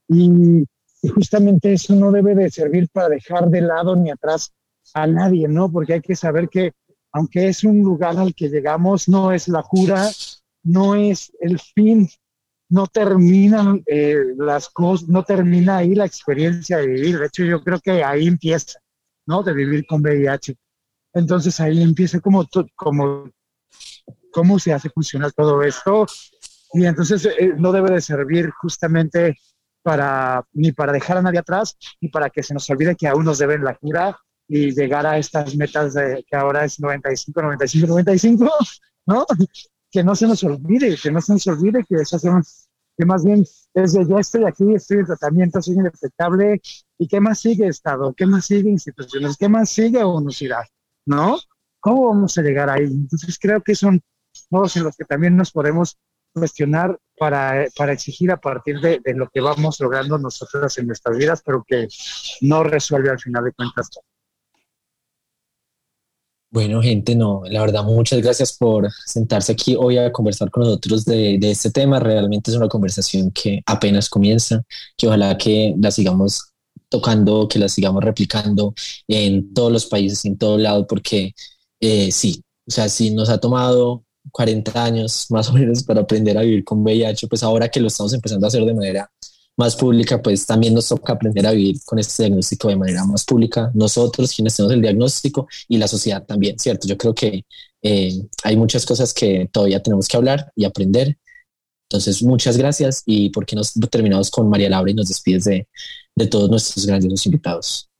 Y, 0.09 0.65
y 1.03 1.09
justamente 1.09 1.73
eso 1.73 1.97
no 1.97 2.13
debe 2.13 2.35
de 2.35 2.51
servir 2.51 2.89
para 2.93 3.09
dejar 3.09 3.49
de 3.49 3.63
lado 3.63 3.97
ni 3.97 4.11
atrás 4.11 4.53
a 4.95 5.07
nadie, 5.07 5.49
¿no? 5.49 5.73
Porque 5.73 5.95
hay 5.95 6.01
que 6.01 6.15
saber 6.15 6.49
que 6.49 6.73
aunque 7.13 7.49
es 7.49 7.63
un 7.65 7.81
lugar 7.83 8.19
al 8.19 8.35
que 8.35 8.49
llegamos, 8.49 9.09
no 9.09 9.33
es 9.33 9.49
la 9.49 9.63
cura, 9.63 10.11
no 10.65 10.95
es 10.95 11.33
el 11.41 11.59
fin, 11.59 12.09
no 12.71 12.87
terminan 12.87 13.83
eh, 13.87 14.17
las 14.39 14.71
cosas, 14.71 15.09
no 15.09 15.23
termina 15.23 15.79
ahí 15.79 15.95
la 15.95 16.07
experiencia 16.07 16.79
de 16.79 16.87
vivir. 16.87 17.19
De 17.19 17.27
hecho, 17.27 17.45
yo 17.45 17.63
creo 17.63 17.79
que 17.81 18.03
ahí 18.03 18.27
empieza, 18.27 18.79
¿no? 19.27 19.43
De 19.43 19.53
vivir 19.53 19.87
con 19.87 20.01
VIH. 20.01 20.57
Entonces 21.15 21.61
ahí 21.61 21.83
empieza 21.83 22.21
como, 22.21 22.49
como 22.75 23.31
cómo 24.33 24.59
se 24.59 24.73
hace 24.73 24.89
funcionar 24.89 25.33
todo 25.33 25.63
esto. 25.63 26.07
Y 26.73 26.87
entonces 26.87 27.27
eh, 27.27 27.53
no 27.59 27.73
debe 27.73 27.91
de 27.91 28.01
servir 28.01 28.51
justamente 28.53 29.37
para 29.83 30.43
ni 30.53 30.73
para 30.73 30.93
dejar 30.93 31.19
a 31.19 31.23
nadie 31.23 31.41
atrás, 31.41 31.77
ni 32.01 32.09
para 32.09 32.31
que 32.31 32.43
se 32.43 32.55
nos 32.55 32.69
olvide 32.71 32.97
que 32.97 33.09
aún 33.09 33.27
nos 33.27 33.39
deben 33.39 33.63
la 33.65 33.75
cura 33.75 34.17
y 34.55 34.71
llegar 34.73 35.07
a 35.07 35.17
estas 35.17 35.57
metas 35.57 35.95
de 35.95 36.23
que 36.29 36.37
ahora 36.37 36.67
es 36.67 36.79
95, 36.79 37.41
95, 37.41 37.87
95, 37.87 38.51
¿no? 39.07 39.25
Que 39.91 40.05
no 40.05 40.15
se 40.15 40.27
nos 40.27 40.45
olvide, 40.45 40.95
que 41.03 41.11
no 41.11 41.23
se 41.23 41.33
nos 41.33 41.47
olvide 41.47 41.83
que 41.89 41.95
esas 41.95 42.21
son, 42.21 42.43
que 42.99 43.07
más 43.07 43.25
bien 43.25 43.47
es 43.73 43.93
de 43.95 44.07
ya 44.07 44.19
estoy 44.19 44.45
aquí, 44.45 44.75
estoy 44.75 44.99
en 44.99 45.07
tratamiento, 45.07 45.63
soy 45.63 45.77
indetectable, 45.77 46.61
y 46.99 47.09
qué 47.09 47.19
más 47.19 47.41
sigue 47.41 47.67
Estado, 47.67 48.13
qué 48.13 48.27
más 48.27 48.45
sigue 48.45 48.69
instituciones, 48.69 49.39
qué 49.39 49.49
más 49.49 49.71
sigue 49.71 50.05
universidad, 50.05 50.65
¿no? 51.07 51.39
¿Cómo 51.81 52.09
vamos 52.09 52.37
a 52.37 52.43
llegar 52.43 52.69
ahí? 52.69 52.85
Entonces 52.85 53.39
creo 53.41 53.63
que 53.63 53.75
son 53.75 54.03
modos 54.51 54.77
en 54.77 54.85
los 54.85 54.95
que 54.99 55.07
también 55.07 55.35
nos 55.35 55.51
podemos 55.51 55.97
cuestionar 56.35 56.99
para, 57.19 57.65
para 57.75 57.95
exigir 57.95 58.31
a 58.31 58.37
partir 58.37 58.81
de, 58.81 59.01
de, 59.03 59.15
lo 59.15 59.31
que 59.31 59.41
vamos 59.41 59.81
logrando 59.81 60.19
nosotros 60.19 60.77
en 60.77 60.89
nuestras 60.89 61.17
vidas, 61.17 61.43
pero 61.43 61.65
que 61.67 61.89
no 62.43 62.65
resuelve 62.65 63.09
al 63.09 63.19
final 63.19 63.45
de 63.45 63.53
cuentas 63.53 63.89
Bueno, 66.53 66.83
gente, 66.83 67.15
no, 67.15 67.43
la 67.47 67.63
verdad, 67.63 67.83
muchas 67.83 68.21
gracias 68.21 68.53
por 68.53 68.91
sentarse 69.07 69.53
aquí 69.53 69.75
hoy 69.75 69.97
a 69.97 70.13
conversar 70.13 70.51
con 70.51 70.65
nosotros 70.65 71.07
de, 71.07 71.39
este 71.41 71.71
tema. 71.71 71.99
Realmente 71.99 72.51
es 72.51 72.57
una 72.59 72.69
conversación 72.69 73.31
que 73.31 73.63
apenas 73.65 74.11
comienza, 74.11 74.63
que 74.99 75.07
ojalá 75.07 75.39
que 75.39 75.75
la 75.79 75.91
sigamos 75.91 76.53
tocando, 76.91 77.49
que 77.49 77.59
la 77.59 77.71
sigamos 77.71 78.05
replicando 78.05 78.75
en 79.09 79.55
todos 79.55 79.73
los 79.73 79.87
países, 79.87 80.27
en 80.27 80.37
todo 80.37 80.59
lado, 80.59 80.87
porque 80.87 81.35
eh, 81.81 82.13
sí, 82.13 82.43
o 82.69 82.71
sea, 82.71 82.91
si 82.91 83.11
nos 83.13 83.31
ha 83.31 83.39
tomado 83.39 84.05
40 84.31 84.85
años 84.85 85.27
más 85.31 85.49
o 85.49 85.55
menos 85.55 85.83
para 85.85 86.03
aprender 86.03 86.37
a 86.37 86.43
vivir 86.43 86.65
con 86.65 86.83
VIH, 86.83 87.29
pues 87.29 87.43
ahora 87.43 87.71
que 87.71 87.81
lo 87.81 87.89
estamos 87.89 88.13
empezando 88.13 88.47
a 88.47 88.49
hacer 88.49 88.63
de 88.67 88.75
manera 88.75 89.11
más 89.57 89.77
pública, 89.77 90.23
pues 90.23 90.47
también 90.47 90.75
nos 90.75 90.89
toca 90.89 91.13
aprender 91.13 91.47
a 91.47 91.53
vivir 91.53 91.77
con 91.85 91.99
este 91.99 92.25
diagnóstico 92.25 92.69
de 92.69 92.77
manera 92.77 93.05
más 93.05 93.25
pública, 93.25 93.71
nosotros 93.75 94.33
quienes 94.35 94.57
tenemos 94.57 94.75
el 94.75 94.83
diagnóstico 94.83 95.47
y 95.69 95.79
la 95.79 95.89
sociedad 95.89 96.25
también, 96.25 96.59
¿cierto? 96.59 96.89
Yo 96.89 96.97
creo 96.97 97.15
que 97.15 97.45
eh, 97.83 98.13
hay 98.45 98.57
muchas 98.57 98.87
cosas 98.87 99.13
que 99.13 99.49
todavía 99.53 99.83
tenemos 99.83 100.09
que 100.09 100.17
hablar 100.17 100.53
y 100.57 100.65
aprender. 100.65 101.19
Entonces, 101.89 102.23
muchas 102.23 102.57
gracias 102.57 103.03
y 103.05 103.31
por 103.31 103.45
qué 103.45 103.55
nos 103.57 103.75
terminamos 103.91 104.31
con 104.31 104.49
María 104.49 104.71
Laura 104.71 104.91
y 104.91 104.95
nos 104.95 105.09
despides 105.09 105.45
de, 105.45 105.69
de 106.17 106.27
todos 106.27 106.49
nuestros 106.49 106.87
grandes 106.87 107.27
invitados. 107.27 107.92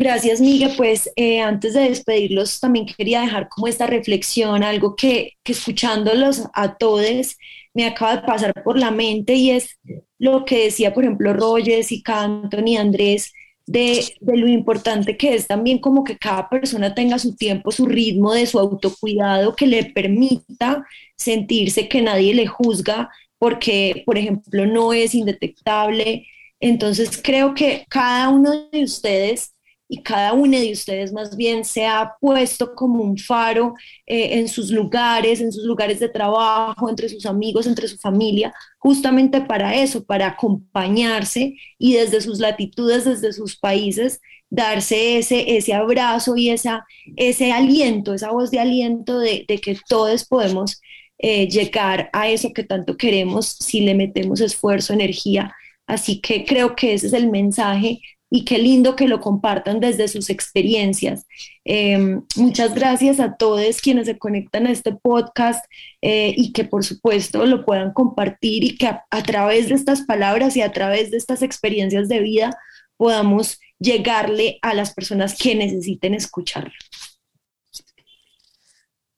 Gracias, 0.00 0.40
Miguel. 0.40 0.72
Pues 0.78 1.10
eh, 1.14 1.40
antes 1.40 1.74
de 1.74 1.82
despedirlos, 1.82 2.58
también 2.58 2.86
quería 2.86 3.20
dejar 3.20 3.50
como 3.50 3.68
esta 3.68 3.86
reflexión, 3.86 4.62
algo 4.62 4.96
que, 4.96 5.34
que 5.44 5.52
escuchándolos 5.52 6.44
a 6.54 6.78
todos 6.78 7.36
me 7.74 7.84
acaba 7.84 8.16
de 8.16 8.22
pasar 8.22 8.54
por 8.64 8.78
la 8.78 8.90
mente 8.90 9.34
y 9.34 9.50
es 9.50 9.78
lo 10.18 10.46
que 10.46 10.64
decía, 10.64 10.94
por 10.94 11.04
ejemplo, 11.04 11.34
Rogers 11.34 11.92
y 11.92 12.02
Canton 12.02 12.66
y 12.66 12.78
Andrés, 12.78 13.34
de, 13.66 14.02
de, 14.20 14.36
lo 14.38 14.48
importante 14.48 15.18
que 15.18 15.34
es 15.34 15.46
también 15.46 15.78
como 15.78 16.02
que 16.02 16.16
cada 16.16 16.48
persona 16.48 16.94
tenga 16.94 17.18
su 17.18 17.36
tiempo, 17.36 17.70
su 17.70 17.84
ritmo 17.84 18.32
de 18.32 18.46
su 18.46 18.58
autocuidado 18.58 19.54
que 19.54 19.66
le 19.66 19.84
permita 19.84 20.82
sentirse 21.14 21.88
que 21.88 22.00
nadie 22.00 22.32
le 22.32 22.46
juzga 22.46 23.10
porque, 23.38 24.02
por 24.06 24.16
ejemplo, 24.16 24.64
no 24.64 24.94
es 24.94 25.14
indetectable. 25.14 26.26
Entonces 26.58 27.20
creo 27.22 27.52
que 27.52 27.84
cada 27.90 28.30
uno 28.30 28.70
de 28.72 28.82
ustedes 28.82 29.52
y 29.92 30.04
cada 30.04 30.34
uno 30.34 30.56
de 30.56 30.70
ustedes 30.70 31.12
más 31.12 31.36
bien 31.36 31.64
se 31.64 31.84
ha 31.84 32.14
puesto 32.20 32.76
como 32.76 33.02
un 33.02 33.18
faro 33.18 33.74
eh, 34.06 34.38
en 34.38 34.46
sus 34.46 34.70
lugares, 34.70 35.40
en 35.40 35.50
sus 35.50 35.64
lugares 35.64 35.98
de 35.98 36.08
trabajo, 36.08 36.88
entre 36.88 37.08
sus 37.08 37.26
amigos, 37.26 37.66
entre 37.66 37.88
su 37.88 37.98
familia, 37.98 38.54
justamente 38.78 39.40
para 39.40 39.74
eso, 39.74 40.04
para 40.04 40.28
acompañarse 40.28 41.56
y 41.76 41.94
desde 41.94 42.20
sus 42.20 42.38
latitudes, 42.38 43.04
desde 43.04 43.32
sus 43.32 43.58
países, 43.58 44.20
darse 44.48 45.18
ese, 45.18 45.56
ese 45.56 45.74
abrazo 45.74 46.36
y 46.36 46.50
esa, 46.50 46.86
ese 47.16 47.50
aliento, 47.50 48.14
esa 48.14 48.30
voz 48.30 48.52
de 48.52 48.60
aliento 48.60 49.18
de, 49.18 49.44
que 49.44 49.76
todos 49.88 50.24
podemos 50.24 50.80
eh, 51.18 51.48
llegar 51.48 52.10
a 52.12 52.28
eso 52.28 52.52
que 52.52 52.62
tanto 52.62 52.96
queremos 52.96 53.56
si 53.58 53.80
le 53.80 53.96
metemos 53.96 54.40
esfuerzo, 54.40 54.92
energía. 54.92 55.52
Así 55.88 56.20
que 56.20 56.44
creo 56.44 56.76
que 56.76 56.94
ese 56.94 57.08
es 57.08 57.12
el 57.12 57.28
mensaje 57.28 58.00
y 58.30 58.44
qué 58.44 58.58
lindo 58.58 58.94
que 58.94 59.08
lo 59.08 59.20
compartan 59.20 59.80
desde 59.80 60.06
sus 60.06 60.30
experiencias. 60.30 61.26
Em, 61.64 62.22
muchas 62.36 62.74
gracias 62.74 63.18
a 63.18 63.36
todos 63.36 63.80
quienes 63.80 64.06
se 64.06 64.18
conectan 64.18 64.66
a 64.66 64.70
este 64.70 64.92
podcast 64.92 65.64
eh, 66.00 66.32
y 66.36 66.52
que 66.52 66.64
por 66.64 66.84
supuesto 66.84 67.44
lo 67.44 67.66
puedan 67.66 67.92
compartir 67.92 68.64
y 68.64 68.76
que 68.78 68.86
a, 68.86 69.22
través 69.24 69.68
de 69.68 69.74
estas 69.74 70.02
palabras 70.02 70.56
y 70.56 70.62
a 70.62 70.72
través 70.72 71.10
de 71.10 71.16
estas 71.16 71.42
experiencias 71.42 72.08
de 72.08 72.20
vida 72.20 72.56
podamos 72.96 73.58
llegarle 73.80 74.58
a 74.62 74.74
las 74.74 74.94
personas 74.94 75.36
que 75.36 75.54
necesiten 75.54 76.14
escucharlo. 76.14 76.72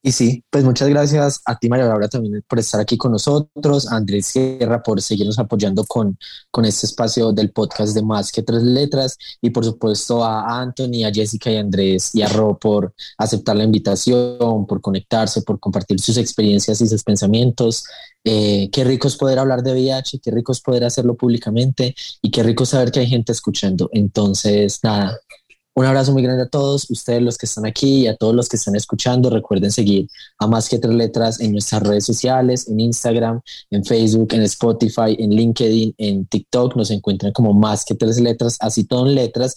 Y 0.05 0.11
sí, 0.11 0.43
pues 0.51 0.65
muchas 0.65 0.89
gracias 0.89 1.41
a 1.45 1.57
ti, 1.57 1.69
María 1.69 1.87
Laura, 1.87 2.09
también 2.09 2.43
por 2.49 2.59
estar 2.59 2.81
aquí 2.81 2.97
con 2.97 3.13
nosotros, 3.13 3.87
a 3.87 3.97
Andrés 3.97 4.27
Sierra 4.27 4.83
por 4.83 5.01
seguirnos 5.01 5.39
apoyando 5.39 5.85
con, 5.85 6.19
con 6.51 6.65
este 6.65 6.87
espacio 6.87 7.31
del 7.31 7.53
podcast 7.53 7.95
de 7.95 8.03
Más 8.03 8.33
que 8.33 8.43
Tres 8.43 8.65
Letras, 8.65 9.17
y 9.41 9.51
por 9.51 9.65
supuesto 9.65 10.25
a 10.25 10.61
Anthony, 10.61 11.05
a 11.07 11.13
Jessica 11.13 11.53
y 11.53 11.57
a 11.57 11.61
Andrés 11.61 12.13
y 12.15 12.23
a 12.23 12.29
Ro 12.29 12.59
por 12.59 12.93
aceptar 13.17 13.55
la 13.55 13.63
invitación, 13.63 14.67
por 14.67 14.81
conectarse, 14.81 15.43
por 15.43 15.61
compartir 15.61 16.01
sus 16.01 16.17
experiencias 16.17 16.81
y 16.81 16.89
sus 16.89 17.05
pensamientos. 17.05 17.85
Eh, 18.25 18.71
qué 18.73 18.83
rico 18.83 19.07
es 19.07 19.17
poder 19.17 19.39
hablar 19.39 19.63
de 19.63 19.73
VIH, 19.73 20.19
qué 20.19 20.33
rico 20.33 20.51
es 20.51 20.61
poder 20.61 20.83
hacerlo 20.83 21.17
públicamente 21.17 21.95
y 22.21 22.31
qué 22.33 22.43
rico 22.43 22.67
saber 22.67 22.91
que 22.91 23.01
hay 23.01 23.07
gente 23.07 23.31
escuchando. 23.31 23.89
Entonces, 23.93 24.81
nada, 24.83 25.17
un 25.75 25.87
abrazo 25.87 26.13
muy 26.13 26.23
grande 26.23 26.43
a 26.43 26.49
todos 26.49 26.91
ustedes 26.91 27.23
los 27.23 27.39
que 27.39 27.47
están 27.47 27.65
aquí 27.65 28.03
y 28.03 28.07
a 28.07 28.17
todos 28.17 28.35
los 28.35 28.49
que 28.49 28.57
están 28.57 28.77
escuchando. 28.77 29.31
Recuerden 29.31 29.73
seguir 29.73 30.07
a 30.39 30.47
Más 30.47 30.69
que 30.69 30.79
Tres 30.79 30.95
Letras 30.95 31.41
en 31.41 31.53
nuestras 31.53 31.83
redes 31.83 32.05
sociales, 32.05 32.69
en 32.69 32.81
Instagram, 32.81 33.41
en 33.71 33.85
Facebook, 33.85 34.35
en 34.35 34.43
Spotify, 34.43 35.17
en 35.19 35.31
LinkedIn, 35.31 35.95
en 35.97 36.27
TikTok. 36.27 36.77
Nos 36.77 36.91
encuentran 36.91 37.33
como 37.33 37.55
Más 37.55 37.85
que 37.85 37.95
Tres 37.95 38.21
Letras, 38.21 38.59
así 38.61 38.85
todo 38.85 39.09
en 39.09 39.15
letras. 39.15 39.55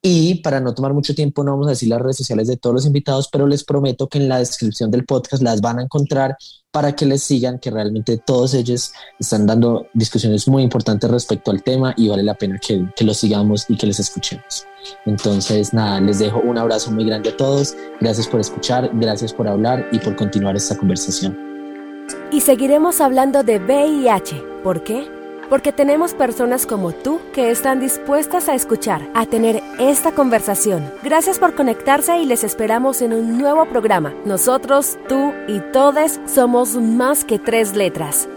Y 0.00 0.36
para 0.42 0.60
no 0.60 0.74
tomar 0.74 0.94
mucho 0.94 1.14
tiempo, 1.14 1.42
no 1.42 1.52
vamos 1.52 1.66
a 1.66 1.70
decir 1.70 1.88
las 1.88 2.00
redes 2.00 2.16
sociales 2.16 2.46
de 2.46 2.56
todos 2.56 2.74
los 2.74 2.86
invitados, 2.86 3.28
pero 3.32 3.46
les 3.48 3.64
prometo 3.64 4.08
que 4.08 4.18
en 4.18 4.28
la 4.28 4.38
descripción 4.38 4.90
del 4.90 5.04
podcast 5.04 5.42
las 5.42 5.60
van 5.60 5.80
a 5.80 5.82
encontrar 5.82 6.36
para 6.70 6.94
que 6.94 7.04
les 7.04 7.24
sigan, 7.24 7.58
que 7.58 7.70
realmente 7.70 8.18
todos 8.18 8.54
ellos 8.54 8.92
están 9.18 9.46
dando 9.46 9.88
discusiones 9.94 10.46
muy 10.46 10.62
importantes 10.62 11.10
respecto 11.10 11.50
al 11.50 11.64
tema 11.64 11.94
y 11.96 12.08
vale 12.08 12.22
la 12.22 12.34
pena 12.34 12.60
que, 12.60 13.04
los 13.04 13.16
sigamos 13.16 13.64
y 13.68 13.76
que 13.76 13.88
les 13.88 13.98
escuchemos. 13.98 14.66
Entonces, 15.04 15.74
nada, 15.74 16.00
les 16.00 16.20
dejo 16.20 16.40
un 16.40 16.58
abrazo 16.58 16.92
muy 16.92 17.04
grande 17.04 17.30
a 17.30 17.36
todos. 17.36 17.74
Gracias 18.00 18.28
por 18.28 18.38
escuchar, 18.38 18.90
gracias 18.94 19.32
por 19.32 19.48
hablar 19.48 19.88
y 19.90 19.98
por 19.98 20.14
continuar 20.14 20.54
esta 20.54 20.76
conversación. 20.76 21.36
Y 22.30 22.40
seguiremos 22.40 23.00
hablando 23.00 23.42
de 23.42 23.58
VIH. 23.58 24.42
¿Por 24.62 24.84
qué? 24.84 25.17
Porque 25.48 25.72
tenemos 25.72 26.14
personas 26.14 26.66
como 26.66 26.92
tú 26.92 27.20
que 27.32 27.50
están 27.50 27.80
dispuestas 27.80 28.48
a 28.48 28.54
escuchar, 28.54 29.08
a 29.14 29.26
tener 29.26 29.62
esta 29.78 30.12
conversación. 30.12 30.92
Gracias 31.02 31.38
por 31.38 31.54
conectarse 31.54 32.18
y 32.18 32.26
les 32.26 32.44
esperamos 32.44 33.02
en 33.02 33.12
un 33.12 33.38
nuevo 33.38 33.66
programa. 33.66 34.14
Nosotros, 34.24 34.98
tú 35.08 35.32
y 35.46 35.60
todes 35.72 36.20
somos 36.26 36.76
más 36.76 37.24
que 37.24 37.38
tres 37.38 37.74
letras. 37.74 38.28